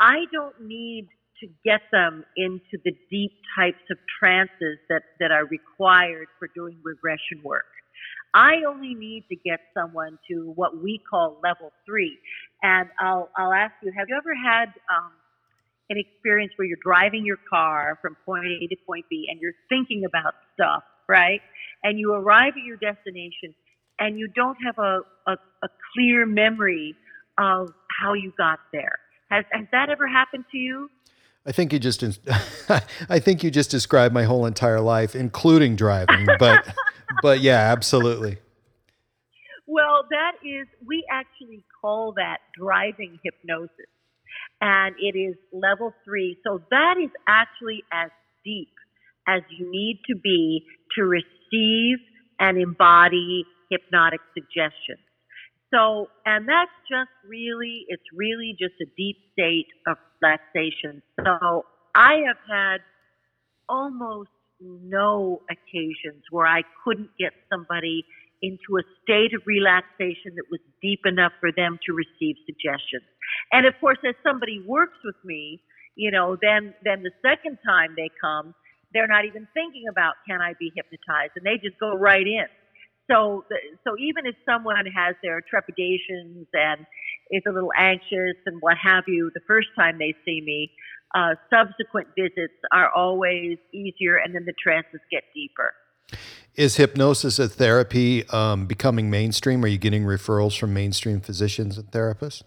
I 0.00 0.24
don't 0.32 0.60
need 0.60 1.08
to 1.40 1.48
get 1.64 1.80
them 1.90 2.24
into 2.36 2.78
the 2.84 2.92
deep 3.10 3.32
types 3.56 3.82
of 3.90 3.98
trances 4.20 4.78
that 4.88 5.02
that 5.20 5.30
are 5.30 5.46
required 5.46 6.28
for 6.38 6.48
doing 6.54 6.78
regression 6.84 7.42
work. 7.44 7.64
I 8.34 8.64
only 8.66 8.94
need 8.94 9.24
to 9.28 9.36
get 9.36 9.60
someone 9.74 10.18
to 10.30 10.52
what 10.54 10.82
we 10.82 11.00
call 11.08 11.38
level 11.42 11.70
three. 11.84 12.18
And 12.62 12.88
I'll, 12.98 13.28
I'll 13.36 13.52
ask 13.52 13.74
you, 13.82 13.92
have 13.96 14.08
you 14.08 14.16
ever 14.16 14.34
had 14.34 14.68
um, 14.88 15.12
an 15.90 15.98
experience 15.98 16.52
where 16.56 16.66
you're 16.66 16.82
driving 16.82 17.26
your 17.26 17.38
car 17.50 17.98
from 18.00 18.16
point 18.24 18.46
A 18.46 18.66
to 18.68 18.76
point 18.86 19.04
B 19.10 19.26
and 19.30 19.40
you're 19.40 19.54
thinking 19.68 20.04
about 20.06 20.34
stuff, 20.54 20.82
right? 21.08 21.40
And 21.82 21.98
you 21.98 22.14
arrive 22.14 22.54
at 22.56 22.64
your 22.64 22.78
destination 22.78 23.54
and 24.02 24.18
you 24.18 24.26
don't 24.28 24.56
have 24.64 24.78
a, 24.78 25.00
a, 25.26 25.32
a 25.62 25.68
clear 25.94 26.26
memory 26.26 26.96
of 27.38 27.72
how 28.00 28.14
you 28.14 28.32
got 28.36 28.58
there. 28.72 28.98
Has, 29.30 29.44
has 29.52 29.66
that 29.70 29.88
ever 29.90 30.08
happened 30.08 30.44
to 30.52 30.58
you? 30.58 30.90
i 31.44 31.50
think 31.50 31.72
you 31.72 31.78
just 31.80 32.04
i 33.08 33.18
think 33.18 33.42
you 33.42 33.50
just 33.50 33.68
described 33.68 34.14
my 34.14 34.22
whole 34.22 34.46
entire 34.46 34.80
life 34.80 35.16
including 35.16 35.74
driving 35.74 36.24
but 36.38 36.72
but 37.22 37.40
yeah 37.40 37.72
absolutely 37.72 38.38
Well, 39.66 40.04
that 40.10 40.32
is, 40.44 40.66
we 40.86 41.02
actually 41.10 41.64
call 41.80 42.12
that 42.16 42.38
driving 42.58 43.18
hypnosis. 43.24 43.88
And 44.60 44.94
it 45.00 45.16
is 45.18 45.34
level 45.52 45.94
three. 46.04 46.36
So 46.44 46.60
that 46.70 46.96
is 47.02 47.10
actually 47.26 47.82
as 47.92 48.10
deep 48.44 48.68
as 49.26 49.40
you 49.56 49.70
need 49.70 50.00
to 50.08 50.14
be 50.14 50.66
to 50.96 51.04
receive 51.04 51.98
and 52.38 52.58
embody 52.58 53.44
hypnotic 53.72 54.20
suggestions. 54.36 55.00
So, 55.72 56.08
and 56.26 56.46
that's 56.46 56.76
just 56.84 57.08
really, 57.26 57.86
it's 57.88 58.04
really 58.14 58.54
just 58.60 58.74
a 58.82 58.88
deep 58.96 59.16
state 59.32 59.72
of 59.86 59.96
relaxation. 60.20 61.00
So 61.24 61.64
I 61.94 62.20
have 62.28 62.36
had 62.44 62.78
almost 63.68 64.28
no 64.60 65.40
occasions 65.50 66.22
where 66.30 66.46
I 66.46 66.62
couldn't 66.84 67.10
get 67.18 67.32
somebody 67.50 68.04
into 68.42 68.76
a 68.76 68.82
state 69.02 69.32
of 69.34 69.40
relaxation 69.46 70.34
that 70.36 70.44
was 70.50 70.60
deep 70.82 71.00
enough 71.06 71.32
for 71.40 71.50
them 71.56 71.78
to 71.86 71.94
receive 71.94 72.36
suggestions. 72.44 73.06
And 73.52 73.66
of 73.66 73.74
course, 73.80 73.98
as 74.06 74.14
somebody 74.22 74.60
works 74.66 74.98
with 75.04 75.16
me, 75.24 75.62
you 75.94 76.10
know, 76.10 76.36
then 76.40 76.74
then 76.84 77.02
the 77.02 77.12
second 77.22 77.58
time 77.64 77.94
they 77.96 78.10
come, 78.20 78.54
they're 78.92 79.06
not 79.06 79.24
even 79.24 79.46
thinking 79.54 79.84
about 79.90 80.14
can 80.28 80.40
I 80.40 80.54
be 80.58 80.72
hypnotized, 80.74 81.32
and 81.36 81.46
they 81.46 81.56
just 81.62 81.78
go 81.78 81.96
right 81.96 82.26
in. 82.26 82.46
So, 83.12 83.44
so 83.84 83.94
even 83.98 84.26
if 84.26 84.34
someone 84.46 84.86
has 84.86 85.14
their 85.22 85.42
trepidations 85.42 86.46
and 86.52 86.86
is 87.30 87.42
a 87.46 87.52
little 87.52 87.72
anxious 87.76 88.36
and 88.46 88.60
what 88.60 88.76
have 88.82 89.04
you, 89.06 89.30
the 89.34 89.40
first 89.46 89.68
time 89.76 89.98
they 89.98 90.14
see 90.24 90.40
me, 90.44 90.70
uh, 91.14 91.34
subsequent 91.50 92.08
visits 92.16 92.54
are 92.72 92.90
always 92.90 93.58
easier, 93.72 94.16
and 94.16 94.34
then 94.34 94.44
the 94.46 94.54
trances 94.62 95.00
get 95.10 95.24
deeper. 95.34 95.74
is 96.54 96.76
hypnosis 96.76 97.38
a 97.38 97.48
therapy 97.48 98.26
um, 98.28 98.66
becoming 98.66 99.10
mainstream? 99.10 99.62
Are 99.64 99.68
you 99.68 99.78
getting 99.78 100.04
referrals 100.04 100.58
from 100.58 100.72
mainstream 100.72 101.20
physicians 101.20 101.76
and 101.76 101.90
therapists? 101.90 102.42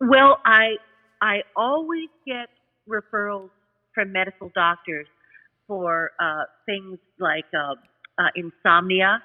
Well, 0.00 0.38
I 0.44 0.76
I 1.22 1.42
always 1.56 2.08
get 2.26 2.48
referrals 2.88 3.50
from 3.94 4.12
medical 4.12 4.50
doctors 4.54 5.06
for 5.66 6.10
uh, 6.20 6.42
things 6.66 6.98
like 7.18 7.44
uh, 7.54 7.74
uh, 8.18 8.28
insomnia, 8.34 9.22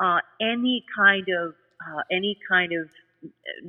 uh, 0.00 0.18
any 0.40 0.84
kind 0.96 1.26
of 1.28 1.54
uh, 1.80 2.02
any 2.10 2.38
kind 2.48 2.72
of 2.72 2.90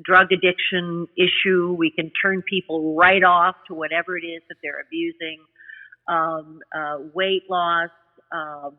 drug 0.04 0.32
addiction 0.32 1.08
issue. 1.18 1.76
We 1.78 1.92
can 1.92 2.12
turn 2.22 2.42
people 2.42 2.96
right 2.96 3.24
off 3.24 3.56
to 3.68 3.74
whatever 3.74 4.18
it 4.18 4.26
is 4.26 4.42
that 4.50 4.56
they're 4.64 4.82
abusing. 4.82 5.40
Um, 6.08 6.62
uh, 6.76 6.98
weight 7.14 7.44
loss. 7.50 7.90
Um, 8.32 8.76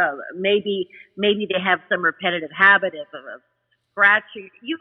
uh, 0.00 0.16
maybe 0.36 0.88
maybe 1.16 1.46
they 1.50 1.60
have 1.60 1.80
some 1.88 2.04
repetitive 2.04 2.50
habit 2.56 2.94
of, 2.94 3.06
of 3.14 3.40
scratching. 3.92 4.50
You 4.62 4.78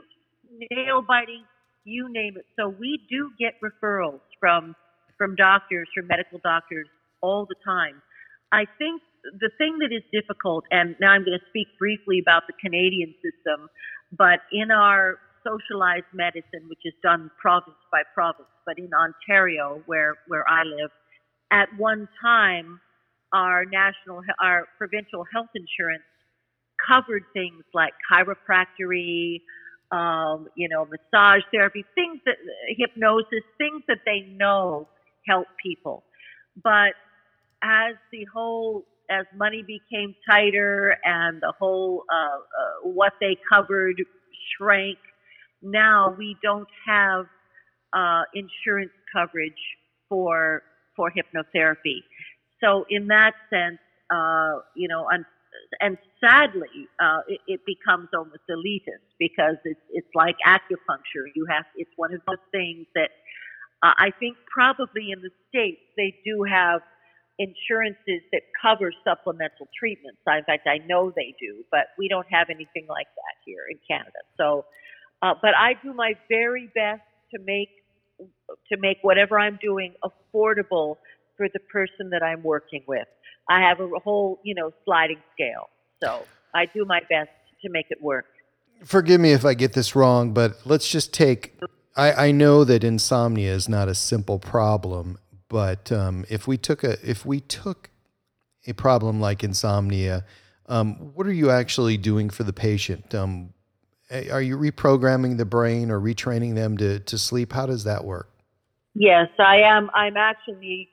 nail 0.70 1.02
biting 1.02 1.44
you 1.90 2.08
name 2.12 2.38
it. 2.38 2.46
So 2.58 2.70
we 2.70 3.02
do 3.10 3.32
get 3.40 3.56
referrals 3.62 4.22
from 4.40 4.76
from 5.18 5.36
doctors, 5.36 5.90
from 5.94 6.08
medical 6.08 6.40
doctors 6.44 6.88
all 7.22 7.46
the 7.46 7.56
time. 7.66 8.02
I 8.52 8.66
think 8.78 9.02
the 9.40 9.50
thing 9.58 9.78
that 9.80 9.92
is 9.94 10.04
difficult, 10.12 10.66
and 10.72 10.96
now 11.00 11.12
I'm 11.12 11.24
going 11.26 11.38
to 11.38 11.46
speak 11.50 11.68
briefly 11.78 12.20
about 12.22 12.44
the 12.48 12.54
Canadian 12.62 13.14
system, 13.24 13.70
but 14.18 14.40
in 14.52 14.72
our 14.72 15.18
socialized 15.44 16.12
medicine, 16.14 16.68
which 16.68 16.80
is 16.86 16.94
done 17.04 17.32
province 17.40 17.78
by 17.92 18.02
province, 18.14 18.50
but 18.66 18.78
in 18.78 18.90
Ontario, 18.94 19.82
where 19.86 20.16
where 20.28 20.46
I 20.48 20.64
live, 20.64 20.92
at 21.52 21.70
one 21.78 22.08
time, 22.22 22.80
our 23.34 23.66
national, 23.66 24.22
our 24.42 24.68
provincial 24.78 25.26
health 25.34 25.50
insurance 25.56 26.04
covered 26.88 27.24
things 27.34 27.64
like 27.74 27.94
chiropractic, 28.12 29.42
um, 29.92 30.48
you 30.56 30.70
know, 30.70 30.86
massage 30.86 31.42
therapy, 31.52 31.84
things 31.96 32.20
that 32.26 32.36
hypnosis, 32.78 33.44
things 33.58 33.84
that 33.88 34.00
they 34.06 34.22
know 34.36 34.88
help 35.28 35.48
people. 35.64 36.04
But 36.64 36.94
as 37.64 37.96
the 38.12 38.26
whole, 38.34 38.86
as 39.10 39.26
money 39.36 39.64
became 39.68 40.16
tighter 40.30 40.98
and 41.06 41.42
the 41.42 41.54
whole 41.60 42.04
uh, 42.14 42.16
uh, 42.16 42.90
what 42.90 43.14
they 43.22 43.38
covered 43.52 44.02
shrank, 44.58 44.98
now 45.62 46.16
we 46.18 46.38
don't 46.44 46.68
have 46.88 47.26
uh, 47.94 48.24
insurance 48.34 48.92
coverage 49.14 49.54
for 50.10 50.64
for 50.96 51.12
hypnotherapy. 51.12 52.02
So 52.64 52.86
in 52.90 53.08
that 53.08 53.34
sense, 53.50 53.80
uh, 54.12 54.60
you 54.76 54.88
know, 54.88 55.08
un- 55.14 55.26
and 55.82 55.98
sadly, 56.22 56.88
uh, 57.02 57.22
it, 57.28 57.42
it 57.48 57.62
becomes 57.66 58.10
almost 58.16 58.42
elitist 58.50 59.06
because 59.20 59.58
it's 59.66 59.82
it's 59.92 60.08
like 60.16 60.36
acupuncture. 60.48 61.28
You 61.36 61.46
have 61.50 61.66
it's 61.76 61.92
one 61.98 62.14
of 62.14 62.22
those 62.28 62.44
things 62.52 62.88
that 62.96 63.12
Uh, 63.84 63.94
I 63.98 64.12
think 64.20 64.38
probably 64.52 65.12
in 65.12 65.22
the 65.22 65.32
States 65.50 65.82
they 65.98 66.16
do 66.26 66.44
have 66.44 66.82
insurances 67.40 68.22
that 68.34 68.42
cover 68.62 68.92
supplemental 69.04 69.68
treatments. 69.78 70.20
In 70.28 70.44
fact, 70.44 70.68
I 70.68 70.86
know 70.86 71.12
they 71.16 71.34
do, 71.40 71.64
but 71.72 71.88
we 71.98 72.10
don't 72.10 72.28
have 72.30 72.50
anything 72.50 72.86
like 72.88 73.08
that 73.16 73.36
here 73.46 73.64
in 73.72 73.80
Canada. 73.90 74.20
So, 74.38 74.66
uh, 75.22 75.34
but 75.42 75.52
I 75.58 75.74
do 75.82 75.94
my 75.94 76.14
very 76.30 76.70
best 76.76 77.02
to 77.34 77.40
make 77.44 77.70
to 78.70 78.78
make 78.78 78.98
whatever 79.02 79.40
I'm 79.40 79.58
doing 79.62 79.94
affordable 80.04 80.98
for 81.38 81.48
the 81.54 81.60
person 81.72 82.10
that 82.12 82.22
I'm 82.22 82.44
working 82.44 82.84
with. 82.86 83.08
I 83.50 83.62
have 83.62 83.80
a 83.80 83.88
whole, 84.04 84.42
you 84.44 84.54
know, 84.54 84.72
sliding 84.84 85.22
scale. 85.34 85.70
So 86.04 86.26
I 86.54 86.66
do 86.66 86.84
my 86.86 87.00
best 87.10 87.30
to 87.64 87.70
make 87.70 87.88
it 87.90 88.02
work. 88.02 88.26
Forgive 88.84 89.22
me 89.22 89.32
if 89.32 89.46
I 89.46 89.54
get 89.54 89.74
this 89.74 89.96
wrong, 89.96 90.34
but 90.34 90.58
let's 90.66 90.90
just 90.90 91.14
take. 91.14 91.58
I, 91.96 92.28
I 92.28 92.32
know 92.32 92.64
that 92.64 92.84
insomnia 92.84 93.54
is 93.54 93.68
not 93.68 93.88
a 93.88 93.96
simple 93.96 94.40
problem, 94.40 95.18
but 95.50 95.92
um, 95.92 96.26
if 96.30 96.48
we 96.48 96.58
took 96.58 96.84
a 96.84 96.98
if 97.08 97.26
we 97.26 97.40
took 97.42 97.90
a 98.68 98.74
problem 98.74 99.20
like 99.20 99.44
insomnia, 99.44 100.24
um, 100.68 101.12
what 101.14 101.26
are 101.28 101.34
you 101.34 101.50
actually 101.50 101.98
doing 101.98 102.30
for 102.30 102.44
the 102.44 102.54
patient? 102.54 103.14
Um, 103.16 103.54
are 104.32 104.42
you 104.42 104.58
reprogramming 104.58 105.38
the 105.38 105.46
brain 105.46 105.92
or 105.92 106.00
retraining 106.00 106.56
them 106.56 106.78
to, 106.78 107.00
to 107.00 107.18
sleep? 107.18 107.54
How 107.54 107.66
does 107.66 107.84
that 107.84 108.04
work? 108.06 108.30
Yes, 108.96 109.28
I 109.40 109.62
am. 109.62 109.90
I'm 109.94 110.18
actually 110.18 110.90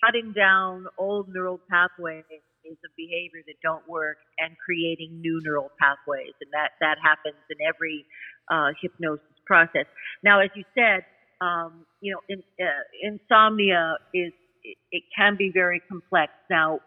shutting 0.00 0.32
down 0.32 0.86
old 0.98 1.28
neural 1.28 1.60
pathways 1.70 2.24
of 2.66 2.90
behavior 2.96 3.42
that 3.46 3.54
don't 3.62 3.86
work 3.88 4.18
and 4.38 4.56
creating 4.58 5.20
new 5.20 5.40
neural 5.44 5.70
pathways, 5.80 6.34
and 6.40 6.50
that 6.52 6.72
that 6.80 6.96
happens 7.02 7.38
in 7.48 7.56
every 7.66 8.04
uh, 8.50 8.72
hypnosis 8.82 9.24
process. 9.46 9.86
Now, 10.22 10.40
as 10.40 10.50
you 10.54 10.64
said, 10.74 11.04
um, 11.40 11.86
you 12.00 12.12
know, 12.12 12.20
in, 12.28 12.42
uh, 12.64 12.68
insomnia 13.02 13.96
is 14.14 14.32
it, 14.64 14.76
it 14.90 15.02
can 15.16 15.36
be 15.36 15.50
very 15.52 15.80
complex. 15.88 16.32
Now, 16.50 16.80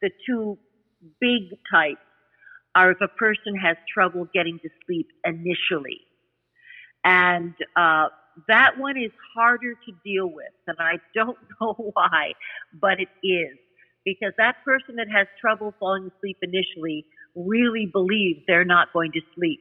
the 0.00 0.10
two 0.26 0.58
big 1.20 1.50
types 1.72 2.00
are 2.74 2.92
if 2.92 2.98
a 3.00 3.08
person 3.08 3.54
has 3.56 3.76
trouble 3.92 4.26
getting 4.32 4.58
to 4.62 4.68
sleep 4.86 5.08
initially, 5.24 6.00
and 7.04 7.54
uh, 7.76 8.08
that 8.48 8.78
one 8.78 8.96
is 8.96 9.10
harder 9.36 9.74
to 9.74 9.92
deal 10.04 10.26
with, 10.26 10.52
and 10.66 10.76
I 10.80 10.94
don't 11.14 11.38
know 11.60 11.74
why, 11.94 12.32
but 12.80 13.00
it 13.00 13.08
is 13.26 13.58
because 14.04 14.32
that 14.38 14.56
person 14.64 14.96
that 14.96 15.06
has 15.14 15.26
trouble 15.40 15.74
falling 15.78 16.10
asleep 16.16 16.38
initially 16.42 17.04
really 17.34 17.86
believes 17.92 18.40
they're 18.46 18.64
not 18.64 18.92
going 18.92 19.12
to 19.12 19.20
sleep. 19.34 19.60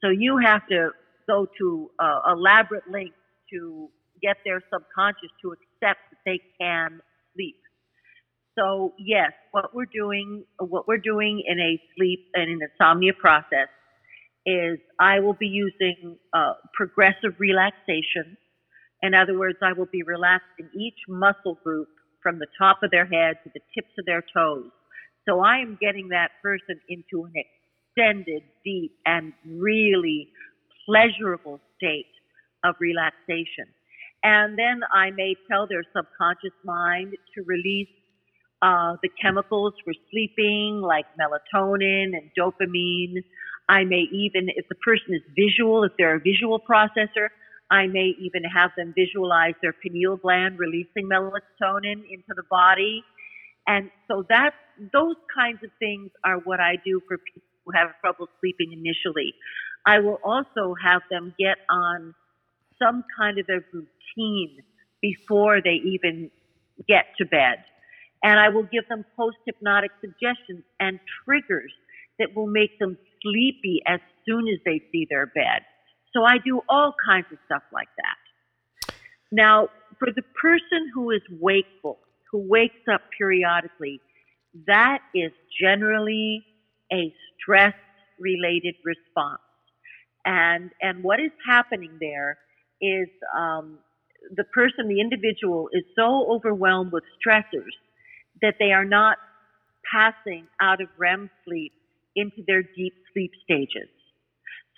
So 0.00 0.08
you 0.08 0.38
have 0.38 0.66
to 0.68 0.90
go 1.28 1.46
to 1.58 1.90
uh, 1.98 2.20
elaborate 2.32 2.90
lengths 2.90 3.16
to 3.52 3.88
get 4.22 4.36
their 4.44 4.62
subconscious 4.72 5.30
to 5.42 5.52
accept 5.52 6.00
that 6.10 6.18
they 6.24 6.40
can 6.60 7.00
sleep. 7.34 7.56
So 8.58 8.92
yes, 8.98 9.32
what 9.52 9.74
we're 9.74 9.90
doing, 9.92 10.44
what 10.58 10.86
we're 10.86 10.98
doing 10.98 11.42
in 11.46 11.58
a 11.58 11.80
sleep 11.96 12.26
and 12.34 12.50
an 12.50 12.60
insomnia 12.62 13.12
process 13.18 13.68
is 14.44 14.78
I 15.00 15.20
will 15.20 15.34
be 15.34 15.46
using 15.46 16.18
uh, 16.34 16.54
progressive 16.74 17.38
relaxation. 17.38 18.36
In 19.02 19.14
other 19.14 19.38
words, 19.38 19.58
I 19.62 19.72
will 19.72 19.88
be 19.90 20.02
relaxing 20.02 20.68
each 20.76 20.98
muscle 21.08 21.58
group 21.64 21.88
from 22.22 22.38
the 22.38 22.46
top 22.58 22.82
of 22.82 22.90
their 22.90 23.06
head 23.06 23.36
to 23.44 23.50
the 23.54 23.60
tips 23.74 23.92
of 23.98 24.06
their 24.06 24.22
toes. 24.34 24.70
So 25.28 25.40
I 25.40 25.58
am 25.58 25.78
getting 25.80 26.08
that 26.08 26.30
person 26.42 26.80
into 26.88 27.24
an 27.24 27.32
extended, 27.34 28.42
deep, 28.64 28.92
and 29.06 29.32
really 29.46 30.28
pleasurable 30.86 31.60
state 31.76 32.06
of 32.64 32.74
relaxation. 32.80 33.66
And 34.24 34.56
then 34.56 34.82
I 34.92 35.10
may 35.10 35.34
tell 35.50 35.66
their 35.66 35.82
subconscious 35.94 36.56
mind 36.64 37.14
to 37.34 37.42
release 37.44 37.88
uh, 38.62 38.94
the 39.02 39.08
chemicals 39.20 39.74
for 39.84 39.92
sleeping, 40.10 40.80
like 40.80 41.06
melatonin 41.18 42.12
and 42.14 42.30
dopamine. 42.38 43.24
I 43.68 43.84
may 43.84 44.06
even, 44.12 44.48
if 44.54 44.68
the 44.68 44.76
person 44.76 45.14
is 45.14 45.22
visual, 45.34 45.82
if 45.82 45.92
they're 45.98 46.16
a 46.16 46.20
visual 46.20 46.60
processor, 46.60 47.28
I 47.70 47.86
may 47.86 48.14
even 48.20 48.44
have 48.44 48.70
them 48.76 48.94
visualize 48.94 49.54
their 49.62 49.72
pineal 49.72 50.16
gland 50.16 50.58
releasing 50.58 51.08
melatonin 51.08 52.04
into 52.08 52.32
the 52.36 52.44
body. 52.50 53.02
And 53.66 53.90
so 54.08 54.24
that 54.28 54.54
those 54.92 55.16
kinds 55.34 55.60
of 55.64 55.70
things 55.78 56.10
are 56.24 56.38
what 56.38 56.60
I 56.60 56.76
do 56.84 57.00
for 57.08 57.18
people 57.18 57.48
who 57.64 57.72
have 57.74 57.98
trouble 58.00 58.28
sleeping 58.40 58.72
initially. 58.72 59.34
I 59.86 59.98
will 60.00 60.20
also 60.22 60.74
have 60.84 61.02
them 61.10 61.34
get 61.38 61.58
on 61.68 62.14
some 62.82 63.04
kind 63.18 63.38
of 63.38 63.46
a 63.48 63.60
routine 63.72 64.62
before 65.00 65.60
they 65.62 65.80
even 65.84 66.30
get 66.88 67.06
to 67.18 67.24
bed. 67.24 67.64
And 68.22 68.38
I 68.38 68.48
will 68.48 68.62
give 68.64 68.88
them 68.88 69.04
post 69.16 69.36
hypnotic 69.46 69.90
suggestions 70.00 70.64
and 70.80 71.00
triggers 71.24 71.72
that 72.18 72.34
will 72.36 72.46
make 72.46 72.78
them 72.78 72.96
sleepy 73.22 73.82
as 73.86 74.00
soon 74.26 74.46
as 74.48 74.60
they 74.64 74.80
see 74.92 75.06
their 75.10 75.26
bed. 75.26 75.62
So 76.14 76.24
I 76.24 76.36
do 76.44 76.60
all 76.68 76.94
kinds 77.04 77.26
of 77.32 77.38
stuff 77.46 77.62
like 77.72 77.88
that. 77.96 78.16
Now, 79.32 79.68
for 79.98 80.08
the 80.14 80.22
person 80.40 80.90
who 80.94 81.10
is 81.10 81.22
wakeful, 81.40 81.98
who 82.30 82.46
wakes 82.48 82.86
up 82.92 83.00
periodically, 83.16 84.00
that 84.66 84.98
is 85.14 85.32
generally 85.60 86.44
a 86.92 87.12
stress 87.40 87.74
related 88.20 88.74
response. 88.84 89.40
And, 90.24 90.70
and 90.80 91.02
what 91.02 91.18
is 91.18 91.32
happening 91.46 91.96
there 91.98 92.38
is 92.82 93.08
um, 93.36 93.78
the 94.36 94.44
person, 94.44 94.88
the 94.88 95.00
individual, 95.00 95.68
is 95.72 95.84
so 95.96 96.26
overwhelmed 96.30 96.92
with 96.92 97.04
stressors 97.16 97.72
that 98.42 98.56
they 98.58 98.72
are 98.72 98.84
not 98.84 99.18
passing 99.90 100.46
out 100.60 100.80
of 100.80 100.88
REM 100.98 101.30
sleep 101.46 101.72
into 102.16 102.42
their 102.46 102.62
deep 102.62 102.94
sleep 103.12 103.32
stages. 103.44 103.88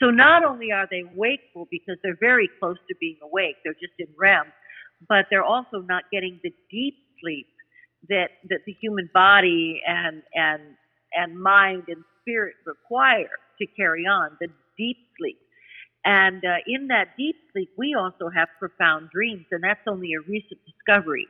So 0.01 0.11
not 0.11 0.45
only 0.45 0.73
are 0.73 0.89
they 0.91 1.05
wakeful 1.15 1.69
because 1.71 1.97
they're 2.03 2.19
very 2.21 2.49
close 2.61 2.77
to 2.89 2.95
being 3.01 3.17
awake, 3.23 3.57
they're 3.65 3.75
just 3.75 3.95
in 3.99 4.09
REM, 4.19 4.47
but 5.09 5.27
they're 5.31 5.45
also 5.45 5.81
not 5.81 6.05
getting 6.13 6.41
the 6.43 6.53
deep 6.71 6.97
sleep 7.21 7.47
that, 8.09 8.31
that 8.51 8.61
the 8.67 8.75
human 8.81 9.09
body 9.15 9.81
and, 9.87 10.23
and, 10.35 10.63
and 11.15 11.41
mind 11.41 11.85
and 11.89 12.05
spirit 12.21 12.55
require 12.67 13.31
to 13.59 13.67
carry 13.77 14.05
on, 14.05 14.31
the 14.41 14.49
deep 14.77 14.99
sleep. 15.19 15.39
And 16.05 16.45
uh, 16.45 16.57
in 16.67 16.89
that 16.89 17.17
deep 17.17 17.37
sleep, 17.53 17.71
we 17.79 17.95
also 17.99 18.29
have 18.29 18.49
profound 18.59 19.09
dreams, 19.11 19.47
and 19.51 19.65
that's 19.65 19.81
only 19.87 20.13
a 20.13 20.21
recent 20.29 20.61
discovery. 20.67 21.27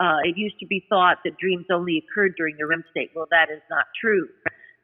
Uh, 0.00 0.24
it 0.24 0.38
used 0.38 0.58
to 0.60 0.66
be 0.66 0.86
thought 0.88 1.18
that 1.24 1.36
dreams 1.38 1.66
only 1.70 2.02
occurred 2.02 2.32
during 2.36 2.56
the 2.58 2.66
REM 2.66 2.82
state. 2.90 3.10
Well, 3.14 3.26
that 3.30 3.50
is 3.50 3.60
not 3.68 3.84
true 4.00 4.26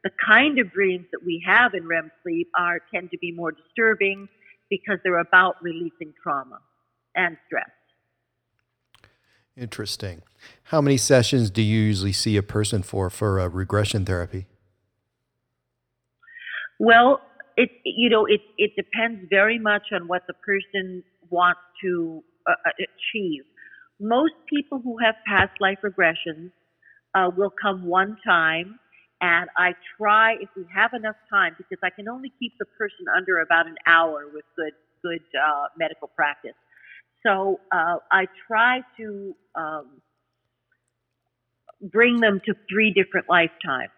the 0.03 0.11
kind 0.25 0.59
of 0.59 0.71
dreams 0.71 1.05
that 1.11 1.25
we 1.25 1.43
have 1.45 1.73
in 1.73 1.87
REM 1.87 2.11
sleep 2.21 2.49
are 2.57 2.79
tend 2.93 3.09
to 3.11 3.17
be 3.17 3.31
more 3.31 3.51
disturbing 3.51 4.27
because 4.69 4.97
they're 5.03 5.19
about 5.19 5.55
releasing 5.61 6.13
trauma 6.21 6.59
and 7.15 7.37
stress. 7.47 7.69
Interesting. 9.55 10.23
How 10.65 10.81
many 10.81 10.97
sessions 10.97 11.49
do 11.49 11.61
you 11.61 11.79
usually 11.79 12.11
see 12.11 12.37
a 12.37 12.43
person 12.43 12.83
for 12.83 13.09
for 13.09 13.39
a 13.39 13.47
regression 13.47 14.03
therapy? 14.03 14.47
Well, 16.79 17.21
it 17.57 17.69
you 17.85 18.09
know 18.09 18.25
it 18.25 18.41
it 18.57 18.71
depends 18.75 19.25
very 19.29 19.59
much 19.59 19.83
on 19.93 20.07
what 20.07 20.23
the 20.27 20.33
person 20.33 21.03
wants 21.29 21.61
to 21.83 22.23
uh, 22.47 22.51
uh 22.65 22.71
achieve. 22.79 23.43
Most 23.99 24.33
people 24.47 24.81
who 24.83 24.97
have 25.03 25.15
past 25.27 25.51
life 25.59 25.79
regressions 25.83 26.51
uh, 27.15 27.29
will 27.35 27.53
come 27.61 27.85
one 27.85 28.17
time 28.25 28.79
and 29.23 29.49
I 29.57 29.71
try, 29.97 30.33
if 30.33 30.49
we 30.53 30.65
have 30.75 30.91
enough 30.93 31.15
time, 31.31 31.55
because 31.57 31.77
I 31.81 31.89
can 31.89 32.09
only 32.09 32.29
keep 32.39 32.51
the 32.59 32.65
person 32.77 33.05
under 33.15 33.39
about 33.39 33.67
an 33.67 33.77
hour 33.87 34.25
with 34.33 34.43
good, 34.57 34.73
good 35.01 35.21
uh, 35.33 35.67
medical 35.77 36.09
practice. 36.09 36.57
So 37.25 37.61
uh, 37.71 37.99
I 38.11 38.25
try 38.47 38.81
to 38.97 39.33
um, 39.55 40.01
bring 41.81 42.19
them 42.19 42.41
to 42.45 42.53
three 42.69 42.91
different 42.91 43.29
lifetimes. 43.29 43.91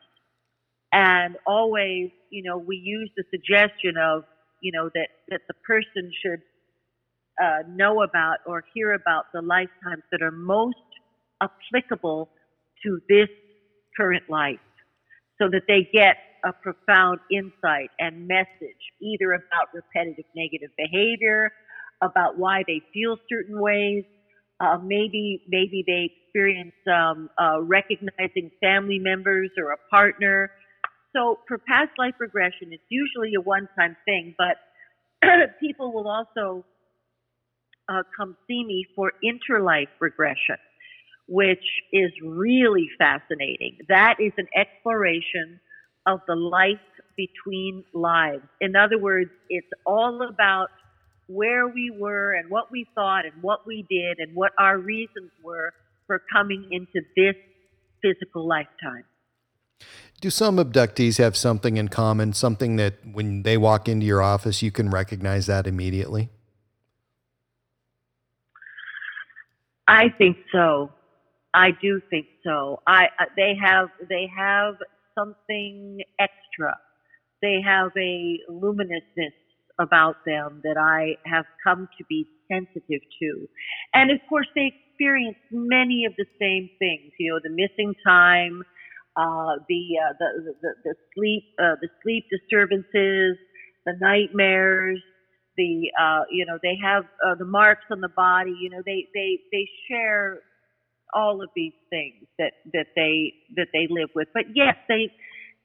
And 0.95 1.37
always, 1.45 2.11
you 2.31 2.43
know, 2.43 2.57
we 2.57 2.77
use 2.77 3.11
the 3.17 3.25
suggestion 3.31 3.97
of, 4.01 4.23
you 4.63 4.73
know, 4.73 4.89
that, 4.95 5.09
that 5.29 5.41
the 5.49 5.55
person 5.67 6.11
should 6.23 6.41
uh, 7.43 7.63
know 7.69 8.03
about 8.03 8.37
or 8.47 8.63
hear 8.73 8.93
about 8.93 9.25
the 9.33 9.41
lifetimes 9.41 10.03
that 10.11 10.23
are 10.23 10.31
most 10.31 10.77
applicable 11.43 12.31
to 12.83 12.99
this 13.09 13.29
current 13.97 14.23
life 14.29 14.59
so 15.41 15.49
that 15.51 15.63
they 15.67 15.89
get 15.93 16.17
a 16.45 16.53
profound 16.53 17.19
insight 17.31 17.89
and 17.99 18.27
message, 18.27 18.81
either 19.01 19.33
about 19.33 19.67
repetitive 19.73 20.25
negative 20.35 20.71
behavior, 20.77 21.51
about 22.03 22.39
why 22.39 22.63
they 22.67 22.81
feel 22.93 23.17
certain 23.29 23.59
ways, 23.59 24.05
uh, 24.61 24.77
maybe 24.83 25.43
maybe 25.49 25.83
they 25.87 26.11
experience 26.25 26.75
um, 26.87 27.29
uh, 27.41 27.61
recognizing 27.61 28.51
family 28.61 28.99
members 28.99 29.51
or 29.57 29.71
a 29.73 29.77
partner. 29.91 30.51
So 31.15 31.39
for 31.47 31.57
past 31.57 31.91
life 31.97 32.15
regression, 32.19 32.73
it's 32.73 32.83
usually 32.89 33.33
a 33.37 33.41
one-time 33.41 33.95
thing, 34.05 34.35
but 34.37 34.57
people 35.59 35.93
will 35.93 36.09
also 36.09 36.65
uh, 37.87 38.03
come 38.17 38.35
see 38.47 38.63
me 38.65 38.85
for 38.95 39.13
interlife 39.23 39.87
regression, 39.99 40.57
which 41.27 41.63
is 41.93 42.11
really 42.23 42.89
fascinating. 42.97 43.77
That 43.87 44.15
is 44.19 44.33
an 44.37 44.47
exploration 44.55 45.59
of 46.05 46.19
the 46.27 46.35
life 46.35 46.79
between 47.15 47.85
lives. 47.93 48.43
In 48.59 48.75
other 48.75 48.97
words, 48.99 49.31
it's 49.49 49.67
all 49.85 50.27
about 50.29 50.67
where 51.27 51.67
we 51.67 51.91
were 51.97 52.33
and 52.33 52.49
what 52.49 52.71
we 52.71 52.85
thought 52.93 53.25
and 53.25 53.41
what 53.41 53.65
we 53.65 53.85
did 53.89 54.19
and 54.19 54.35
what 54.35 54.51
our 54.59 54.77
reasons 54.77 55.31
were 55.43 55.71
for 56.07 56.21
coming 56.31 56.67
into 56.71 57.01
this 57.15 57.35
physical 58.03 58.47
lifetime. 58.47 59.05
Do 60.21 60.29
some 60.29 60.57
abductees 60.57 61.17
have 61.17 61.35
something 61.35 61.77
in 61.77 61.89
common, 61.89 62.33
something 62.33 62.77
that 62.77 62.95
when 63.11 63.43
they 63.43 63.57
walk 63.57 63.87
into 63.87 64.05
your 64.05 64.21
office, 64.21 64.61
you 64.61 64.71
can 64.71 64.89
recognize 64.89 65.45
that 65.47 65.67
immediately? 65.67 66.29
I 69.87 70.09
think 70.17 70.37
so. 70.51 70.91
I 71.53 71.69
do 71.81 72.01
think 72.09 72.25
so. 72.43 72.81
I 72.87 73.05
uh, 73.19 73.25
they 73.35 73.55
have 73.61 73.89
they 74.09 74.27
have 74.35 74.75
something 75.17 76.01
extra. 76.19 76.75
They 77.41 77.61
have 77.65 77.91
a 77.97 78.39
luminousness 78.49 79.33
about 79.79 80.15
them 80.25 80.61
that 80.63 80.77
I 80.77 81.17
have 81.29 81.45
come 81.63 81.87
to 81.97 82.03
be 82.09 82.25
sensitive 82.51 83.01
to. 83.21 83.47
And 83.93 84.11
of 84.11 84.19
course, 84.27 84.47
they 84.55 84.73
experience 84.89 85.37
many 85.51 86.05
of 86.05 86.13
the 86.17 86.25
same 86.39 86.69
things, 86.79 87.11
you 87.19 87.31
know, 87.31 87.39
the 87.43 87.49
missing 87.49 87.93
time, 88.05 88.63
uh, 89.17 89.55
the, 89.69 89.83
uh, 89.99 90.13
the, 90.19 90.53
the, 90.61 90.69
the, 90.83 90.95
sleep, 91.15 91.43
uh, 91.59 91.75
the 91.81 91.89
sleep 92.03 92.25
disturbances, 92.29 93.37
the 93.85 93.93
nightmares, 94.01 95.01
the, 95.57 95.89
uh, 96.01 96.23
you 96.31 96.45
know, 96.45 96.57
they 96.61 96.77
have 96.83 97.05
uh, 97.25 97.35
the 97.35 97.45
marks 97.45 97.85
on 97.91 98.01
the 98.01 98.09
body, 98.09 98.53
you 98.59 98.69
know, 98.69 98.81
they, 98.85 99.07
they, 99.13 99.39
they 99.51 99.69
share 99.89 100.41
all 101.13 101.41
of 101.41 101.49
these 101.55 101.73
things 101.89 102.25
that, 102.37 102.53
that 102.73 102.87
they, 102.95 103.33
that 103.55 103.67
they 103.73 103.87
live 103.89 104.09
with. 104.15 104.27
But 104.33 104.43
yes, 104.53 104.75
they, 104.89 105.09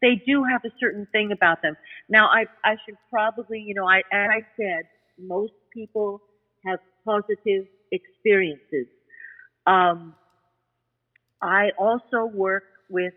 they 0.01 0.23
do 0.27 0.45
have 0.45 0.63
a 0.65 0.71
certain 0.79 1.07
thing 1.13 1.33
about 1.33 1.63
them. 1.63 1.77
Now, 2.09 2.27
I, 2.29 2.45
I 2.65 2.77
should 2.85 2.97
probably, 3.11 3.59
you 3.61 3.75
know, 3.75 3.87
I, 3.87 3.99
as 4.13 4.31
I 4.31 4.41
said, 4.57 4.85
most 5.19 5.53
people 5.73 6.23
have 6.67 6.79
positive 7.05 7.67
experiences. 7.93 8.87
Um, 9.67 10.15
I 11.43 11.71
also 11.79 12.27
work 12.33 12.65
with 12.89 13.15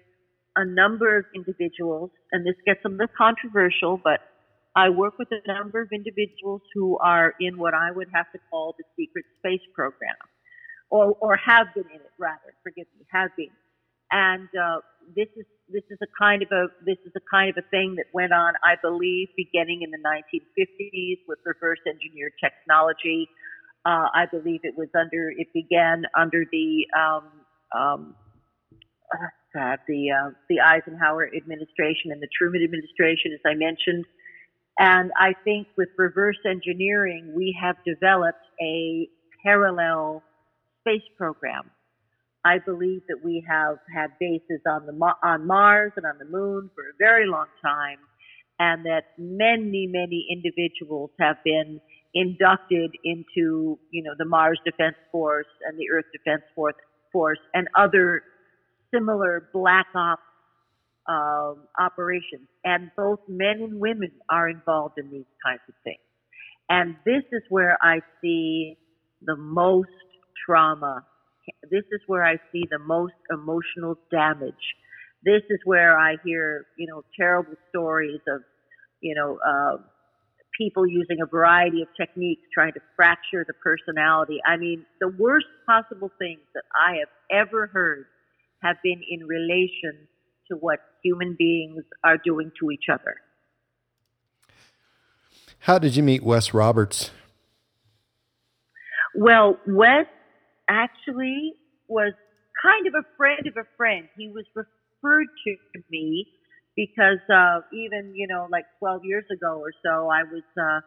a 0.55 0.65
number 0.65 1.17
of 1.17 1.25
individuals, 1.35 2.11
and 2.31 2.45
this 2.45 2.55
gets 2.65 2.79
a 2.85 2.89
little 2.89 3.07
controversial, 3.17 3.99
but 4.03 4.19
I 4.75 4.89
work 4.89 5.17
with 5.19 5.29
a 5.31 5.47
number 5.47 5.81
of 5.81 5.89
individuals 5.91 6.61
who 6.73 6.97
are 6.97 7.33
in 7.39 7.57
what 7.57 7.73
I 7.73 7.91
would 7.91 8.07
have 8.13 8.31
to 8.31 8.39
call 8.49 8.75
the 8.77 8.83
secret 8.97 9.25
space 9.39 9.61
program, 9.75 10.15
or, 10.89 11.15
or 11.19 11.35
have 11.37 11.67
been 11.75 11.85
in 11.89 12.01
it, 12.01 12.13
rather, 12.19 12.53
forgive 12.63 12.87
me, 12.97 13.05
have 13.11 13.29
been. 13.37 13.53
And 14.11 14.47
uh, 14.55 14.81
this 15.15 15.27
is 15.35 15.45
this 15.69 15.83
is 15.89 15.97
a 16.03 16.07
kind 16.19 16.43
of 16.43 16.49
a 16.51 16.67
this 16.85 16.97
is 17.05 17.13
a 17.15 17.21
kind 17.31 17.49
of 17.49 17.57
a 17.57 17.67
thing 17.69 17.95
that 17.95 18.05
went 18.13 18.31
on, 18.31 18.53
I 18.63 18.75
believe, 18.81 19.29
beginning 19.35 19.81
in 19.81 19.89
the 19.89 19.97
1950s 19.97 21.17
with 21.27 21.39
reverse 21.45 21.79
engineered 21.87 22.33
technology. 22.43 23.27
Uh, 23.85 24.07
I 24.13 24.25
believe 24.31 24.61
it 24.63 24.77
was 24.77 24.89
under 24.93 25.31
it 25.35 25.47
began 25.53 26.03
under 26.15 26.45
the 26.51 26.85
um, 26.95 27.31
um, 27.75 28.15
uh, 29.59 29.77
the 29.87 30.11
uh, 30.11 30.31
the 30.49 30.59
Eisenhower 30.59 31.29
administration 31.35 32.11
and 32.11 32.21
the 32.21 32.29
Truman 32.37 32.63
administration, 32.63 33.31
as 33.33 33.41
I 33.45 33.55
mentioned. 33.55 34.05
And 34.79 35.11
I 35.19 35.33
think 35.43 35.67
with 35.77 35.89
reverse 35.97 36.39
engineering, 36.49 37.33
we 37.35 37.57
have 37.61 37.75
developed 37.85 38.45
a 38.61 39.07
parallel 39.43 40.23
space 40.81 41.07
program 41.17 41.69
I 42.45 42.59
believe 42.59 43.01
that 43.07 43.23
we 43.23 43.45
have 43.49 43.77
had 43.93 44.11
bases 44.19 44.61
on 44.67 44.85
the 44.85 44.93
on 45.23 45.47
Mars 45.47 45.93
and 45.95 46.05
on 46.05 46.17
the 46.19 46.25
Moon 46.25 46.69
for 46.75 46.83
a 46.83 46.93
very 46.99 47.25
long 47.27 47.47
time, 47.63 47.99
and 48.59 48.85
that 48.85 49.15
many 49.17 49.87
many 49.87 50.27
individuals 50.29 51.11
have 51.19 51.37
been 51.45 51.79
inducted 52.13 52.91
into 53.05 53.79
you 53.91 54.03
know 54.03 54.11
the 54.17 54.25
Mars 54.25 54.59
Defense 54.65 54.95
Force 55.11 55.47
and 55.65 55.77
the 55.79 55.89
Earth 55.93 56.05
Defense 56.11 56.43
Force 56.55 57.39
and 57.53 57.67
other 57.77 58.23
similar 58.93 59.49
black 59.53 59.87
ops 59.95 60.21
um, 61.07 61.67
operations, 61.79 62.47
and 62.63 62.91
both 62.95 63.19
men 63.27 63.61
and 63.61 63.79
women 63.79 64.11
are 64.29 64.49
involved 64.49 64.97
in 64.97 65.11
these 65.11 65.25
kinds 65.45 65.61
of 65.67 65.75
things. 65.83 65.99
And 66.69 66.95
this 67.05 67.23
is 67.31 67.43
where 67.49 67.77
I 67.81 67.99
see 68.21 68.77
the 69.21 69.35
most 69.35 69.89
trauma 70.45 71.03
this 71.69 71.83
is 71.91 72.01
where 72.07 72.23
I 72.25 72.35
see 72.51 72.63
the 72.69 72.79
most 72.79 73.13
emotional 73.31 73.97
damage. 74.11 74.53
This 75.23 75.41
is 75.49 75.59
where 75.65 75.97
I 75.97 76.15
hear, 76.23 76.65
you 76.77 76.87
know, 76.87 77.03
terrible 77.17 77.55
stories 77.69 78.21
of, 78.27 78.41
you 79.01 79.15
know, 79.15 79.39
uh, 79.45 79.77
people 80.57 80.87
using 80.87 81.17
a 81.21 81.25
variety 81.25 81.81
of 81.81 81.87
techniques 81.99 82.41
trying 82.53 82.73
to 82.73 82.79
fracture 82.95 83.45
the 83.47 83.53
personality. 83.53 84.39
I 84.45 84.57
mean, 84.57 84.85
the 84.99 85.09
worst 85.17 85.47
possible 85.65 86.11
things 86.19 86.41
that 86.53 86.63
I 86.75 86.97
have 86.99 87.47
ever 87.47 87.67
heard 87.67 88.05
have 88.63 88.77
been 88.83 89.01
in 89.09 89.25
relation 89.25 90.07
to 90.49 90.55
what 90.55 90.79
human 91.03 91.35
beings 91.37 91.83
are 92.03 92.17
doing 92.17 92.51
to 92.59 92.71
each 92.71 92.85
other. 92.91 93.15
How 95.59 95.79
did 95.79 95.95
you 95.95 96.03
meet 96.03 96.23
Wes 96.23 96.53
Roberts? 96.53 97.11
Well, 99.15 99.57
Wes 99.67 100.07
actually 100.69 101.53
was 101.87 102.13
kind 102.61 102.87
of 102.87 102.93
a 102.95 103.05
friend 103.17 103.47
of 103.47 103.57
a 103.57 103.67
friend. 103.77 104.07
He 104.17 104.29
was 104.29 104.45
referred 104.55 105.27
to 105.45 105.55
me 105.89 106.27
because 106.75 107.19
uh, 107.33 107.61
even 107.71 108.13
you 108.15 108.27
know 108.27 108.47
like 108.51 108.65
12 108.79 109.01
years 109.05 109.25
ago 109.31 109.59
or 109.59 109.71
so, 109.83 110.09
I 110.09 110.23
was 110.23 110.43
uh, 110.59 110.81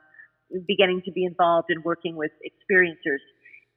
beginning 0.67 1.03
to 1.05 1.13
be 1.13 1.25
involved 1.25 1.69
in 1.71 1.83
working 1.83 2.17
with 2.17 2.33
experiencers, 2.45 3.23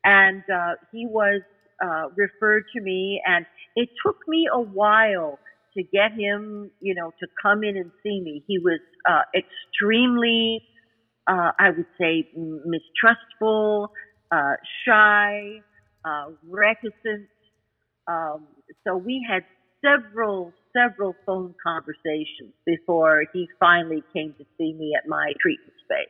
and 0.03 0.43
uh, 0.53 0.73
he 0.91 1.05
was 1.05 1.41
uh, 1.83 2.09
referred 2.15 2.63
to 2.75 2.81
me, 2.81 3.21
and 3.25 3.45
it 3.75 3.89
took 4.05 4.17
me 4.27 4.47
a 4.53 4.59
while 4.59 5.39
to 5.77 5.83
get 5.83 6.11
him, 6.17 6.71
you 6.81 6.95
know, 6.95 7.11
to 7.19 7.27
come 7.41 7.63
in 7.63 7.77
and 7.77 7.91
see 8.03 8.21
me. 8.21 8.43
He 8.47 8.57
was 8.57 8.79
uh, 9.09 9.21
extremely, 9.35 10.61
uh, 11.27 11.51
I 11.59 11.69
would 11.69 11.85
say, 11.99 12.27
mistrustful, 12.35 13.91
uh, 14.31 14.53
shy, 14.85 15.61
uh, 16.05 16.31
reticent. 16.47 17.29
Um, 18.07 18.47
so 18.85 18.97
we 18.97 19.25
had 19.29 19.43
several, 19.85 20.53
several 20.75 21.15
phone 21.25 21.53
conversations 21.63 22.53
before 22.65 23.25
he 23.33 23.47
finally 23.59 24.03
came 24.13 24.33
to 24.37 24.45
see 24.57 24.73
me 24.73 24.93
at 24.97 25.07
my 25.07 25.33
treatment 25.41 25.73
space. 25.83 26.07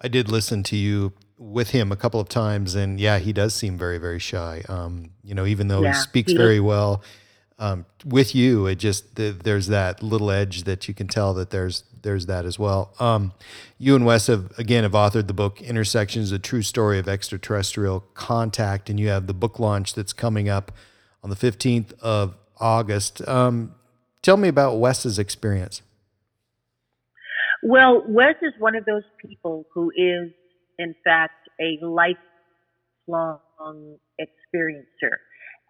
I 0.00 0.08
did 0.08 0.28
listen 0.28 0.62
to 0.64 0.76
you 0.76 1.12
with 1.42 1.70
him 1.70 1.90
a 1.92 1.96
couple 1.96 2.20
of 2.20 2.28
times, 2.28 2.74
and 2.74 3.00
yeah, 3.00 3.18
he 3.18 3.32
does 3.32 3.54
seem 3.54 3.76
very, 3.76 3.98
very 3.98 4.18
shy. 4.18 4.62
Um, 4.68 5.10
you 5.22 5.34
know, 5.34 5.44
even 5.44 5.68
though 5.68 5.82
yeah, 5.82 5.92
he 5.92 5.98
speaks 5.98 6.32
he 6.32 6.38
very 6.38 6.60
well, 6.60 7.02
um, 7.58 7.86
with 8.04 8.34
you, 8.34 8.66
it 8.66 8.76
just 8.76 9.16
the, 9.16 9.30
there's 9.30 9.66
that 9.68 10.02
little 10.02 10.30
edge 10.30 10.64
that 10.64 10.88
you 10.88 10.94
can 10.94 11.08
tell 11.08 11.34
that 11.34 11.50
there's 11.50 11.84
there's 12.02 12.26
that 12.26 12.44
as 12.44 12.58
well. 12.58 12.94
Um, 12.98 13.32
you 13.78 13.94
and 13.94 14.04
Wes 14.04 14.26
have 14.26 14.52
again 14.58 14.82
have 14.84 14.92
authored 14.92 15.26
the 15.26 15.34
book 15.34 15.60
Intersections: 15.60 16.32
A 16.32 16.38
True 16.38 16.62
Story 16.62 16.98
of 16.98 17.08
Extraterrestrial 17.08 18.00
Contact, 18.14 18.88
and 18.88 18.98
you 18.98 19.08
have 19.08 19.26
the 19.26 19.34
book 19.34 19.58
launch 19.58 19.94
that's 19.94 20.12
coming 20.12 20.48
up 20.48 20.72
on 21.22 21.30
the 21.30 21.36
15th 21.36 21.92
of 22.00 22.34
August. 22.58 23.26
Um, 23.28 23.74
tell 24.22 24.36
me 24.36 24.48
about 24.48 24.78
Wes's 24.78 25.18
experience. 25.18 25.82
Well, 27.62 28.02
Wes 28.08 28.34
is 28.42 28.52
one 28.58 28.74
of 28.74 28.84
those 28.84 29.04
people 29.24 29.66
who 29.72 29.92
is, 29.94 30.32
in 30.78 30.94
fact, 31.04 31.48
a 31.60 31.78
lifelong 31.84 33.38
experiencer. 34.20 35.16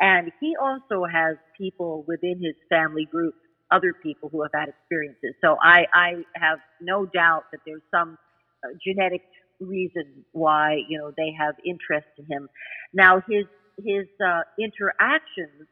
And 0.00 0.32
he 0.40 0.54
also 0.60 1.04
has 1.12 1.36
people 1.58 2.04
within 2.08 2.40
his 2.42 2.54
family 2.68 3.06
group, 3.10 3.34
other 3.70 3.94
people 4.02 4.28
who 4.30 4.42
have 4.42 4.52
had 4.54 4.68
experiences. 4.68 5.34
So 5.42 5.56
I, 5.62 5.86
I 5.94 6.10
have 6.34 6.58
no 6.80 7.06
doubt 7.06 7.44
that 7.52 7.60
there's 7.66 7.82
some 7.94 8.18
uh, 8.64 8.68
genetic 8.84 9.22
reason 9.60 10.24
why, 10.32 10.78
you 10.88 10.98
know, 10.98 11.12
they 11.16 11.32
have 11.38 11.54
interest 11.64 12.08
in 12.18 12.26
him. 12.26 12.48
Now 12.92 13.22
his, 13.28 13.46
his, 13.78 14.06
uh, 14.24 14.42
interactions 14.58 15.68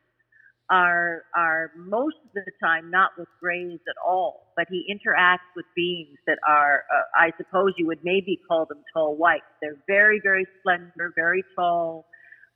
are, 0.71 1.25
are 1.37 1.73
most 1.77 2.17
of 2.25 2.45
the 2.45 2.53
time 2.63 2.91
not 2.91 3.11
with 3.19 3.29
grays 3.41 3.81
at 3.89 3.97
all, 4.07 4.53
but 4.57 4.67
he 4.71 4.87
interacts 4.91 5.51
with 5.57 5.67
beings 5.75 6.17
that 6.27 6.39
are, 6.49 6.85
uh, 6.95 7.03
I 7.19 7.33
suppose 7.37 7.73
you 7.77 7.87
would 7.89 8.01
maybe 8.05 8.39
call 8.49 8.67
them 8.67 8.83
tall 8.95 9.17
whites. 9.17 9.45
They're 9.61 9.83
very, 9.89 10.21
very 10.23 10.47
slender, 10.63 11.13
very 11.17 11.45
tall. 11.57 12.07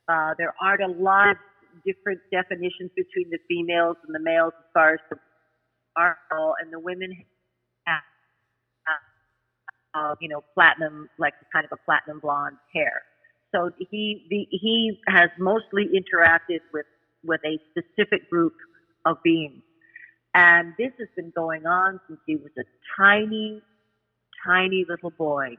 Uh, 0.07 0.33
there 0.37 0.53
aren't 0.61 0.83
a 0.83 1.01
lot 1.01 1.31
of 1.31 1.37
different 1.85 2.21
definitions 2.31 2.91
between 2.95 3.29
the 3.31 3.39
females 3.49 3.97
and 4.05 4.15
the 4.15 4.19
males 4.19 4.53
as 4.57 4.65
far 4.73 4.93
as 4.93 4.99
the 5.09 5.17
are 5.97 6.17
and 6.61 6.73
the 6.73 6.79
women 6.79 7.11
have 7.85 8.01
uh, 9.95 10.15
you 10.19 10.29
know, 10.29 10.43
platinum, 10.53 11.09
like 11.17 11.33
kind 11.53 11.65
of 11.65 11.71
a 11.71 11.77
platinum 11.85 12.19
blonde 12.19 12.57
hair. 12.73 13.01
So 13.53 13.71
he 13.89 14.27
the, 14.29 14.45
he 14.51 14.99
has 15.07 15.29
mostly 15.39 15.85
interacted 15.87 16.59
with 16.73 16.85
with 17.25 17.41
a 17.45 17.59
specific 17.71 18.29
group 18.29 18.53
of 19.05 19.17
beings, 19.23 19.63
and 20.33 20.73
this 20.77 20.91
has 20.99 21.07
been 21.15 21.31
going 21.35 21.65
on 21.65 21.99
since 22.07 22.19
he 22.25 22.35
was 22.35 22.51
a 22.57 22.63
tiny, 22.97 23.61
tiny 24.45 24.85
little 24.87 25.11
boy. 25.11 25.55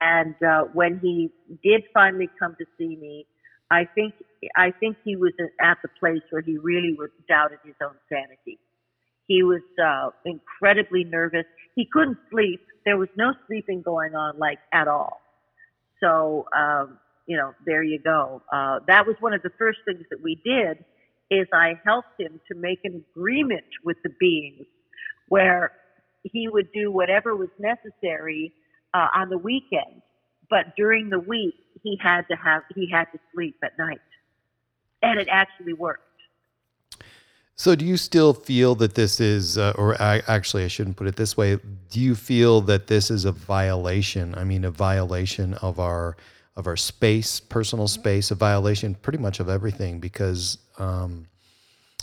And 0.00 0.34
uh, 0.42 0.64
when 0.74 0.98
he 1.00 1.30
did 1.62 1.84
finally 1.94 2.28
come 2.38 2.56
to 2.58 2.66
see 2.76 2.96
me, 2.96 3.26
I 3.70 3.86
think 3.94 4.14
I 4.56 4.70
think 4.72 4.98
he 5.04 5.16
was 5.16 5.32
at 5.60 5.78
the 5.82 5.88
place 5.98 6.22
where 6.30 6.42
he 6.42 6.58
really 6.58 6.94
was 6.98 7.10
doubted 7.28 7.58
his 7.64 7.74
own 7.82 7.96
sanity. 8.10 8.58
He 9.26 9.42
was 9.42 9.62
uh, 9.82 10.10
incredibly 10.26 11.04
nervous. 11.04 11.46
He 11.74 11.88
couldn't 11.90 12.18
sleep. 12.30 12.60
There 12.84 12.98
was 12.98 13.08
no 13.16 13.32
sleeping 13.46 13.82
going 13.82 14.14
on, 14.14 14.38
like 14.38 14.58
at 14.72 14.86
all. 14.86 15.20
So, 16.02 16.46
um, 16.56 16.98
you 17.26 17.36
know, 17.36 17.54
there 17.64 17.82
you 17.82 17.98
go. 17.98 18.42
Uh, 18.52 18.80
that 18.86 19.06
was 19.06 19.16
one 19.20 19.32
of 19.32 19.42
the 19.42 19.50
first 19.58 19.78
things 19.84 20.04
that 20.10 20.22
we 20.22 20.40
did. 20.44 20.84
Is 21.30 21.48
I 21.52 21.80
helped 21.84 22.20
him 22.20 22.38
to 22.48 22.54
make 22.56 22.80
an 22.84 23.02
agreement 23.10 23.64
with 23.82 23.96
the 24.04 24.10
beings 24.20 24.66
where 25.28 25.72
he 26.22 26.48
would 26.48 26.70
do 26.72 26.90
whatever 26.90 27.34
was 27.34 27.48
necessary 27.58 28.52
uh, 28.92 29.08
on 29.14 29.30
the 29.30 29.38
weekend, 29.38 30.02
but 30.50 30.76
during 30.76 31.08
the 31.08 31.18
week 31.18 31.54
he 31.82 31.98
had 32.00 32.28
to 32.28 32.36
have 32.36 32.62
he 32.74 32.90
had 32.90 33.06
to 33.12 33.18
sleep 33.32 33.56
at 33.64 33.76
night, 33.78 34.00
and 35.02 35.18
it 35.18 35.28
actually 35.30 35.72
worked. 35.72 36.02
So, 37.56 37.76
do 37.76 37.84
you 37.84 37.96
still 37.96 38.34
feel 38.34 38.74
that 38.76 38.94
this 38.94 39.20
is, 39.20 39.56
uh, 39.56 39.74
or 39.78 40.00
I, 40.02 40.22
actually, 40.26 40.64
I 40.64 40.68
shouldn't 40.68 40.96
put 40.96 41.06
it 41.06 41.14
this 41.14 41.36
way. 41.36 41.58
Do 41.88 42.00
you 42.00 42.16
feel 42.16 42.60
that 42.62 42.88
this 42.88 43.12
is 43.12 43.24
a 43.24 43.30
violation? 43.30 44.34
I 44.34 44.42
mean, 44.42 44.64
a 44.64 44.72
violation 44.72 45.54
of 45.54 45.78
our 45.78 46.16
of 46.56 46.66
our 46.66 46.76
space, 46.76 47.40
personal 47.40 47.88
space, 47.88 48.30
a 48.30 48.34
violation 48.34 48.94
pretty 48.94 49.18
much 49.18 49.40
of 49.40 49.48
everything, 49.48 50.00
because 50.00 50.58
um, 50.78 51.26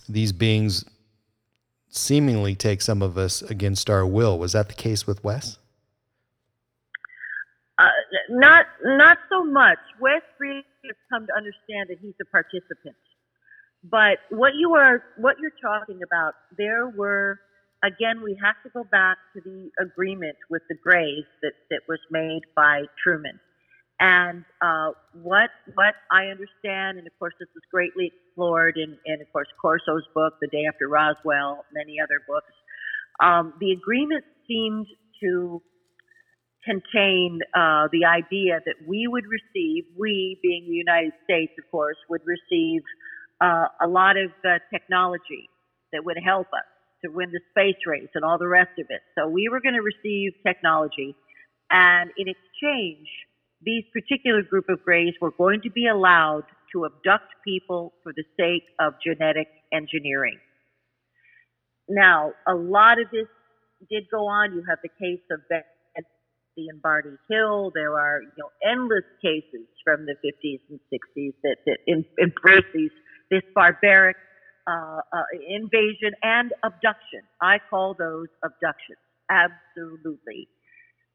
these 0.09 0.31
beings 0.31 0.85
seemingly 1.89 2.55
take 2.55 2.81
some 2.81 3.01
of 3.01 3.17
us 3.17 3.41
against 3.41 3.89
our 3.89 4.05
will. 4.05 4.37
Was 4.37 4.53
that 4.53 4.67
the 4.67 4.75
case 4.75 5.07
with 5.07 5.23
Wes? 5.23 5.57
Uh, 7.77 7.87
not 8.29 8.65
not 8.83 9.17
so 9.29 9.43
much. 9.43 9.79
Wes 9.99 10.21
really 10.39 10.63
has 10.85 10.95
come 11.11 11.25
to 11.25 11.33
understand 11.35 11.89
that 11.89 11.97
he's 12.01 12.13
a 12.21 12.25
participant 12.25 12.95
but 13.83 14.19
what 14.29 14.53
you 14.55 14.75
are, 14.75 15.03
what 15.17 15.37
you're 15.39 15.51
talking 15.61 16.01
about, 16.03 16.33
there 16.57 16.87
were, 16.89 17.39
again, 17.83 18.21
we 18.23 18.37
have 18.43 18.55
to 18.63 18.69
go 18.69 18.83
back 18.83 19.17
to 19.33 19.41
the 19.41 19.71
agreement 19.79 20.37
with 20.49 20.61
the 20.69 20.75
Greys 20.75 21.25
that, 21.41 21.53
that 21.71 21.81
was 21.87 21.99
made 22.11 22.41
by 22.55 22.83
Truman. 23.03 23.39
And 24.01 24.43
uh, 24.63 24.93
what 25.13 25.51
what 25.75 25.93
I 26.11 26.25
understand, 26.25 26.97
and 26.97 27.05
of 27.05 27.13
course 27.19 27.35
this 27.39 27.47
is 27.55 27.61
greatly 27.71 28.11
explored 28.11 28.75
in, 28.77 28.97
in 29.05 29.21
of 29.21 29.31
course 29.31 29.47
Corso's 29.63 30.07
book, 30.15 30.33
The 30.41 30.47
Day 30.47 30.63
After 30.67 30.87
Roswell, 30.89 31.63
many 31.71 31.97
other 32.01 32.19
books. 32.27 32.51
Um, 33.21 33.53
the 33.59 33.71
agreement 33.73 34.25
seemed 34.47 34.87
to 35.21 35.61
contain 36.65 37.41
uh, 37.53 37.89
the 37.91 38.05
idea 38.05 38.59
that 38.65 38.75
we 38.87 39.05
would 39.07 39.25
receive, 39.29 39.85
we 39.99 40.39
being 40.41 40.65
the 40.67 40.73
United 40.73 41.13
States, 41.23 41.51
of 41.59 41.69
course, 41.69 41.97
would 42.09 42.21
receive 42.25 42.81
uh, 43.39 43.67
a 43.81 43.87
lot 43.87 44.17
of 44.17 44.31
uh, 44.43 44.57
technology 44.73 45.47
that 45.93 46.03
would 46.03 46.17
help 46.25 46.47
us 46.53 46.65
to 47.05 47.11
win 47.11 47.31
the 47.31 47.41
space 47.51 47.81
race 47.85 48.09
and 48.15 48.25
all 48.25 48.39
the 48.39 48.47
rest 48.47 48.73
of 48.79 48.87
it. 48.89 49.01
So 49.15 49.27
we 49.27 49.47
were 49.47 49.61
going 49.61 49.75
to 49.75 49.81
receive 49.81 50.33
technology, 50.45 51.15
and 51.69 52.09
in 52.17 52.27
exchange, 52.27 53.07
these 53.63 53.83
particular 53.93 54.41
group 54.43 54.65
of 54.69 54.83
Greys 54.83 55.13
were 55.21 55.31
going 55.31 55.61
to 55.61 55.69
be 55.71 55.87
allowed 55.87 56.43
to 56.73 56.85
abduct 56.85 57.27
people 57.45 57.93
for 58.03 58.13
the 58.15 58.23
sake 58.39 58.63
of 58.79 58.93
genetic 59.05 59.47
engineering. 59.73 60.39
Now, 61.89 62.33
a 62.47 62.55
lot 62.55 62.99
of 62.99 63.07
this 63.11 63.27
did 63.89 64.05
go 64.11 64.27
on. 64.27 64.53
You 64.53 64.63
have 64.69 64.79
the 64.83 64.89
case 64.89 65.21
of 65.31 65.41
Betty 65.49 65.65
and 66.69 66.81
Barney 66.81 67.17
Hill. 67.29 67.71
There 67.75 67.97
are, 67.99 68.21
you 68.21 68.31
know, 68.37 68.49
endless 68.63 69.05
cases 69.21 69.67
from 69.83 70.05
the 70.05 70.15
50s 70.23 70.59
and 70.69 70.79
60s 70.93 71.33
that, 71.43 71.57
that 71.65 71.77
embrace 72.17 72.65
these 72.73 72.91
this 73.31 73.43
barbaric 73.55 74.17
uh, 74.67 74.99
uh, 75.13 75.23
invasion 75.49 76.11
and 76.21 76.53
abduction. 76.63 77.21
I 77.41 77.57
call 77.69 77.95
those 77.97 78.27
abductions. 78.43 78.99
Absolutely. 79.29 80.47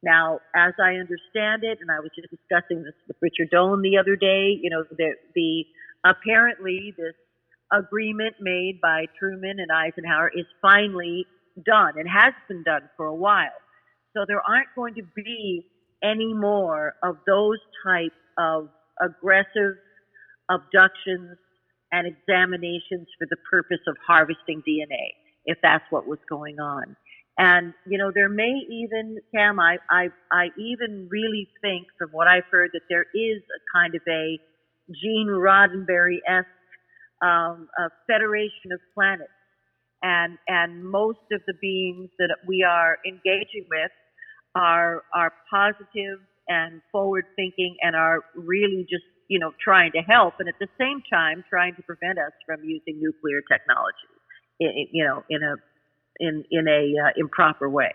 Now, 0.03 0.40
as 0.55 0.74
I 0.80 0.94
understand 1.01 1.64
it, 1.64 1.78
and 1.80 1.90
I 1.90 2.01
was 2.01 2.11
just 2.14 2.28
discussing 2.30 2.82
this 2.84 2.94
with 3.09 3.16
Richard 3.20 3.51
Dolan 3.51 3.82
the 3.82 3.99
other 3.99 4.16
day, 4.16 4.59
you 4.61 4.70
know, 4.70 4.84
the, 4.90 5.14
the 5.34 5.64
apparently 6.05 6.94
this 6.97 7.14
agreement 7.72 8.36
made 8.40 8.80
by 8.80 9.07
Truman 9.18 9.59
and 9.59 9.70
Eisenhower 9.72 10.30
is 10.34 10.47
finally 10.62 11.26
done 11.64 11.94
and 11.97 12.09
has 12.09 12.34
been 12.49 12.62
done 12.62 12.88
for 12.97 13.07
a 13.07 13.14
while. 13.14 13.57
So 14.14 14.24
there 14.26 14.40
aren't 14.40 14.68
going 14.76 14.94
to 14.94 15.03
be 15.14 15.66
any 16.03 16.32
more 16.32 16.94
of 17.03 17.16
those 17.26 17.59
type 17.84 18.12
of 18.38 18.68
aggressive 19.03 19.74
abductions 20.51 21.36
and 21.92 22.07
examinations 22.07 23.09
for 23.18 23.26
the 23.30 23.36
purpose 23.51 23.80
of 23.86 23.97
harvesting 24.07 24.62
DNA, 24.66 25.14
if 25.44 25.59
that's 25.62 25.84
what 25.90 26.07
was 26.07 26.18
going 26.28 26.59
on. 26.61 26.97
And, 27.39 27.74
you 27.87 27.99
know, 27.99 28.11
there 28.14 28.28
may 28.28 28.53
even, 28.70 29.18
Cam, 29.34 29.61
I, 29.61 29.76
I, 29.91 30.09
I 30.32 30.49
even 30.59 31.09
really 31.11 31.49
think 31.61 31.87
from 31.99 32.11
what 32.12 32.26
I've 32.26 32.49
heard 32.51 32.70
that 32.72 32.82
there 32.89 33.05
is 33.14 33.43
a 33.43 33.61
kind 33.78 33.95
of 33.95 34.01
a 34.09 34.39
Gene 34.91 35.28
Roddenberry-esque 35.28 36.49
um, 37.22 37.68
a 37.78 37.89
federation 38.07 38.72
of 38.72 38.80
planets. 38.95 39.30
And, 40.03 40.39
and 40.49 40.84
most 40.84 41.24
of 41.32 41.41
the 41.47 41.55
beings 41.61 42.11
that 42.18 42.34
we 42.47 42.62
are 42.62 42.99
engaging 43.07 43.66
with 43.70 43.91
are, 44.55 45.03
are 45.14 45.32
positive 45.51 46.20
and 46.49 46.80
forward 46.93 47.24
thinking 47.34 47.76
and 47.82 47.97
are 47.97 48.20
really 48.34 48.87
just 48.89 49.05
you 49.28 49.39
know, 49.39 49.53
trying 49.62 49.93
to 49.93 49.99
help, 49.99 50.34
and 50.39 50.49
at 50.49 50.55
the 50.61 50.68
same 50.78 51.03
time 51.12 51.45
trying 51.51 51.74
to 51.74 51.82
prevent 51.82 52.18
us 52.18 52.32
from 52.47 52.62
using 52.62 53.01
nuclear 53.01 53.43
technology, 53.51 54.07
you 54.93 55.05
know, 55.05 55.24
in 55.28 55.43
a 55.43 55.57
in 56.21 56.45
in 56.51 56.69
a 56.69 56.95
uh, 57.05 57.11
improper 57.17 57.69
way. 57.69 57.93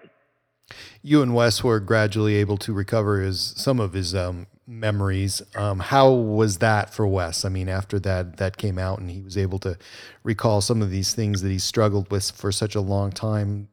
You 1.02 1.22
and 1.22 1.36
Wes 1.36 1.64
were 1.64 1.80
gradually 1.80 2.36
able 2.36 2.58
to 2.58 2.74
recover 2.74 3.22
his 3.22 3.54
some 3.58 3.80
of 3.80 3.94
his 3.94 4.16
um, 4.16 4.48
memories. 4.68 5.42
Um, 5.56 5.80
how 5.80 6.12
was 6.12 6.60
that 6.60 6.94
for 6.94 7.06
Wes? 7.06 7.44
I 7.44 7.50
mean, 7.50 7.68
after 7.68 8.00
that 8.00 8.38
that 8.38 8.58
came 8.58 8.78
out, 8.78 9.00
and 9.00 9.10
he 9.10 9.22
was 9.22 9.38
able 9.38 9.60
to 9.60 9.78
recall 10.24 10.62
some 10.62 10.82
of 10.82 10.90
these 10.90 11.14
things 11.14 11.42
that 11.42 11.50
he 11.50 11.60
struggled 11.60 12.10
with 12.12 12.32
for 12.32 12.52
such 12.52 12.76
a 12.76 12.82
long 12.82 13.12
time. 13.12 13.68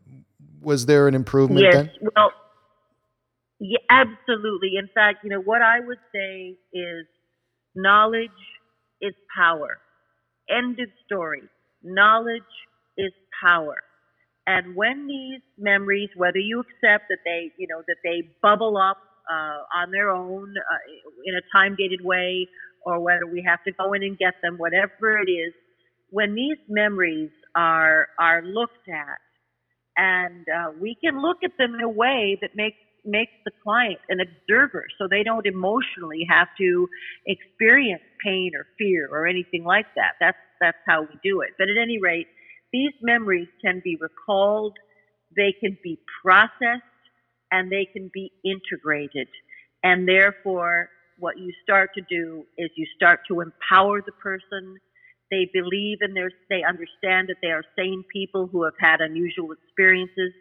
Was 0.61 0.87
there 0.87 1.07
an 1.07 1.15
improvement? 1.15 1.61
Yes. 1.63 1.75
Then? 1.75 1.91
Well, 2.17 2.33
yeah, 3.61 3.79
absolutely. 3.91 4.73
In 4.77 4.89
fact, 4.93 5.19
you 5.23 5.31
know 5.31 5.41
what 5.41 5.63
I 5.63 5.81
would 5.81 5.99
say 6.13 6.57
is 6.73 7.07
Knowledge 7.79 8.31
is 9.01 9.15
power. 9.37 9.79
End 10.51 10.81
of 10.81 10.89
story. 11.07 11.43
Knowledge 11.85 12.43
is 12.97 13.13
power. 13.45 13.77
And 14.49 14.75
when 14.75 15.07
these 15.07 15.43
memories, 15.59 16.11
whether 16.17 16.39
you 16.41 16.61
accept 16.63 17.11
that 17.11 17.21
they, 17.27 17.53
you 17.59 17.69
know, 17.69 17.83
that 17.87 17.99
they 18.03 18.31
bubble 18.43 18.79
up 18.79 18.97
uh, 19.31 19.61
on 19.83 19.93
their 19.93 20.11
own 20.11 20.55
uh, 20.57 20.79
in 21.27 21.35
a 21.37 21.43
time 21.55 21.77
gated 21.79 22.01
way, 22.03 22.49
or 22.87 23.01
whether 23.01 23.27
we 23.27 23.45
have 23.47 23.63
to 23.65 23.73
go 23.73 23.93
in 23.93 24.03
and 24.05 24.19
get 24.19 24.35
them, 24.43 24.57
whatever 24.59 25.21
it 25.21 25.31
is, 25.31 25.53
when 26.11 26.35
these 26.35 26.57
memories 26.71 27.31
are 27.57 28.09
are 28.19 28.43
looked 28.43 28.89
at, 28.89 29.19
and 29.99 30.47
uh, 30.49 30.73
we 30.81 30.97
can 31.05 31.21
look 31.21 31.39
at 31.45 31.53
them 31.59 31.75
in 31.75 31.83
a 31.83 31.91
way 31.91 32.39
that 32.41 32.57
makes 32.57 32.79
makes 33.05 33.33
the 33.45 33.53
client 33.63 33.99
an 34.11 34.21
observer 34.21 34.87
so 34.99 35.09
they 35.09 35.25
don't 35.25 35.47
emotionally 35.47 36.27
have 36.31 36.49
to 36.59 36.89
experience 37.27 38.03
pain 38.25 38.53
or 38.57 38.67
fear 38.79 39.09
or 39.13 39.27
anything 39.27 39.65
like 39.65 39.87
that. 39.97 40.15
That's 40.21 40.39
that's 40.61 40.79
how 40.87 41.03
we 41.03 41.19
do 41.23 41.43
it. 41.43 41.51
But 41.59 41.69
at 41.69 41.77
any 41.81 42.01
rate, 42.01 42.29
these 42.73 42.93
memories 43.03 43.49
can 43.65 43.81
be 43.85 43.97
recalled, 44.01 44.77
they 45.37 45.55
can 45.61 45.77
be 45.83 45.99
processed, 46.23 46.83
and 47.51 47.71
they 47.73 47.87
can 47.93 48.11
be 48.13 48.33
integrated. 48.45 49.29
And 49.83 50.09
therefore, 50.09 50.91
what 51.19 51.39
you 51.39 51.53
start 51.63 51.91
to 51.95 52.03
do 52.09 52.45
is 52.59 52.71
you 52.77 52.87
start 52.97 53.21
to 53.29 53.41
empower 53.41 54.03
the 54.03 54.13
person. 54.13 54.79
They 55.31 55.49
believe 55.53 55.99
in 56.03 56.15
their, 56.15 56.31
they 56.51 56.63
understand 56.65 57.29
that 57.29 57.37
they 57.43 57.49
are 57.49 57.65
sane 57.77 58.05
people 58.13 58.49
who 58.49 58.65
have 58.65 58.75
had 58.81 59.01
unusual 59.01 59.53
experiences 59.53 60.33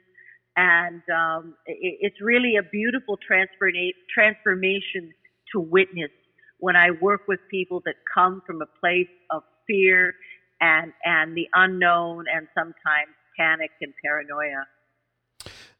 and 0.57 1.01
um, 1.15 1.55
it, 1.67 1.99
it's 2.01 2.21
really 2.21 2.55
a 2.57 2.63
beautiful 2.63 3.17
transformation 3.27 5.13
to 5.53 5.59
witness 5.59 6.11
when 6.59 6.75
I 6.75 6.91
work 6.91 7.21
with 7.27 7.39
people 7.49 7.81
that 7.85 7.95
come 8.13 8.41
from 8.45 8.61
a 8.61 8.65
place 8.79 9.07
of 9.31 9.43
fear 9.67 10.15
and 10.61 10.93
and 11.05 11.35
the 11.35 11.47
unknown 11.53 12.25
and 12.33 12.47
sometimes 12.53 13.13
panic 13.37 13.71
and 13.81 13.93
paranoia. 14.03 14.65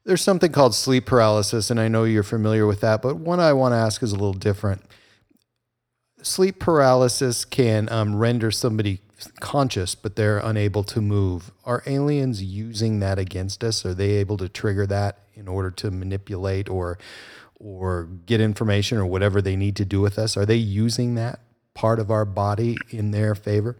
There's 0.05 0.21
something 0.21 0.51
called 0.51 0.73
sleep 0.73 1.05
paralysis, 1.05 1.69
and 1.69 1.79
I 1.79 1.89
know 1.89 2.05
you're 2.05 2.23
familiar 2.23 2.65
with 2.65 2.79
that, 2.81 3.01
but 3.01 3.17
one 3.17 3.39
I 3.39 3.51
want 3.53 3.73
to 3.73 3.77
ask 3.77 4.01
is 4.01 4.13
a 4.13 4.15
little 4.15 4.33
different. 4.33 4.83
Sleep 6.21 6.59
paralysis 6.59 7.43
can 7.43 7.89
um, 7.91 8.15
render 8.15 8.49
somebody 8.49 9.01
conscious, 9.39 9.95
but 9.95 10.15
they're 10.15 10.37
unable 10.37 10.83
to 10.83 11.01
move. 11.01 11.51
Are 11.65 11.83
aliens 11.85 12.41
using 12.41 12.99
that 12.99 13.19
against 13.19 13.63
us? 13.63 13.85
Are 13.85 13.93
they 13.93 14.11
able 14.11 14.37
to 14.37 14.47
trigger 14.47 14.87
that 14.87 15.19
in 15.33 15.47
order 15.47 15.71
to 15.71 15.91
manipulate 15.91 16.69
or 16.69 16.97
or 17.59 18.07
get 18.25 18.39
information 18.39 18.99
or 18.99 19.05
whatever 19.05 19.41
they 19.41 19.55
need 19.55 19.75
to 19.75 19.85
do 19.85 19.99
with 19.99 20.19
us? 20.19 20.37
Are 20.37 20.45
they 20.45 20.55
using 20.55 21.15
that 21.15 21.39
part 21.73 21.99
of 21.99 22.11
our 22.11 22.23
body 22.23 22.77
in 22.91 23.11
their 23.11 23.33
favor? 23.33 23.77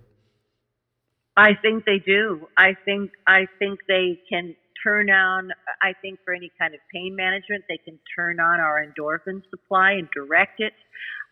I 1.37 1.51
think 1.61 1.85
they 1.85 1.99
do. 1.99 2.47
I 2.57 2.75
think 2.83 3.11
I 3.27 3.45
think 3.59 3.79
they 3.87 4.19
can 4.29 4.55
turn 4.83 5.09
on. 5.11 5.51
I 5.81 5.93
think 6.01 6.19
for 6.25 6.33
any 6.33 6.51
kind 6.59 6.73
of 6.73 6.81
pain 6.93 7.15
management, 7.15 7.65
they 7.69 7.77
can 7.77 7.99
turn 8.17 8.39
on 8.39 8.59
our 8.59 8.83
endorphin 8.83 9.43
supply 9.51 9.91
and 9.93 10.09
direct 10.15 10.59
it. 10.59 10.73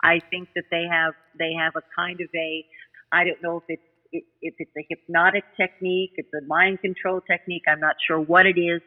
I 0.04 0.22
think 0.30 0.50
that 0.56 0.66
they 0.72 0.86
have 0.90 1.16
they 1.40 1.54
have 1.60 1.74
a 1.76 1.82
kind 1.96 2.22
of 2.22 2.30
a 2.36 2.66
I 3.12 3.26
don't 3.26 3.42
know 3.42 3.58
if 3.58 3.64
it's 3.68 4.24
if 4.42 4.54
it's 4.60 4.72
a 4.78 4.86
hypnotic 4.90 5.44
technique, 5.58 6.12
it's 6.18 6.34
a 6.34 6.46
mind 6.48 6.82
control 6.82 7.22
technique. 7.22 7.64
I'm 7.68 7.80
not 7.82 7.96
sure 8.08 8.20
what 8.22 8.46
it 8.46 8.60
is, 8.60 8.82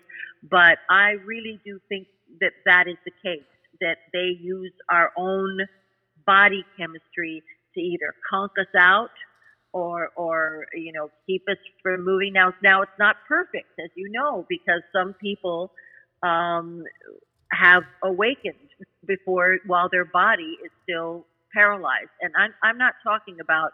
but 0.48 0.78
I 0.88 1.16
really 1.26 1.60
do 1.64 1.80
think 1.88 2.06
that 2.40 2.52
that 2.64 2.86
is 2.88 2.96
the 3.04 3.12
case. 3.22 3.44
That 3.80 3.98
they 4.12 4.38
use 4.40 4.72
our 4.90 5.10
own 5.18 5.58
body 6.26 6.64
chemistry 6.78 7.42
to 7.74 7.80
either 7.80 8.14
conk 8.30 8.52
us 8.60 8.72
out 8.78 9.10
or 9.72 10.10
or 10.16 10.66
you 10.74 10.92
know 10.92 11.10
keep 11.26 11.42
us 11.50 11.58
from 11.82 12.04
moving. 12.04 12.32
Now 12.32 12.52
now 12.62 12.82
it's 12.82 12.98
not 12.98 13.16
perfect 13.28 13.68
as 13.82 13.90
you 13.96 14.10
know 14.10 14.46
because 14.48 14.82
some 14.92 15.14
people 15.14 15.72
um, 16.22 16.84
have 17.52 17.84
awakened 18.04 18.54
before 19.06 19.58
while 19.66 19.88
their 19.90 20.04
body 20.04 20.56
is 20.64 20.70
still 20.84 21.26
paralyzed. 21.54 22.10
And 22.20 22.32
i'm 22.38 22.52
i'm 22.62 22.78
not 22.78 22.94
talking 23.04 23.38
about 23.40 23.72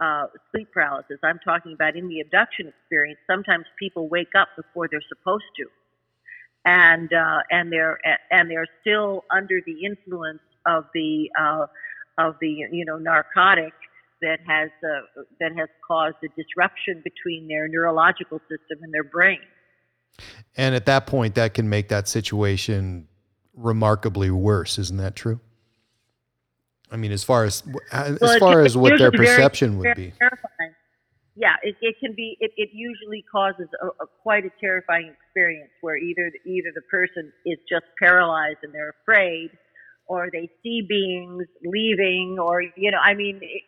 uh, 0.00 0.26
sleep 0.52 0.68
paralysis. 0.72 1.18
I'm 1.24 1.40
talking 1.44 1.72
about 1.72 1.96
in 1.96 2.08
the 2.08 2.20
abduction 2.20 2.68
experience 2.68 3.18
sometimes 3.30 3.64
people 3.78 4.08
wake 4.08 4.34
up 4.38 4.48
before 4.56 4.88
they're 4.90 5.02
supposed 5.08 5.44
to. 5.56 5.66
And 6.64 7.12
uh, 7.12 7.40
and 7.50 7.72
they're 7.72 7.98
and 8.30 8.50
they're 8.50 8.68
still 8.82 9.24
under 9.34 9.60
the 9.66 9.84
influence 9.86 10.40
of 10.66 10.84
the 10.94 11.30
uh, 11.40 11.66
of 12.18 12.36
the 12.40 12.66
you 12.72 12.84
know 12.84 12.98
narcotic 12.98 13.72
that 14.22 14.38
has 14.46 14.70
uh, 14.82 15.22
that 15.40 15.52
has 15.56 15.68
caused 15.86 16.16
a 16.24 16.28
disruption 16.40 17.02
between 17.04 17.48
their 17.48 17.68
neurological 17.68 18.38
system 18.40 18.78
and 18.82 18.92
their 18.92 19.04
brain. 19.04 19.40
And 20.56 20.74
at 20.74 20.86
that 20.86 21.06
point, 21.06 21.34
that 21.36 21.54
can 21.54 21.68
make 21.68 21.88
that 21.88 22.08
situation 22.08 23.08
remarkably 23.54 24.30
worse. 24.30 24.78
Isn't 24.78 24.98
that 24.98 25.14
true? 25.14 25.40
I 26.90 26.96
mean, 26.96 27.12
as 27.12 27.22
far 27.22 27.44
as 27.44 27.62
as 27.92 28.18
well, 28.20 28.38
far 28.38 28.62
as 28.62 28.76
what 28.76 28.98
their 28.98 29.12
perception 29.12 29.80
very, 29.80 29.90
would 29.90 29.96
be. 29.96 30.12
Terrifying. 30.18 30.74
Yeah, 31.36 31.54
it, 31.62 31.76
it 31.80 31.96
can 32.00 32.14
be. 32.16 32.36
It, 32.40 32.50
it 32.56 32.70
usually 32.72 33.24
causes 33.30 33.68
a, 33.80 33.86
a, 33.86 34.06
quite 34.22 34.44
a 34.44 34.50
terrifying 34.60 35.14
experience 35.22 35.70
where 35.82 35.96
either 35.96 36.32
either 36.44 36.70
the 36.74 36.82
person 36.90 37.32
is 37.46 37.58
just 37.68 37.84
paralyzed 37.98 38.58
and 38.62 38.74
they're 38.74 38.94
afraid, 39.02 39.50
or 40.06 40.30
they 40.32 40.48
see 40.62 40.82
beings 40.88 41.46
leaving, 41.64 42.38
or 42.40 42.62
you 42.62 42.90
know, 42.90 42.98
I 42.98 43.14
mean, 43.14 43.36
it, 43.42 43.62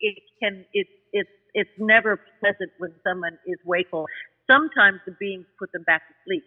it 0.00 0.18
can 0.42 0.64
it's 0.72 0.90
it's 1.12 1.30
it's 1.54 1.70
never 1.78 2.20
pleasant 2.40 2.70
when 2.78 2.92
someone 3.06 3.38
is 3.46 3.58
wakeful. 3.64 4.06
Sometimes 4.50 5.00
the 5.06 5.14
beings 5.18 5.46
put 5.58 5.72
them 5.72 5.84
back 5.84 6.02
to 6.08 6.14
sleep. 6.26 6.44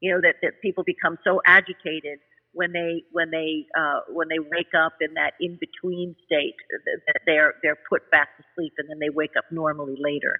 You 0.00 0.12
know 0.12 0.20
that 0.22 0.36
that 0.42 0.60
people 0.62 0.84
become 0.84 1.18
so 1.24 1.40
agitated 1.46 2.18
when 2.52 2.72
they 2.72 3.02
when 3.12 3.30
they 3.30 3.66
uh, 3.78 4.00
when 4.08 4.28
they 4.28 4.38
wake 4.38 4.74
up 4.76 4.94
in 5.00 5.14
that 5.14 5.34
in 5.40 5.58
between 5.60 6.14
state 6.24 6.54
that 7.06 7.20
they're 7.26 7.54
they're 7.62 7.78
put 7.88 8.10
back 8.10 8.36
to 8.36 8.44
sleep 8.54 8.72
and 8.78 8.88
then 8.88 8.98
they 8.98 9.10
wake 9.10 9.32
up 9.36 9.44
normally 9.50 9.96
later. 9.98 10.38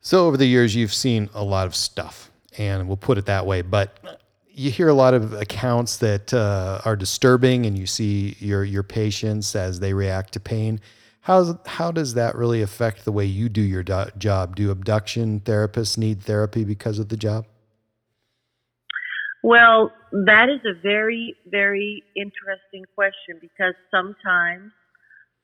So 0.00 0.26
over 0.26 0.36
the 0.36 0.46
years, 0.46 0.74
you've 0.74 0.92
seen 0.92 1.30
a 1.32 1.44
lot 1.44 1.66
of 1.66 1.76
stuff, 1.76 2.30
and 2.58 2.88
we'll 2.88 2.96
put 2.96 3.18
it 3.18 3.26
that 3.26 3.46
way. 3.46 3.62
But 3.62 4.21
you 4.54 4.70
hear 4.70 4.88
a 4.88 4.94
lot 4.94 5.14
of 5.14 5.32
accounts 5.32 5.96
that 5.98 6.32
uh, 6.32 6.80
are 6.84 6.96
disturbing, 6.96 7.66
and 7.66 7.78
you 7.78 7.86
see 7.86 8.36
your 8.38 8.64
your 8.64 8.82
patients 8.82 9.54
as 9.56 9.80
they 9.80 9.94
react 9.94 10.32
to 10.32 10.40
pain. 10.40 10.80
How 11.20 11.58
how 11.66 11.92
does 11.92 12.14
that 12.14 12.34
really 12.34 12.62
affect 12.62 13.04
the 13.04 13.12
way 13.12 13.24
you 13.24 13.48
do 13.48 13.62
your 13.62 13.82
do- 13.82 14.10
job? 14.18 14.56
Do 14.56 14.70
abduction 14.70 15.40
therapists 15.40 15.96
need 15.96 16.22
therapy 16.22 16.64
because 16.64 16.98
of 16.98 17.08
the 17.08 17.16
job? 17.16 17.46
Well, 19.42 19.90
that 20.26 20.48
is 20.48 20.60
a 20.66 20.80
very 20.80 21.36
very 21.46 22.02
interesting 22.16 22.84
question 22.94 23.38
because 23.40 23.74
sometimes 23.90 24.72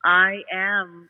I 0.05 0.43
am 0.53 1.09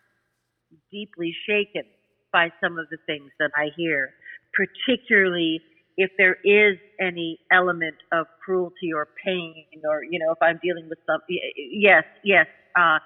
deeply 0.91 1.35
shaken 1.47 1.85
by 2.33 2.53
some 2.63 2.79
of 2.79 2.89
the 2.91 2.99
things 3.07 3.31
that 3.39 3.51
I 3.57 3.71
hear, 3.77 4.11
particularly 4.53 5.63
if 5.99 6.11
there 6.19 6.39
is 6.45 6.79
any 7.03 7.41
element 7.53 7.97
of 8.13 8.27
cruelty 8.45 8.93
or 8.95 9.09
pain 9.25 9.67
or 9.91 10.05
you 10.05 10.21
know 10.21 10.33
if 10.33 10.39
i'm 10.43 10.61
dealing 10.65 10.89
with 10.91 11.01
something 11.07 11.39
yes 11.73 12.05
yes 12.25 12.47
uh, 12.79 12.99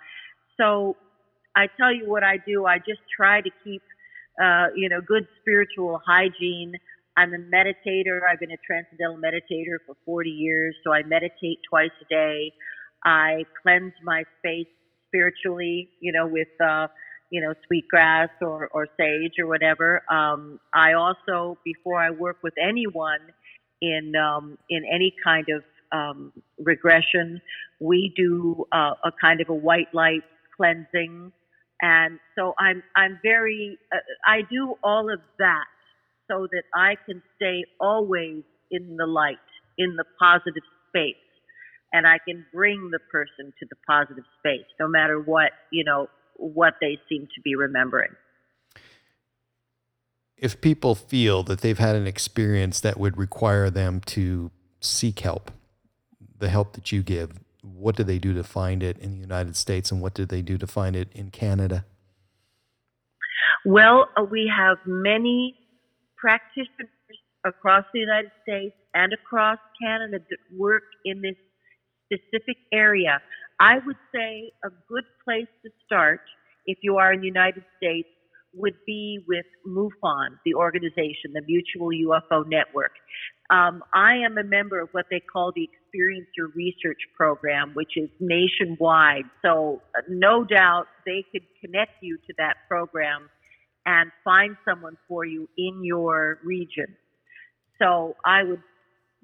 so 0.61 0.97
i 1.57 1.67
tell 1.79 1.95
you 1.95 2.09
what 2.11 2.25
i 2.25 2.39
do. 2.47 2.67
I 2.67 2.79
just 2.79 3.03
try 3.17 3.43
to 3.43 3.51
keep 3.65 3.83
uh, 4.43 4.69
you 4.77 4.89
know 4.91 5.01
good 5.07 5.27
spiritual 5.43 6.01
hygiene. 6.07 6.75
I'm 7.19 7.35
a 7.35 7.39
meditator. 7.39 8.21
I've 8.31 8.41
been 8.41 8.53
a 8.53 8.63
transcendental 8.67 9.19
meditator 9.19 9.79
for 9.87 9.97
40 10.07 10.31
years 10.31 10.77
so 10.85 10.93
i 10.93 11.03
meditate 11.05 11.61
twice 11.71 11.97
a 12.03 12.07
day. 12.15 12.53
I 13.05 13.45
cleanse 13.63 13.95
my 14.05 14.25
space 14.41 14.69
spiritually 15.09 15.91
you 16.01 16.13
know 16.13 16.29
with 16.29 16.49
uh, 16.65 16.89
you 17.33 17.41
know, 17.43 17.55
sweetgrass 17.67 18.29
or, 18.43 18.69
or 18.75 18.87
sage 19.01 19.33
or 19.41 19.49
whatever. 19.49 20.05
Um, 20.13 20.61
I 20.75 20.93
also, 20.93 21.59
before 21.65 21.99
I 21.99 22.11
work 22.11 22.39
with 22.45 22.55
anyone 22.63 23.21
in 23.83 24.15
um, 24.17 24.59
in 24.71 24.85
any 24.93 25.15
kind 25.25 25.47
of 25.49 25.65
um, 25.93 26.33
regression, 26.59 27.41
we 27.81 28.13
do 28.17 28.67
uh, 28.73 28.93
a 29.05 29.13
kind 29.21 29.41
of 29.41 29.49
a 29.51 29.55
white 29.55 29.95
light 29.95 30.23
cleansing, 30.57 31.33
and 31.81 32.21
so 32.37 32.55
I'm 32.61 32.83
I'm 32.97 33.19
very 33.25 33.79
uh, 33.95 33.99
I 34.27 34.43
do 34.51 34.77
all 34.85 35.13
of 35.13 35.21
that 35.41 35.67
so 36.31 36.49
that 36.53 36.65
I 36.77 36.97
can 37.07 37.23
stay 37.37 37.65
always 37.81 38.45
in 38.71 38.97
the 38.99 39.07
light, 39.07 39.39
in 39.79 39.97
the 39.97 40.05
positive 40.21 40.65
space 40.91 41.17
and 41.95 42.07
I 42.07 42.19
can 42.27 42.47
bring 42.55 42.91
the 42.93 43.01
person 43.11 43.53
to 43.59 43.67
the 43.71 43.77
positive 43.87 44.25
space, 44.41 44.67
no 44.81 44.89
matter 44.89 45.21
what 45.21 45.53
you 45.73 45.85
know 45.85 46.09
what 46.37 46.75
they 46.81 46.99
seem 47.09 47.29
to 47.35 47.41
be 47.43 47.55
remembering. 47.55 48.11
If 50.37 50.61
people 50.61 50.95
feel 50.95 51.43
that 51.45 51.61
they've 51.61 51.79
had 51.79 51.95
an 51.95 52.07
experience 52.07 52.81
that 52.81 52.99
would 52.99 53.17
require 53.17 53.71
them 53.71 54.01
to 54.07 54.51
seek 54.81 55.21
help, 55.21 55.53
the 56.39 56.49
help 56.49 56.73
that 56.73 56.91
you 56.91 57.03
give, 57.03 57.39
what 57.63 57.95
do 57.97 58.03
they 58.03 58.19
do 58.19 58.35
to 58.35 58.43
find 58.43 58.83
it 58.83 58.99
in 58.99 59.13
the 59.13 59.19
United 59.19 59.57
States 59.57 59.93
and 59.93 60.03
what 60.03 60.15
do 60.15 60.27
they 60.27 60.43
do 60.43 60.59
to 60.59 60.67
find 60.67 60.97
it 60.97 61.09
in 61.13 61.31
Canada? 61.31 61.85
Well, 63.65 64.09
uh, 64.17 64.25
we 64.25 64.53
have 64.55 64.79
many 64.85 65.57
practitioners 66.17 66.89
across 67.45 67.85
the 67.93 68.01
United 68.01 68.33
States 68.43 68.75
and 68.95 69.13
across 69.13 69.59
Canada 69.81 70.19
that 70.19 70.59
work 70.59 70.83
in 71.05 71.23
this 71.23 71.37
specific 72.07 72.57
area. 72.73 73.21
I 73.61 73.75
would 73.85 73.97
say 74.15 74.53
a 74.65 74.71
good 74.89 75.05
place 75.25 75.49
to 75.65 75.71
start 75.87 76.21
if 76.67 76.79
you 76.83 76.97
are 76.97 77.13
in 77.13 77.21
the 77.21 77.27
United 77.27 77.65
States 77.77 78.09
would 78.55 78.75
be 78.87 79.21
with 79.27 79.47
MUFON, 79.67 80.39
the 80.45 80.55
organization, 80.55 81.33
the 81.33 81.43
Mutual 81.47 81.89
UFO 81.89 82.47
Network. 82.47 82.93
Um, 83.51 83.83
I 83.95 84.15
am 84.17 84.39
a 84.39 84.45
member 84.45 84.81
of 84.81 84.89
what 84.93 85.07
they 85.11 85.21
call 85.21 85.53
the 85.55 85.69
Experiencer 85.69 86.55
Research 86.55 86.99
Program, 87.17 87.73
which 87.75 87.97
is 87.97 88.11
nationwide. 88.21 89.25
So, 89.43 89.83
uh, 89.97 90.03
no 90.09 90.45
doubt 90.45 90.87
they 91.07 91.25
could 91.33 91.43
connect 91.65 91.93
you 92.03 92.19
to 92.27 92.35
that 92.39 92.57
program 92.69 93.29
and 93.87 94.11
find 94.25 94.57
someone 94.67 94.97
for 95.09 95.25
you 95.25 95.49
in 95.59 95.83
your 95.83 96.39
region. 96.45 96.97
So, 97.81 98.17
I 98.25 98.45
would 98.45 98.63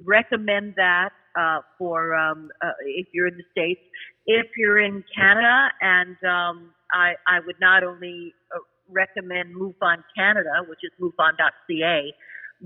recommend 0.04 0.74
that 0.76 1.10
uh, 1.36 1.60
for 1.78 2.14
um, 2.14 2.50
uh, 2.62 2.72
if 2.84 3.08
you're 3.12 3.26
in 3.26 3.36
the 3.36 3.44
states. 3.50 3.80
If 4.26 4.46
you're 4.56 4.78
in 4.78 5.02
Canada, 5.16 5.70
and 5.80 6.16
um, 6.24 6.70
I, 6.92 7.14
I 7.26 7.40
would 7.46 7.56
not 7.60 7.82
only 7.82 8.34
uh, 8.54 8.58
recommend 8.90 9.54
MUFON 9.54 10.04
Canada, 10.16 10.64
which 10.68 10.80
is 10.82 10.90
MUFON.ca, 11.00 12.12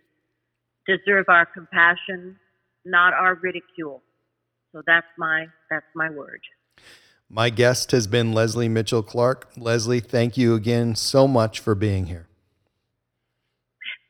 deserve 0.88 1.26
our 1.28 1.46
compassion, 1.46 2.40
not 2.86 3.14
our 3.14 3.36
ridicule. 3.36 4.02
So 4.72 4.82
that's 4.88 5.08
my 5.18 5.48
that's 5.70 5.86
my 5.94 6.10
word. 6.10 6.40
My 7.30 7.50
guest 7.50 7.92
has 7.92 8.08
been 8.08 8.32
Leslie 8.32 8.70
Mitchell 8.70 9.04
Clark. 9.04 9.50
Lesley, 9.58 10.00
thank 10.00 10.38
you 10.38 10.56
again 10.56 10.96
so 10.96 11.28
much 11.28 11.60
for 11.60 11.76
being 11.76 12.06
here. 12.06 12.28